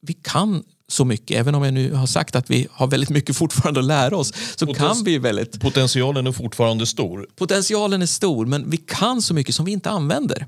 vi 0.03 0.13
kan 0.13 0.63
så 0.89 1.05
mycket, 1.05 1.37
även 1.37 1.55
om 1.55 1.63
jag 1.63 1.75
nu 1.75 1.93
har 1.93 2.07
sagt 2.07 2.37
att 2.37 2.51
vi 2.51 2.67
har 2.71 2.87
väldigt 2.87 3.11
mycket 3.11 3.37
fortfarande 3.37 3.81
att 3.81 3.87
lära 3.87 4.17
oss, 4.17 4.33
så 4.57 4.67
Poten 4.67 4.87
kan 4.87 5.05
vi 5.05 5.19
väldigt... 5.19 5.61
Potentialen 5.61 6.27
är 6.27 6.33
fortfarande 6.33 6.87
stor. 6.87 7.27
Potentialen 7.37 8.03
är 8.03 8.07
stor, 8.07 8.47
men 8.47 8.71
vi 8.71 8.77
kan 8.77 9.23
så 9.23 9.35
mycket 9.35 9.55
som 9.55 9.65
vi 9.65 9.73
inte 9.73 9.91
använder. 9.91 10.47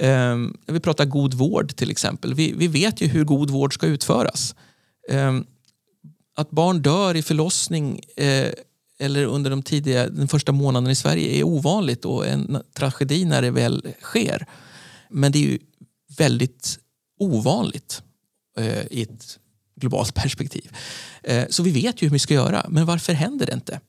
Um, 0.00 0.56
vi 0.66 0.80
pratar 0.80 1.04
god 1.04 1.34
vård 1.34 1.76
till 1.76 1.90
exempel. 1.90 2.34
Vi, 2.34 2.52
vi 2.52 2.68
vet 2.68 3.00
ju 3.00 3.06
hur 3.06 3.24
god 3.24 3.50
vård 3.50 3.74
ska 3.74 3.86
utföras. 3.86 4.54
Um, 5.10 5.46
att 6.36 6.50
barn 6.50 6.82
dör 6.82 7.14
i 7.14 7.22
förlossning 7.22 8.00
eh, 8.16 8.52
eller 8.98 9.24
under 9.24 9.50
de 9.50 9.62
tidiga, 9.62 10.08
den 10.08 10.28
första 10.28 10.52
månaden 10.52 10.90
i 10.90 10.94
Sverige 10.94 11.38
är 11.38 11.44
ovanligt 11.44 12.04
och 12.04 12.26
en 12.26 12.62
tragedi 12.74 13.24
när 13.24 13.42
det 13.42 13.50
väl 13.50 13.86
sker. 14.00 14.46
Men 15.10 15.32
det 15.32 15.38
är 15.38 15.50
ju 15.50 15.58
väldigt 16.18 16.78
ovanligt 17.18 18.02
eh, 18.58 18.86
i 18.90 19.02
ett 19.02 19.38
globalt 19.76 20.14
perspektiv. 20.14 20.70
Eh, 21.22 21.44
så 21.50 21.62
vi 21.62 21.70
vet 21.70 22.02
ju 22.02 22.06
hur 22.06 22.12
vi 22.12 22.18
ska 22.18 22.34
göra, 22.34 22.66
men 22.68 22.86
varför 22.86 23.12
händer 23.12 23.46
det 23.46 23.52
inte? 23.52 23.80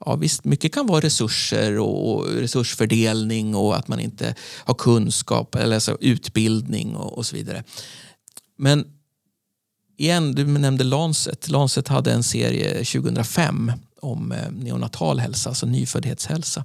Ja, 0.00 0.16
visst, 0.16 0.44
mycket 0.44 0.74
kan 0.74 0.86
vara 0.86 1.00
resurser 1.00 1.78
och 1.78 2.26
resursfördelning 2.26 3.54
och 3.54 3.76
att 3.76 3.88
man 3.88 4.00
inte 4.00 4.34
har 4.64 4.74
kunskap 4.74 5.54
eller 5.54 5.74
alltså 5.74 5.98
utbildning 6.00 6.96
och, 6.96 7.18
och 7.18 7.26
så 7.26 7.36
vidare. 7.36 7.64
Men 8.58 8.84
igen, 9.96 10.34
du 10.34 10.44
nämnde 10.44 10.84
Lancet. 10.84 11.48
Lancet 11.48 11.88
hade 11.88 12.12
en 12.12 12.22
serie 12.22 12.84
2005 12.84 13.72
om 14.00 14.32
eh, 14.32 14.50
neonatal 14.50 15.18
hälsa, 15.18 15.48
alltså 15.48 15.66
nyföddhetshälsa. 15.66 16.64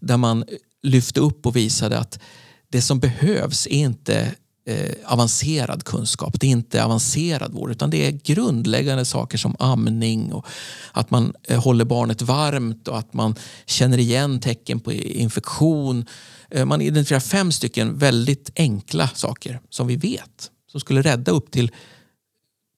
Där 0.00 0.16
man 0.16 0.44
lyfte 0.82 1.20
upp 1.20 1.46
och 1.46 1.56
visade 1.56 1.98
att 1.98 2.20
det 2.68 2.82
som 2.82 3.00
behövs 3.00 3.66
är 3.66 3.70
inte 3.70 4.34
eh, 4.66 4.94
avancerad 5.04 5.84
kunskap. 5.84 6.40
Det 6.40 6.46
är 6.46 6.50
inte 6.50 6.84
avancerad 6.84 7.52
vård 7.52 7.70
utan 7.70 7.90
det 7.90 8.06
är 8.06 8.10
grundläggande 8.10 9.04
saker 9.04 9.38
som 9.38 9.56
amning 9.58 10.32
och 10.32 10.46
att 10.92 11.10
man 11.10 11.34
eh, 11.42 11.62
håller 11.62 11.84
barnet 11.84 12.22
varmt 12.22 12.88
och 12.88 12.98
att 12.98 13.12
man 13.12 13.34
känner 13.66 13.98
igen 13.98 14.40
tecken 14.40 14.80
på 14.80 14.92
infektion. 14.92 16.06
Eh, 16.50 16.64
man 16.64 16.80
identifierar 16.80 17.20
fem 17.20 17.52
stycken 17.52 17.98
väldigt 17.98 18.50
enkla 18.56 19.08
saker 19.08 19.60
som 19.70 19.86
vi 19.86 19.96
vet 19.96 20.50
som 20.70 20.80
skulle 20.80 21.02
rädda 21.02 21.32
upp 21.32 21.50
till 21.50 21.70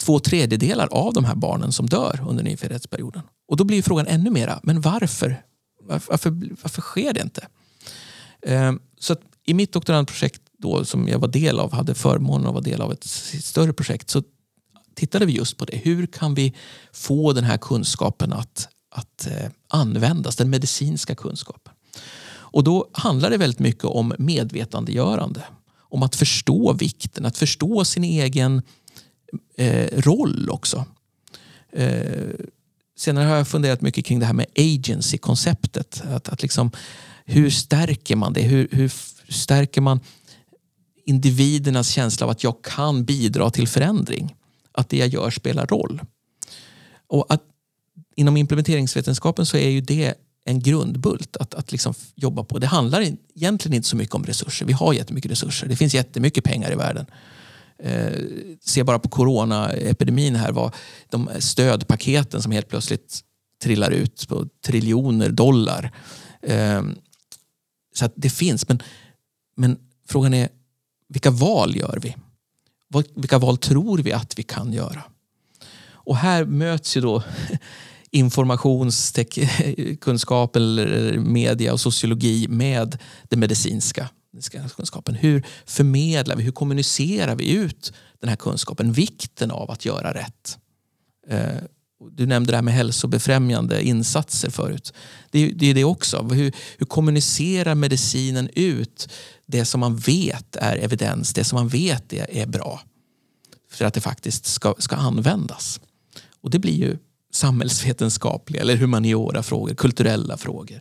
två 0.05 0.20
tredjedelar 0.20 0.89
av 0.91 1.12
de 1.12 1.24
här 1.24 1.34
barnen 1.34 1.72
som 1.72 1.86
dör 1.86 2.24
under 2.28 2.45
nyföddhetsperioden. 2.45 3.22
Och 3.49 3.57
då 3.57 3.64
blir 3.64 3.82
frågan 3.82 4.07
ännu 4.07 4.30
mera, 4.30 4.61
men 4.62 4.80
varför? 4.80 5.43
Varför, 5.82 6.11
varför, 6.11 6.30
varför 6.62 6.80
sker 6.82 7.12
det 7.12 7.20
inte? 7.20 7.47
Eh, 8.43 8.72
så 8.99 9.16
i 9.47 9.55
mitt 9.55 9.72
doktorandprojekt 9.72 10.43
då, 10.59 10.84
som 10.84 11.09
jag 11.09 11.18
var 11.18 11.28
del 11.28 11.59
av, 11.59 11.72
hade 11.72 11.94
förmånen 11.94 12.46
att 12.46 12.52
vara 12.52 12.64
del 12.64 12.80
av 12.80 12.92
ett 12.92 13.04
större 13.04 13.72
projekt, 13.72 14.11
så 14.11 14.22
tittade 14.94 15.26
vi 15.26 15.32
just 15.32 15.56
på 15.56 15.64
det. 15.64 15.76
Hur 15.76 16.06
kan 16.06 16.34
vi 16.34 16.54
få 16.92 17.32
den 17.32 17.44
här 17.44 17.59
kunskapen 17.59 18.32
att, 18.32 18.68
att 18.90 19.26
eh, 19.26 19.50
användas, 19.68 20.36
den 20.36 20.50
medicinska 20.50 21.14
kunskapen? 21.14 21.72
Och 22.50 22.64
då 22.64 22.88
handlar 22.92 23.30
det 23.30 23.36
väldigt 23.36 23.59
mycket 23.59 23.84
om 23.84 24.14
medvetandegörande. 24.18 25.44
Om 25.90 26.02
att 26.02 26.16
förstå 26.16 26.72
vikten, 26.72 27.26
att 27.26 27.36
förstå 27.36 27.84
sin 27.84 28.04
egen 28.04 28.62
eh, 29.56 30.00
roll 30.00 30.50
också. 30.50 30.84
Eh, 31.72 32.34
senare 32.96 33.28
har 33.28 33.36
jag 33.36 33.48
funderat 33.48 33.80
mycket 33.80 34.04
kring 34.04 34.20
det 34.20 34.26
här 34.26 34.32
med 34.32 34.46
agency-konceptet. 34.56 36.02
Att, 36.06 36.28
att 36.28 36.42
liksom, 36.42 36.70
hur 37.24 37.50
stärker 37.50 38.16
man 38.16 38.32
det? 38.32 38.42
Hur, 38.42 38.68
hur 38.70 38.92
stärker 39.28 39.80
man 39.80 40.00
individernas 41.09 41.88
känsla 41.88 42.26
av 42.26 42.30
att 42.30 42.44
jag 42.44 42.62
kan 42.62 43.04
bidra 43.04 43.50
till 43.50 43.68
förändring. 43.68 44.34
Att 44.72 44.88
det 44.88 44.96
jag 44.96 45.09
gör 45.09 45.30
spelar 45.30 45.66
roll. 45.66 46.00
Och 47.06 47.26
att 47.28 47.42
inom 48.16 48.36
implementeringsvetenskapen 48.36 49.46
så 49.46 49.56
är 49.56 49.68
ju 49.68 49.80
det 49.80 50.14
en 50.44 50.61
grundbult 50.61 51.36
att, 51.36 51.54
att 51.54 51.72
liksom 51.72 51.94
jobba 52.14 52.44
på. 52.44 52.59
Det 52.59 52.66
handlar 52.66 53.00
egentligen 53.34 53.76
inte 53.76 53.88
så 53.88 53.96
mycket 53.96 54.14
om 54.14 54.24
resurser. 54.24 54.66
Vi 54.66 54.72
har 54.72 54.92
jättemycket 54.92 55.30
resurser. 55.30 55.66
Det 55.66 55.76
finns 55.76 55.94
jättemycket 55.94 56.44
pengar 56.44 56.72
i 56.72 56.74
världen. 56.74 57.06
Eh, 57.82 58.12
se 58.61 58.84
bara 58.84 58.98
på 58.98 59.09
coronaepidemin 59.09 60.36
här. 60.36 60.52
Vad 60.52 60.74
de 61.11 61.28
stödpaketen 61.38 62.42
som 62.42 62.52
helt 62.52 62.68
plötsligt 62.68 63.20
trillar 63.62 63.90
ut 63.90 64.28
på 64.28 64.46
triljoner 64.66 65.30
dollar. 65.30 65.92
Eh, 66.42 66.82
så 67.94 68.04
att 68.04 68.12
det 68.16 68.30
finns. 68.30 68.68
Men, 68.68 68.82
men 69.56 69.78
frågan 70.09 70.34
är 70.34 70.48
vilka 71.09 71.30
val 71.30 71.76
gör 71.76 71.98
vi? 72.02 72.16
Vilka 73.14 73.38
val 73.38 73.59
tror 73.59 73.98
vi 73.98 74.12
att 74.12 74.38
vi 74.38 74.42
kan 74.42 74.72
göra? 74.72 75.02
Och 75.90 76.16
här 76.16 76.44
möts 76.44 76.96
ju 76.96 77.00
då 77.00 77.22
informationskunskap 78.11 80.56
eller 80.56 81.12
media 81.18 81.72
och 81.72 81.80
sociologi 81.80 82.48
med 82.48 82.98
den 83.22 83.40
medicinska 83.40 84.09
kunskapen. 84.76 85.14
Hur 85.14 85.46
förmedlar 85.66 86.36
vi, 86.36 86.42
hur 86.42 86.52
kommunicerar 86.52 87.36
vi 87.36 87.50
ut 87.50 87.92
den 88.20 88.28
här 88.28 88.36
kunskapen? 88.36 88.92
Vikten 88.92 89.50
av 89.50 89.70
att 89.70 89.84
göra 89.84 90.14
rätt. 90.14 90.59
Eh, 91.28 91.56
du 92.11 92.26
nämnde 92.26 92.52
det 92.52 92.56
här 92.56 92.62
med 92.62 92.74
hälsobefrämjande 92.74 93.82
insatser 93.82 94.50
förut. 94.50 94.92
Det 95.30 95.38
är 95.38 95.52
det, 95.54 95.66
är 95.66 95.74
det 95.74 95.84
också. 95.84 96.22
Hur, 96.22 96.52
hur 96.78 96.86
kommunicerar 96.86 97.74
medicinen 97.74 98.48
ut 98.54 99.09
det 99.51 99.64
som 99.64 99.80
man 99.80 99.96
vet 99.96 100.57
är 100.57 100.76
evidens, 100.76 101.32
det 101.34 101.44
som 101.44 101.57
man 101.57 101.68
vet 101.68 102.12
är, 102.12 102.30
är 102.30 102.46
bra 102.46 102.80
för 103.70 103.84
att 103.84 103.94
det 103.94 104.01
faktiskt 104.01 104.46
ska, 104.46 104.74
ska 104.78 104.96
användas. 104.96 105.80
Och 106.40 106.51
det 106.51 106.59
blir 106.59 106.74
ju 106.74 106.99
samhällsvetenskapliga 107.32 108.62
eller 108.62 108.76
humaniora 108.76 109.42
frågor, 109.42 109.74
kulturella 109.74 110.36
frågor. 110.36 110.80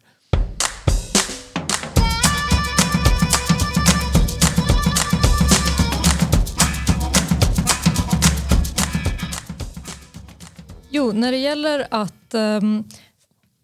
Jo, 10.89 11.11
när 11.11 11.31
det 11.31 11.37
gäller 11.37 11.87
att 11.91 12.33
um 12.33 12.83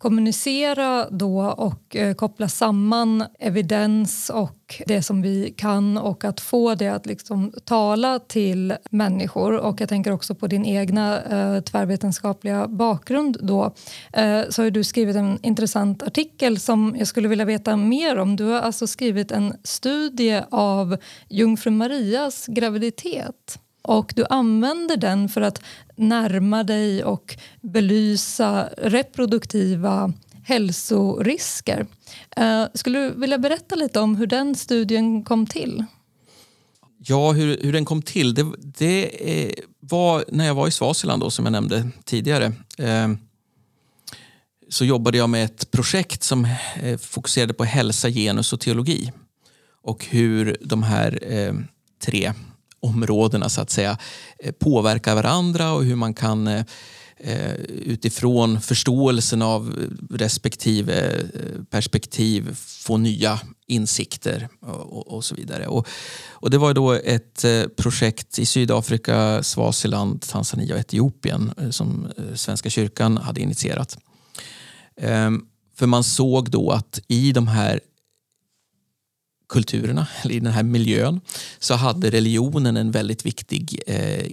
kommunicera 0.03 1.09
då 1.09 1.41
och 1.41 1.95
eh, 1.95 2.13
koppla 2.13 2.47
samman 2.47 3.25
evidens 3.39 4.29
och 4.29 4.81
det 4.87 5.03
som 5.03 5.21
vi 5.21 5.53
kan 5.57 5.97
och 5.97 6.25
att 6.25 6.39
få 6.39 6.75
det 6.75 6.87
att 6.87 7.05
liksom 7.05 7.53
tala 7.65 8.19
till 8.19 8.73
människor. 8.89 9.57
Och 9.57 9.81
jag 9.81 9.89
tänker 9.89 10.11
också 10.11 10.35
på 10.35 10.47
din 10.47 10.65
egna 10.65 11.21
eh, 11.21 11.61
tvärvetenskapliga 11.61 12.67
bakgrund 12.67 13.37
då. 13.41 13.73
Eh, 14.13 14.41
så 14.49 14.63
har 14.63 14.69
du 14.69 14.83
skrivit 14.83 15.15
en 15.15 15.39
intressant 15.41 16.03
artikel 16.03 16.59
som 16.59 16.95
jag 16.97 17.07
skulle 17.07 17.27
vilja 17.27 17.45
veta 17.45 17.77
mer 17.77 18.17
om. 18.17 18.35
Du 18.35 18.43
har 18.43 18.59
alltså 18.59 18.87
skrivit 18.87 19.31
en 19.31 19.53
studie 19.63 20.41
av 20.51 20.97
jungfru 21.29 21.71
Marias 21.71 22.45
graviditet 22.47 23.59
och 23.83 24.13
du 24.15 24.25
använder 24.29 24.97
den 24.97 25.29
för 25.29 25.41
att 25.41 25.61
närma 25.95 26.63
dig 26.63 27.03
och 27.03 27.37
belysa 27.61 28.69
reproduktiva 28.77 30.13
hälsorisker. 30.43 31.85
Eh, 32.37 32.65
skulle 32.73 32.99
du 32.99 33.19
vilja 33.19 33.37
berätta 33.37 33.75
lite 33.75 33.99
om 33.99 34.15
hur 34.15 34.27
den 34.27 34.55
studien 34.55 35.23
kom 35.23 35.47
till? 35.47 35.85
Ja, 36.97 37.31
hur, 37.31 37.57
hur 37.61 37.73
den 37.73 37.85
kom 37.85 38.01
till? 38.01 38.33
Det, 38.33 38.45
det 38.59 39.31
eh, 39.45 39.53
var 39.79 40.25
när 40.27 40.45
jag 40.45 40.55
var 40.55 40.67
i 40.67 40.71
Swaziland 40.71 41.21
då, 41.21 41.29
som 41.29 41.45
jag 41.45 41.51
nämnde 41.51 41.89
tidigare. 42.03 42.45
Eh, 42.77 43.09
så 44.69 44.85
jobbade 44.85 45.17
jag 45.17 45.29
med 45.29 45.45
ett 45.45 45.71
projekt 45.71 46.23
som 46.23 46.47
fokuserade 46.99 47.53
på 47.53 47.63
hälsa, 47.63 48.09
genus 48.09 48.53
och 48.53 48.59
teologi. 48.59 49.11
Och 49.81 50.05
hur 50.05 50.57
de 50.61 50.83
här 50.83 51.19
tre 52.05 52.33
områdena 52.83 53.49
så 53.49 53.61
att 53.61 53.69
säga 53.69 53.97
eh, 54.39 54.51
påverkar 54.51 55.15
varandra 55.15 55.71
och 55.71 55.83
hur 55.83 55.95
man 55.95 56.13
kan 56.13 56.47
eh, 56.47 56.65
eh, 57.17 57.53
utifrån 57.67 58.61
förståelsen 58.61 59.41
av 59.41 59.89
respektive 60.09 61.19
perspektiv 61.69 62.55
få 62.55 62.97
nya 62.97 63.39
insikter 63.67 64.49
och, 64.61 65.07
och 65.07 65.25
så 65.25 65.35
vidare. 65.35 65.67
Och, 65.67 65.87
och, 66.29 66.49
det 66.49 66.57
var 66.57 66.73
då 66.73 66.91
ett 66.91 67.45
projekt 67.75 68.39
i 68.39 68.45
Sydafrika, 68.45 69.43
Swaziland, 69.43 70.21
Tanzania 70.21 70.73
och 70.73 70.79
Etiopien 70.79 71.51
som 71.71 72.07
Svenska 72.35 72.69
kyrkan 72.69 73.17
hade 73.17 73.41
initierat. 73.41 73.97
Ehm, 74.97 75.45
för 75.75 75.87
man 75.87 76.03
såg 76.03 76.49
då 76.49 76.71
att 76.71 76.99
i 77.07 77.31
de 77.31 77.47
här 77.47 77.79
kulturerna, 79.53 80.07
eller 80.21 80.35
i 80.35 80.39
den 80.39 80.53
här 80.53 80.63
miljön, 80.63 81.21
så 81.59 81.73
hade 81.73 82.09
religionen 82.09 82.77
en 82.77 82.91
väldigt 82.91 83.25
viktig 83.25 83.79
eh, 83.87 84.25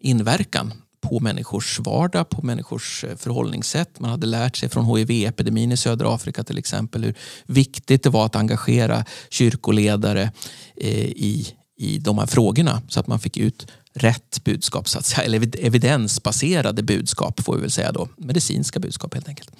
inverkan 0.00 0.72
på 1.00 1.20
människors 1.20 1.80
vardag, 1.80 2.28
på 2.28 2.42
människors 2.42 3.04
eh, 3.04 3.16
förhållningssätt. 3.16 4.00
Man 4.00 4.10
hade 4.10 4.26
lärt 4.26 4.56
sig 4.56 4.68
från 4.68 4.84
hiv-epidemin 4.84 5.72
i 5.72 5.76
södra 5.76 6.14
Afrika 6.14 6.44
till 6.44 6.58
exempel 6.58 7.04
hur 7.04 7.14
viktigt 7.46 8.02
det 8.02 8.10
var 8.10 8.26
att 8.26 8.36
engagera 8.36 9.04
kyrkoledare 9.30 10.32
eh, 10.76 11.04
i, 11.04 11.46
i 11.76 11.98
de 11.98 12.18
här 12.18 12.26
frågorna 12.26 12.82
så 12.88 13.00
att 13.00 13.06
man 13.06 13.20
fick 13.20 13.36
ut 13.36 13.66
rätt 13.94 14.44
budskap, 14.44 14.88
så 14.88 14.98
att 14.98 15.06
säga, 15.06 15.24
eller 15.24 15.64
evidensbaserade 15.66 16.82
budskap 16.82 17.40
får 17.40 17.54
vi 17.54 17.60
väl 17.60 17.70
säga 17.70 17.92
då. 17.92 18.08
Medicinska 18.16 18.80
budskap 18.80 19.14
helt 19.14 19.28
enkelt. 19.28 19.50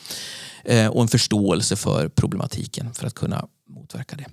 Eh, 0.65 0.87
och 0.87 1.03
en 1.03 1.09
förståelse 1.09 1.77
för 1.77 2.09
problematiken 2.09 2.95
för 2.95 3.07
att 3.07 3.15
kunna 3.15 3.47
motverka 3.69 4.17
det. 4.17 4.27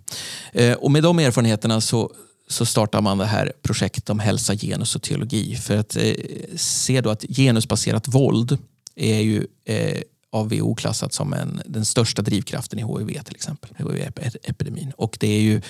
Eh, 0.64 0.78
och 0.78 0.92
med 0.92 1.04
de 1.04 1.20
erfarenheterna 1.20 1.82
så, 1.82 2.12
så 2.48 2.66
startar 2.66 3.02
man 3.02 3.18
det 3.18 3.26
här 3.26 3.54
projektet 3.62 4.10
om 4.10 4.20
hälsa, 4.20 4.56
genus 4.56 4.96
och 4.96 5.02
teologi 5.02 5.56
för 5.56 5.78
att 5.78 5.96
eh, 5.96 6.14
se 6.56 7.02
då 7.02 7.10
att 7.10 7.26
genusbaserat 7.30 8.08
våld 8.08 8.58
är 8.96 9.20
ju 9.20 9.48
eh, 9.66 10.02
av 10.32 10.50
WHO 10.50 10.76
klassat 10.76 11.14
som 11.14 11.34
en, 11.34 11.62
den 11.66 11.86
största 11.86 12.22
drivkraften 12.22 12.80
i 12.80 12.84
HIV 12.84 13.24
till 13.24 13.36
exempel, 13.36 13.70
HIV-epidemin. 13.78 14.92
Och 14.98 15.18
det 15.20 15.28
är 15.28 15.42
ju 15.42 15.62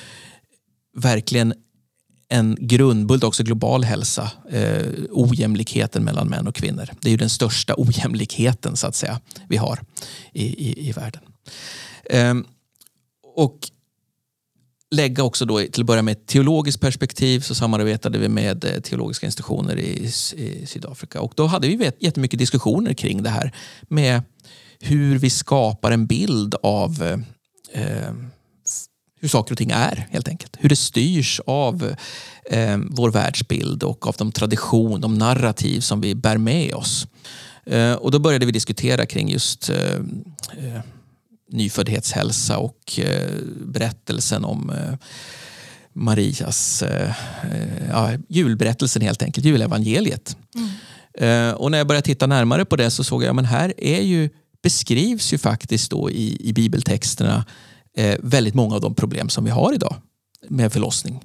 verkligen 0.96 1.54
en 2.30 2.58
grundbult 2.60 3.24
också 3.24 3.44
global 3.44 3.84
hälsa, 3.84 4.32
eh, 4.50 4.86
ojämlikheten 5.12 6.04
mellan 6.04 6.28
män 6.28 6.48
och 6.48 6.56
kvinnor. 6.56 6.90
Det 7.02 7.10
är 7.10 7.12
ju 7.12 7.18
den 7.18 7.30
största 7.30 7.74
ojämlikheten 7.78 8.76
så 8.76 8.88
att 8.88 8.96
säga 8.96 9.20
vi 9.50 9.58
har 9.58 9.80
i, 10.34 10.46
i, 10.46 10.90
i 10.90 10.92
världen. 10.92 11.22
Eh, 12.10 12.34
och 13.36 13.60
lägga 14.92 15.24
också 15.24 15.46
då 15.46 15.60
till 15.60 15.82
att 15.82 15.88
börja 15.88 16.02
med 16.02 16.12
ett 16.12 16.28
teologiskt 16.28 16.82
perspektiv 16.82 17.40
så 17.40 17.56
samarbetade 17.56 18.18
vi 18.18 18.30
med 18.30 18.64
eh, 18.64 18.82
teologiska 18.82 19.26
institutioner 19.26 19.78
i, 19.78 20.12
i 20.36 20.66
Sydafrika 20.66 21.22
och 21.22 21.34
då 21.36 21.46
hade 21.46 21.68
vi 21.68 21.92
jättemycket 22.00 22.40
diskussioner 22.40 22.94
kring 22.94 23.24
det 23.24 23.30
här 23.30 23.56
med 23.82 24.22
hur 24.80 25.20
vi 25.20 25.30
skapar 25.30 25.92
en 25.92 26.08
bild 26.08 26.56
av 26.64 27.24
eh, 27.74 28.14
hur 29.20 29.28
saker 29.28 29.54
och 29.54 29.58
ting 29.58 29.72
är 29.72 30.08
helt 30.12 30.28
enkelt. 30.28 30.58
Hur 30.60 30.70
det 30.70 30.76
styrs 30.76 31.42
av 31.46 31.96
eh, 32.52 32.78
vår 32.90 33.12
världsbild 33.12 33.84
och 33.84 34.08
av 34.08 34.16
de 34.18 34.32
tradition, 34.32 35.02
de 35.02 35.18
narrativ 35.18 35.80
som 35.80 36.02
vi 36.02 36.16
bär 36.16 36.38
med 36.38 36.74
oss. 36.74 37.08
Eh, 37.66 37.94
och 37.94 38.12
då 38.12 38.20
började 38.20 38.46
vi 38.46 38.52
diskutera 38.52 39.06
kring 39.06 39.30
just 39.30 39.70
eh, 39.70 39.96
eh 40.58 40.82
nyföddhetshälsa 41.50 42.58
och 42.58 43.00
eh, 43.00 43.32
berättelsen 43.66 44.46
om 44.46 44.70
eh, 44.70 44.94
Marias, 45.94 46.84
ja, 47.90 48.12
julberättelsen 48.30 49.02
helt 49.02 49.24
enkelt, 49.24 49.46
julevangeliet. 49.46 50.38
Mm. 50.56 51.56
och 51.56 51.72
när 51.72 51.78
jag 51.78 51.88
började 51.88 52.06
titta 52.06 52.28
närmare 52.28 52.66
på 52.66 52.76
det 52.76 52.92
så 52.92 53.04
såg 53.04 53.24
jag 53.24 53.40
att 53.40 53.46
här 53.46 53.74
är 53.78 54.02
ju, 54.02 54.30
beskrivs 54.64 55.34
ju 55.34 55.38
faktiskt 55.38 55.92
då 55.92 56.12
i, 56.12 56.38
i 56.50 56.54
bibeltexterna 56.54 57.46
väldigt 58.20 58.54
många 58.54 58.76
av 58.76 58.82
de 58.82 58.96
problem 58.96 59.30
som 59.30 59.44
vi 59.44 59.52
har 59.52 59.74
idag 59.74 59.96
med 60.48 60.74
förlossning. 60.74 61.24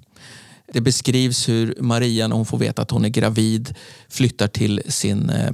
Det 0.72 0.80
beskrivs 0.80 1.48
hur 1.48 1.74
Maria 1.80 2.28
när 2.28 2.36
hon 2.36 2.46
får 2.46 2.58
veta 2.58 2.82
att 2.82 2.90
hon 2.90 3.04
är 3.04 3.08
gravid 3.08 3.74
flyttar 4.08 4.48
till 4.48 4.82
sin 4.88 5.30
eh, 5.30 5.48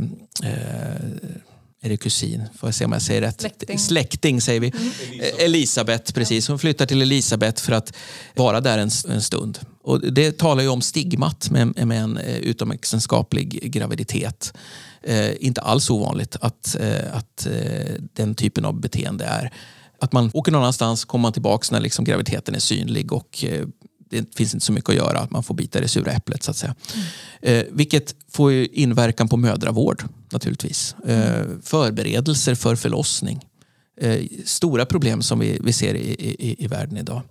eh 0.44 1.38
är 1.80 1.88
det 1.88 1.96
kusin? 1.96 2.44
Får 2.56 2.66
jag 2.66 2.74
se 2.74 2.84
om 2.84 2.92
jag 2.92 3.02
säger 3.02 3.20
rätt? 3.20 3.40
Släkting, 3.40 3.78
Släkting 3.78 4.40
säger 4.40 4.60
vi. 4.60 4.68
Mm. 4.68 5.36
Elisabet, 5.38 6.14
precis. 6.14 6.48
Hon 6.48 6.58
flyttar 6.58 6.86
till 6.86 7.02
Elisabet 7.02 7.60
för 7.60 7.72
att 7.72 7.96
vara 8.34 8.60
där 8.60 8.78
en, 8.78 8.90
en 9.08 9.22
stund. 9.22 9.58
Och 9.82 10.12
det 10.12 10.38
talar 10.38 10.62
ju 10.62 10.68
om 10.68 10.82
stigmat 10.82 11.50
med, 11.50 11.86
med 11.86 12.02
en 12.02 12.16
eh, 12.16 12.36
utomäktenskaplig 12.36 13.72
graviditet. 13.72 14.52
Eh, 15.02 15.30
inte 15.40 15.60
alls 15.60 15.90
ovanligt 15.90 16.36
att, 16.40 16.76
eh, 16.80 17.16
att 17.16 17.46
eh, 17.46 17.94
den 18.12 18.34
typen 18.34 18.64
av 18.64 18.80
beteende 18.80 19.24
är 19.24 19.52
att 20.00 20.12
man 20.12 20.30
åker 20.34 20.52
någon 20.52 20.62
annanstans, 20.62 21.04
kommer 21.04 21.22
man 21.22 21.32
tillbaka 21.32 21.66
när 21.70 21.80
liksom 21.80 22.04
graviditeten 22.04 22.54
är 22.54 22.58
synlig 22.58 23.12
och 23.12 23.44
eh, 23.44 23.66
det 24.10 24.36
finns 24.36 24.54
inte 24.54 24.66
så 24.66 24.72
mycket 24.72 24.90
att 24.90 24.96
göra. 24.96 25.28
Man 25.30 25.42
får 25.42 25.54
bita 25.54 25.78
i 25.78 25.82
det 25.82 25.88
sura 25.88 26.12
äpplet 26.12 26.42
så 26.42 26.50
att 26.50 26.56
säga. 26.56 26.74
Mm. 26.94 27.58
Eh, 27.58 27.64
vilket 27.70 28.14
får 28.30 28.52
inverkan 28.52 29.28
på 29.28 29.36
mödravård 29.36 30.04
naturligtvis. 30.30 30.94
Eh, 31.06 31.40
mm. 31.40 31.62
förberedelser 31.62 32.54
för 32.54 32.76
förlossning. 32.76 33.44
Eh, 34.00 34.22
stora 34.44 34.86
problem 34.86 35.22
som 35.22 35.38
vi, 35.38 35.58
vi 35.62 35.72
ser 35.72 35.94
i, 35.94 36.10
i, 36.38 36.64
i 36.64 36.66
världen 36.66 36.96
idag. 36.96 37.22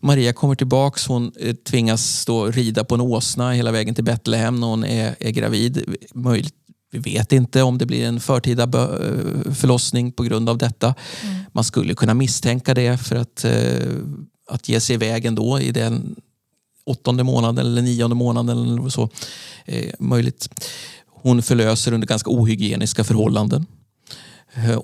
Maria 0.00 0.32
kommer 0.32 0.54
tillbaks, 0.54 1.06
hon 1.06 1.32
eh, 1.40 1.54
tvingas 1.54 2.20
stå 2.20 2.50
rida 2.50 2.84
på 2.84 2.94
en 2.94 3.00
åsna 3.00 3.52
hela 3.52 3.72
vägen 3.72 3.94
till 3.94 4.04
Betlehem 4.04 4.60
när 4.60 4.66
hon 4.66 4.84
är, 4.84 5.16
är 5.20 5.30
gravid. 5.30 5.96
Möjligt, 6.14 6.54
vi 6.96 7.12
vet 7.12 7.32
inte 7.32 7.62
om 7.62 7.78
det 7.78 7.86
blir 7.86 8.04
en 8.04 8.20
förtida 8.20 8.62
eh, 8.62 9.52
förlossning 9.52 10.12
på 10.12 10.22
grund 10.22 10.48
av 10.48 10.58
detta. 10.58 10.94
Mm. 11.22 11.36
Man 11.52 11.64
skulle 11.64 11.94
kunna 11.94 12.14
misstänka 12.14 12.74
det 12.74 12.98
för 12.98 13.16
att, 13.16 13.44
eh, 13.44 13.92
att 14.50 14.68
ge 14.68 14.80
sig 14.80 14.94
iväg 14.94 15.24
ändå 15.24 15.60
i 15.60 15.72
den 15.72 16.16
åttonde 16.84 17.24
månaden 17.24 17.66
eller 17.66 17.82
nionde 17.82 18.16
månaden 18.16 18.58
eller 18.58 18.88
så. 18.88 19.10
Eh, 19.64 19.92
möjligt. 19.98 20.48
Hon 21.06 21.42
förlöser 21.42 21.92
under 21.92 22.06
ganska 22.06 22.30
ohygieniska 22.30 23.04
förhållanden. 23.04 23.66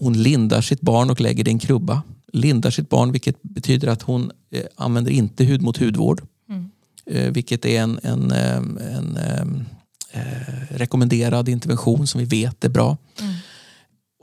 Hon 0.00 0.22
lindar 0.22 0.60
sitt 0.60 0.80
barn 0.80 1.10
och 1.10 1.20
lägger 1.20 1.44
det 1.44 1.50
i 1.50 1.52
en 1.52 1.58
krubba. 1.58 2.02
Lindar 2.32 2.70
sitt 2.70 2.88
barn 2.88 3.12
vilket 3.12 3.42
betyder 3.42 3.88
att 3.88 4.02
hon 4.02 4.32
använder 4.76 5.12
inte 5.12 5.44
hud 5.44 5.62
mot 5.62 5.76
hudvård. 5.76 6.22
Mm. 6.48 7.32
Vilket 7.32 7.64
är 7.64 7.80
en, 7.80 7.98
en, 8.02 8.30
en, 8.30 8.78
en 9.16 9.66
eh, 10.12 10.76
rekommenderad 10.76 11.48
intervention 11.48 12.06
som 12.06 12.18
vi 12.18 12.24
vet 12.24 12.64
är 12.64 12.68
bra. 12.68 12.96
Mm. 13.20 13.34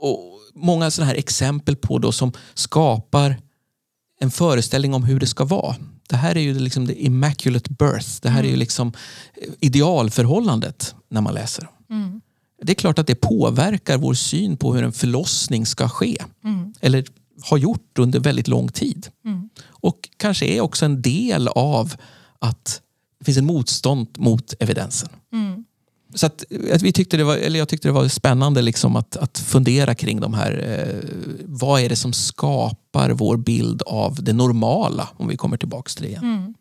Och 0.00 0.30
Många 0.54 0.90
sådana 0.90 1.10
här 1.10 1.18
exempel 1.18 1.76
på 1.76 1.98
då 1.98 2.12
som 2.12 2.32
skapar 2.54 3.36
en 4.20 4.30
föreställning 4.30 4.94
om 4.94 5.04
hur 5.04 5.20
det 5.20 5.26
ska 5.26 5.44
vara. 5.44 5.76
Det 6.08 6.16
här 6.16 6.36
är 6.36 6.40
ju 6.40 6.58
liksom 6.58 6.86
the 6.86 7.04
immaculate 7.04 7.72
birth. 7.72 8.08
Det 8.22 8.28
här 8.28 8.38
mm. 8.38 8.44
är 8.44 8.48
ju 8.48 8.54
mm. 8.54 8.58
liksom 8.58 8.92
idealförhållandet 9.60 10.94
när 11.08 11.20
man 11.20 11.34
läser. 11.34 11.68
Mm. 11.90 12.20
Det 12.62 12.72
är 12.72 12.74
klart 12.74 12.98
att 12.98 13.06
det 13.06 13.14
påverkar 13.14 13.98
vår 13.98 14.14
syn 14.14 14.56
på 14.56 14.74
hur 14.74 14.82
en 14.82 14.92
förlossning 14.92 15.66
ska 15.66 15.88
ske. 15.88 16.16
Mm. 16.44 16.74
Eller 16.80 17.04
har 17.42 17.58
gjort 17.58 17.98
under 17.98 18.20
väldigt 18.20 18.48
lång 18.48 18.68
tid. 18.68 19.08
Mm. 19.24 19.48
Och 19.66 20.08
kanske 20.16 20.46
är 20.46 20.60
också 20.60 20.84
en 20.84 21.02
del 21.02 21.48
av 21.48 21.94
att 22.38 22.82
det 23.18 23.24
finns 23.24 23.38
en 23.38 23.46
motstånd 23.46 24.08
mot 24.18 24.54
evidensen. 24.60 25.08
Mm. 25.32 25.64
Så 26.14 26.26
att, 26.26 26.44
att, 26.72 26.82
vi 26.82 26.92
tyckte 26.92 27.16
det 27.16 27.24
var, 27.24 27.36
eller 27.36 27.58
jag 27.58 27.68
tyckte 27.68 27.88
det 27.88 27.92
var 27.92 28.08
spännande 28.08 28.62
liksom 28.62 28.96
att, 28.96 29.16
att 29.16 29.38
fundera 29.38 29.94
kring 29.94 30.20
de 30.20 30.34
här. 30.34 30.52
Eh, 30.68 31.10
vad 31.44 31.80
är 31.80 31.88
det 31.88 31.96
som 31.96 32.12
skapar 32.12 33.10
vår 33.10 33.36
bild 33.36 33.82
av 33.82 34.22
det 34.22 34.32
normala? 34.32 35.08
Om 35.16 35.28
vi 35.28 35.36
kommer 35.36 35.56
tillbaka 35.56 35.88
till 35.88 36.02
det 36.02 36.08
igen. 36.08 36.24
Mm. 36.24 36.54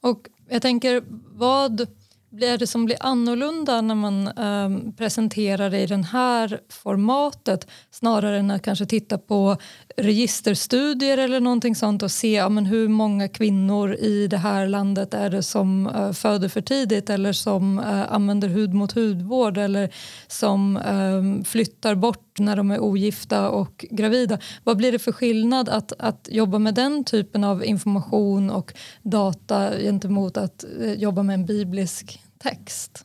Och 0.00 0.26
jag 0.50 0.62
tänker, 0.62 1.02
vad 1.32 1.86
blir 2.30 2.58
det 2.58 2.66
som 2.66 2.84
blir 2.84 2.96
annorlunda 3.00 3.80
när 3.80 3.94
man 3.94 4.28
eh, 4.28 4.92
presenterar 4.96 5.70
det 5.70 5.80
i 5.80 5.86
det 5.86 5.96
här 5.96 6.60
formatet 6.68 7.70
snarare 7.90 8.38
än 8.38 8.50
att 8.50 8.62
kanske 8.62 8.86
titta 8.86 9.18
på 9.18 9.56
registerstudier 9.96 11.18
eller 11.18 11.40
någonting 11.40 11.74
sånt 11.74 12.02
och 12.02 12.10
se 12.10 12.32
ja, 12.32 12.48
men 12.48 12.66
hur 12.66 12.88
många 12.88 13.28
kvinnor 13.28 13.94
i 13.94 14.26
det 14.26 14.36
här 14.36 14.66
landet 14.66 15.14
är 15.14 15.30
det 15.30 15.42
som 15.42 15.86
eh, 15.86 16.12
föder 16.12 16.48
för 16.48 16.60
tidigt 16.60 17.10
eller 17.10 17.32
som 17.32 17.78
eh, 17.78 18.12
använder 18.12 18.48
hud 18.48 18.74
mot 18.74 18.92
hudvård 18.92 19.58
eller 19.58 19.94
som 20.26 20.76
ehm, 20.76 21.44
flyttar 21.44 21.94
bort 21.94 22.27
när 22.40 22.56
de 22.56 22.70
är 22.70 22.80
ogifta 22.80 23.50
och 23.50 23.86
gravida. 23.90 24.38
Vad 24.64 24.76
blir 24.76 24.92
det 24.92 24.98
för 24.98 25.12
skillnad 25.12 25.68
att, 25.68 25.92
att 25.98 26.28
jobba 26.32 26.58
med 26.58 26.74
den 26.74 27.04
typen 27.04 27.44
av 27.44 27.64
information 27.64 28.50
och 28.50 28.72
data 29.02 29.78
gentemot 29.78 30.36
att 30.36 30.64
eh, 30.80 30.92
jobba 30.92 31.22
med 31.22 31.34
en 31.34 31.46
biblisk 31.46 32.20
text? 32.38 33.04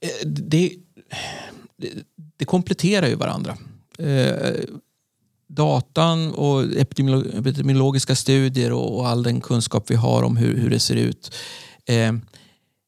Eh, 0.00 0.28
det, 0.28 0.72
det, 2.36 2.44
kompletterar 2.44 3.06
ju 3.06 3.14
varandra. 3.14 3.56
Eh, 3.98 4.54
datan 5.46 6.34
och 6.34 6.62
epidemiologiska 6.62 8.14
studier 8.14 8.72
och, 8.72 9.08
all 9.08 9.22
den 9.22 9.40
kunskap 9.40 9.90
vi 9.90 9.94
har 9.94 10.22
om 10.22 10.36
hur, 10.36 10.56
hur 10.56 10.70
det 10.70 10.80
ser 10.80 10.96
ut 10.96 11.34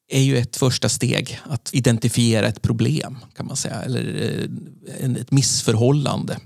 är 0.09 0.21
ju 0.21 0.39
ett 0.39 0.57
första 0.57 0.89
steg 0.89 1.41
att 1.45 1.71
identifiera 1.73 2.49
ett 2.49 2.63
problem 2.63 3.19
kan 3.37 3.47
man 3.47 3.57
säga, 3.57 3.83
eller 3.83 4.31
eh, 5.01 5.11
ett 5.11 5.31
missförhållande. 5.31 6.39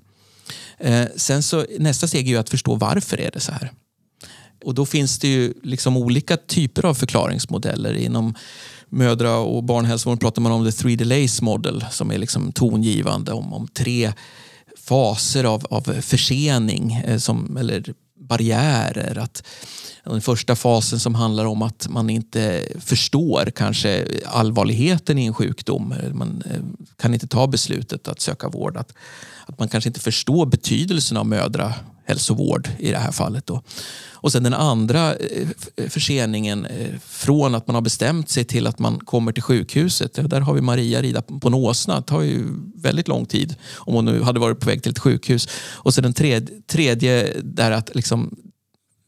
Eh, 0.79 1.05
sen 1.17 1.43
så, 1.43 1.67
nästa 1.79 2.09
steg 2.09 2.27
är 2.27 2.31
ju 2.31 2.39
att 2.39 2.51
förstå 2.51 2.75
varför 2.75 3.21
är 3.21 3.31
det 3.31 3.41
så 3.41 3.53
här. 3.53 3.73
Och 4.65 4.75
då 4.75 4.87
finns 4.87 5.19
det 5.19 5.29
ju 5.29 5.55
liksom 5.63 5.97
olika 5.97 6.37
typer 6.37 6.85
av 6.85 6.95
förklaringsmodeller. 6.95 7.95
Inom 7.95 8.35
mödra 8.89 9.37
och 9.37 9.65
barnhälsovården 9.65 10.19
pratar 10.19 10.43
man 10.43 10.53
om 10.53 10.65
the 10.65 10.73
three 10.73 10.97
delays 10.97 11.43
model 11.43 11.85
som 11.91 12.11
är 12.11 12.19
liksom 12.19 12.53
tongivande 12.53 13.33
om, 13.33 13.53
om 13.53 13.69
tre 13.69 14.13
faser 14.79 15.45
av, 15.45 15.67
av 15.71 16.01
försening 16.01 16.93
eh, 16.93 17.19
som, 17.19 17.57
eller 17.57 17.95
barriärer. 18.29 19.19
Att 19.19 19.43
den 20.05 20.21
första 20.21 20.57
fasen 20.57 21.01
som 21.01 21.15
handlar 21.15 21.45
om 21.45 21.63
att 21.63 21.87
man 21.89 22.11
inte 22.11 22.69
förstår 22.81 23.51
kanske 23.55 24.07
allvarligheten 24.27 25.19
i 25.19 25.27
en 25.27 25.35
sjukdom. 25.35 25.95
Man 26.13 26.43
eh, 26.51 26.61
kan 26.97 27.15
inte 27.15 27.27
ta 27.27 27.47
beslutet 27.47 28.09
att 28.09 28.21
söka 28.21 28.49
vård. 28.49 28.77
Att, 28.77 28.93
att 29.47 29.59
man 29.59 29.69
kanske 29.69 29.89
inte 29.89 30.01
förstår 30.01 30.47
betydelsen 30.47 31.17
av 31.17 31.27
mödra 31.27 31.75
hälsovård 32.07 32.69
i 32.79 32.91
det 32.91 32.99
här 32.99 33.13
fallet. 33.13 33.47
Då. 33.47 33.63
Och 34.13 34.33
sen 34.33 34.43
den 34.43 34.55
andra 34.55 35.15
eh, 35.15 35.49
eh, 35.77 35.89
förseningen 35.89 36.67
eh, 36.67 36.99
från 37.05 37.55
att 37.55 37.67
man 37.67 37.75
har 37.75 37.83
bestämt 37.83 38.29
sig 38.29 38.45
till 38.45 38.67
att 38.67 38.79
man 38.79 38.99
kommer 38.99 39.33
till 39.33 39.43
sjukhuset. 39.43 40.31
Där 40.31 40.41
har 40.41 40.55
vi 40.55 40.61
Maria 40.61 41.03
rida 41.03 41.23
på 41.23 41.49
en 41.49 41.55
åsna. 41.55 41.97
Det 41.97 42.07
tar 42.07 42.23
ju 42.23 42.45
väldigt 42.75 43.09
lång 43.09 43.27
tid 43.27 43.55
om 43.75 43.95
hon 43.95 44.05
nu 44.05 44.23
hade 44.23 44.41
varit 44.41 44.61
på 44.61 44.67
väg 44.67 44.83
till 44.83 44.93
ett 44.93 44.99
sjukhus. 44.99 45.49
Och 45.73 45.95
sen 45.95 46.03
den 46.03 46.13
tredje, 46.13 46.61
tredje 46.67 47.41
där 47.43 47.71
att 47.71 47.95
liksom 47.95 48.37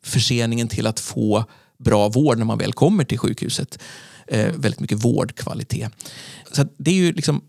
förseningen 0.05 0.69
till 0.69 0.87
att 0.87 1.01
få 1.01 1.45
bra 1.79 2.09
vård 2.09 2.39
när 2.39 2.45
man 2.45 2.59
väl 2.59 2.73
kommer 2.73 3.05
till 3.05 3.19
sjukhuset. 3.19 3.79
Eh, 4.27 4.53
väldigt 4.55 4.81
mycket 4.81 5.05
vårdkvalitet. 5.05 5.93
Så 6.53 6.67
det 6.79 6.91
är 6.91 6.95
ju 6.95 7.13
liksom 7.13 7.43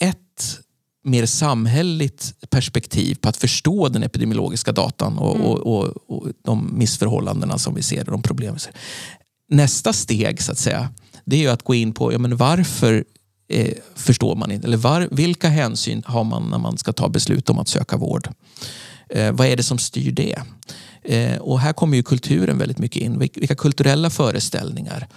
ett 0.00 0.60
mer 1.04 1.26
samhälleligt 1.26 2.34
perspektiv 2.50 3.14
på 3.14 3.28
att 3.28 3.36
förstå 3.36 3.88
den 3.88 4.02
epidemiologiska 4.02 4.72
datan 4.72 5.18
och, 5.18 5.34
mm. 5.34 5.46
och, 5.46 5.58
och, 5.58 5.94
och, 6.06 6.28
de 6.44 6.78
missförhållandena 6.78 7.58
som 7.58 7.74
vi 7.74 7.82
ser 7.82 8.00
och 8.00 8.12
de 8.12 8.22
problem 8.22 8.54
vi 8.54 8.60
ser. 8.60 8.72
Nästa 9.48 9.92
steg 9.92 10.42
så 10.42 10.52
att 10.52 10.58
säga, 10.58 10.88
det 11.24 11.36
är 11.36 11.40
ju 11.40 11.48
att 11.48 11.62
gå 11.62 11.74
in 11.74 11.92
på 11.92 12.12
ja, 12.12 12.18
men 12.18 12.36
varför 12.36 13.04
eh, 13.48 13.74
förstår 13.94 14.36
man 14.36 14.50
inte, 14.50 14.66
eller 14.66 14.76
var, 14.76 15.08
vilka 15.10 15.48
hänsyn 15.48 16.02
har 16.06 16.24
man 16.24 16.50
när 16.50 16.58
man 16.58 16.78
ska 16.78 16.92
ta 16.92 17.08
beslut 17.08 17.50
om 17.50 17.58
att 17.58 17.68
söka 17.68 17.96
vård? 17.96 18.28
Eh, 19.08 19.32
vad 19.32 19.46
är 19.46 19.56
det 19.56 19.62
som 19.62 19.78
styr 19.78 20.12
det? 20.12 20.42
Eh, 21.02 21.38
och 21.38 21.60
här 21.60 21.72
kommer 21.72 21.96
ju 21.96 22.02
kulturen 22.02 22.58
väldigt 22.58 22.78
mycket 22.78 23.02
in. 23.02 23.18
Vilka 23.18 23.54
kulturella 23.54 24.10
föreställningar. 24.10 25.08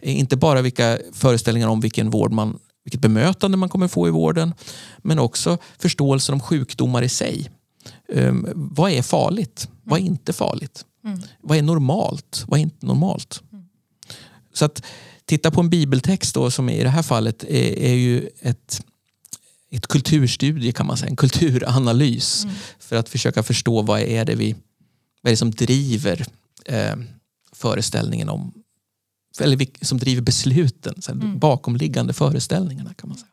Eh, 0.00 0.18
inte 0.18 0.36
bara 0.36 0.62
vilka 0.62 0.98
föreställningar 1.12 1.68
om 1.68 1.80
vilken 1.80 2.10
vård 2.10 2.32
man, 2.32 2.58
vilket 2.88 3.00
bemötande 3.00 3.56
man 3.56 3.68
kommer 3.68 3.88
få 3.88 4.08
i 4.08 4.10
vården. 4.10 4.54
Men 4.98 5.18
också 5.18 5.58
förståelsen 5.78 6.32
om 6.32 6.40
sjukdomar 6.40 7.02
i 7.02 7.08
sig. 7.08 7.50
Um, 8.08 8.46
vad 8.54 8.90
är 8.90 9.02
farligt? 9.02 9.68
Vad 9.84 10.00
är 10.00 10.04
inte 10.04 10.32
farligt? 10.32 10.84
Mm. 11.04 11.20
Vad 11.40 11.58
är 11.58 11.62
normalt? 11.62 12.44
Vad 12.46 12.58
är 12.58 12.62
inte 12.62 12.86
normalt? 12.86 13.42
Mm. 13.52 13.64
Så 14.52 14.64
att 14.64 14.82
titta 15.24 15.50
på 15.50 15.60
en 15.60 15.70
bibeltext 15.70 16.34
då, 16.34 16.50
som 16.50 16.68
i 16.68 16.82
det 16.82 16.88
här 16.88 17.02
fallet 17.02 17.44
är, 17.44 17.78
är 17.78 17.94
ju 17.94 18.28
ett, 18.40 18.84
ett 19.70 19.86
kulturstudie 19.86 20.72
kan 20.72 20.86
man 20.86 20.96
säga, 20.96 21.10
en 21.10 21.16
kulturanalys. 21.16 22.44
Mm. 22.44 22.56
För 22.78 22.96
att 22.96 23.08
försöka 23.08 23.42
förstå 23.42 23.82
vad 23.82 24.00
är 24.00 24.24
det 24.24 24.34
vi 24.34 24.52
vad 25.22 25.30
är 25.30 25.32
det 25.32 25.36
som 25.36 25.50
driver 25.50 26.26
eh, 26.64 26.96
föreställningen 27.52 28.28
om, 28.28 28.52
eller 29.40 29.84
som 29.84 29.98
driver 29.98 30.22
besluten, 30.22 31.02
så 31.02 31.12
här, 31.12 31.20
mm. 31.20 31.38
bakomliggande 31.38 32.12
föreställningarna 32.12 32.94
kan 32.94 33.08
man 33.08 33.18
säga. 33.18 33.28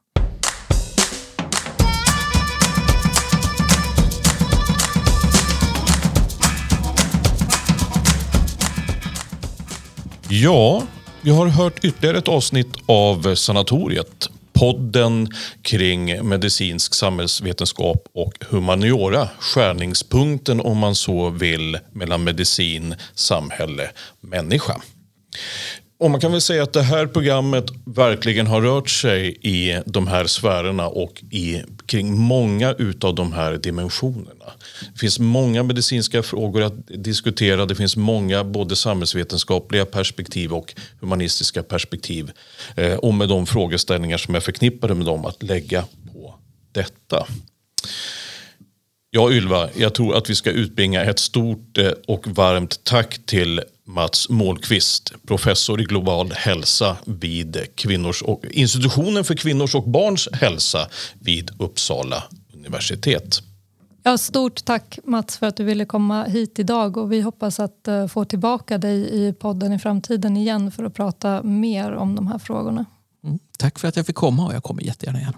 Ja, 10.29 10.83
vi 11.21 11.31
har 11.31 11.47
hört 11.47 11.85
ytterligare 11.85 12.17
ett 12.17 12.27
avsnitt 12.27 12.73
av 12.85 13.35
Sanatoriet 13.35 14.29
podden 14.55 15.27
kring 15.61 16.27
medicinsk 16.27 16.93
samhällsvetenskap 16.93 18.07
och 18.13 18.33
humaniora. 18.49 19.29
Skärningspunkten 19.39 20.61
om 20.61 20.77
man 20.77 20.95
så 20.95 21.29
vill 21.29 21.77
mellan 21.91 22.23
medicin, 22.23 22.95
samhälle, 23.13 23.91
människa. 24.21 24.81
Och 25.97 26.11
man 26.11 26.21
kan 26.21 26.31
väl 26.31 26.41
säga 26.41 26.63
att 26.63 26.73
det 26.73 26.81
här 26.81 27.07
programmet 27.07 27.65
verkligen 27.85 28.47
har 28.47 28.61
rört 28.61 28.89
sig 28.89 29.37
i 29.41 29.81
de 29.85 30.07
här 30.07 30.27
sfärerna 30.27 30.87
och 30.87 31.23
i, 31.31 31.61
kring 31.85 32.17
många 32.17 32.73
utav 32.73 33.15
de 33.15 33.33
här 33.33 33.57
dimensionerna. 33.57 34.45
Det 34.93 34.99
finns 34.99 35.19
många 35.19 35.63
medicinska 35.63 36.23
frågor 36.23 36.61
att 36.61 36.73
diskutera. 36.87 37.65
Det 37.65 37.75
finns 37.75 37.95
många 37.95 38.43
både 38.43 38.75
samhällsvetenskapliga 38.75 39.85
perspektiv 39.85 40.53
och 40.53 40.73
humanistiska 40.99 41.63
perspektiv. 41.63 42.31
Eh, 42.75 42.93
och 42.93 43.13
med 43.13 43.29
de 43.29 43.45
frågeställningar 43.45 44.17
som 44.17 44.35
är 44.35 44.39
förknippade 44.39 44.95
med 44.95 45.05
dem 45.05 45.25
att 45.25 45.43
lägga 45.43 45.81
på 46.13 46.35
detta. 46.71 47.27
Ja, 49.15 49.31
Ylva, 49.31 49.69
jag 49.75 49.93
tror 49.93 50.17
att 50.17 50.29
vi 50.29 50.35
ska 50.35 50.51
utbringa 50.51 51.03
ett 51.03 51.19
stort 51.19 51.77
eh, 51.77 51.91
och 52.07 52.27
varmt 52.27 52.83
tack 52.83 53.25
till 53.25 53.61
Mats 53.85 54.29
Målqvist, 54.29 55.13
professor 55.27 55.81
i 55.81 55.83
global 55.83 56.31
hälsa 56.31 56.97
vid 57.05 57.67
kvinnors 57.75 58.21
och, 58.21 58.45
institutionen 58.51 59.23
för 59.23 59.35
kvinnors 59.35 59.75
och 59.75 59.89
barns 59.89 60.29
hälsa 60.31 60.87
vid 61.19 61.51
Uppsala 61.59 62.23
universitet. 62.53 63.41
Ja, 64.03 64.17
stort 64.17 64.65
tack 64.65 64.99
Mats 65.03 65.37
för 65.37 65.47
att 65.47 65.57
du 65.57 65.63
ville 65.63 65.85
komma 65.85 66.23
hit 66.23 66.59
idag 66.59 66.97
och 66.97 67.11
vi 67.11 67.21
hoppas 67.21 67.59
att 67.59 67.87
uh, 67.87 68.07
få 68.07 68.25
tillbaka 68.25 68.77
dig 68.77 69.27
i 69.27 69.33
podden 69.33 69.73
i 69.73 69.79
framtiden 69.79 70.37
igen 70.37 70.71
för 70.71 70.83
att 70.83 70.93
prata 70.93 71.43
mer 71.43 71.91
om 71.91 72.15
de 72.15 72.27
här 72.27 72.39
frågorna. 72.39 72.85
Mm, 73.23 73.39
tack 73.57 73.79
för 73.79 73.87
att 73.87 73.95
jag 73.95 74.05
fick 74.05 74.15
komma 74.15 74.45
och 74.45 74.53
jag 74.53 74.63
kommer 74.63 74.81
jättegärna 74.81 75.19
igen. 75.19 75.33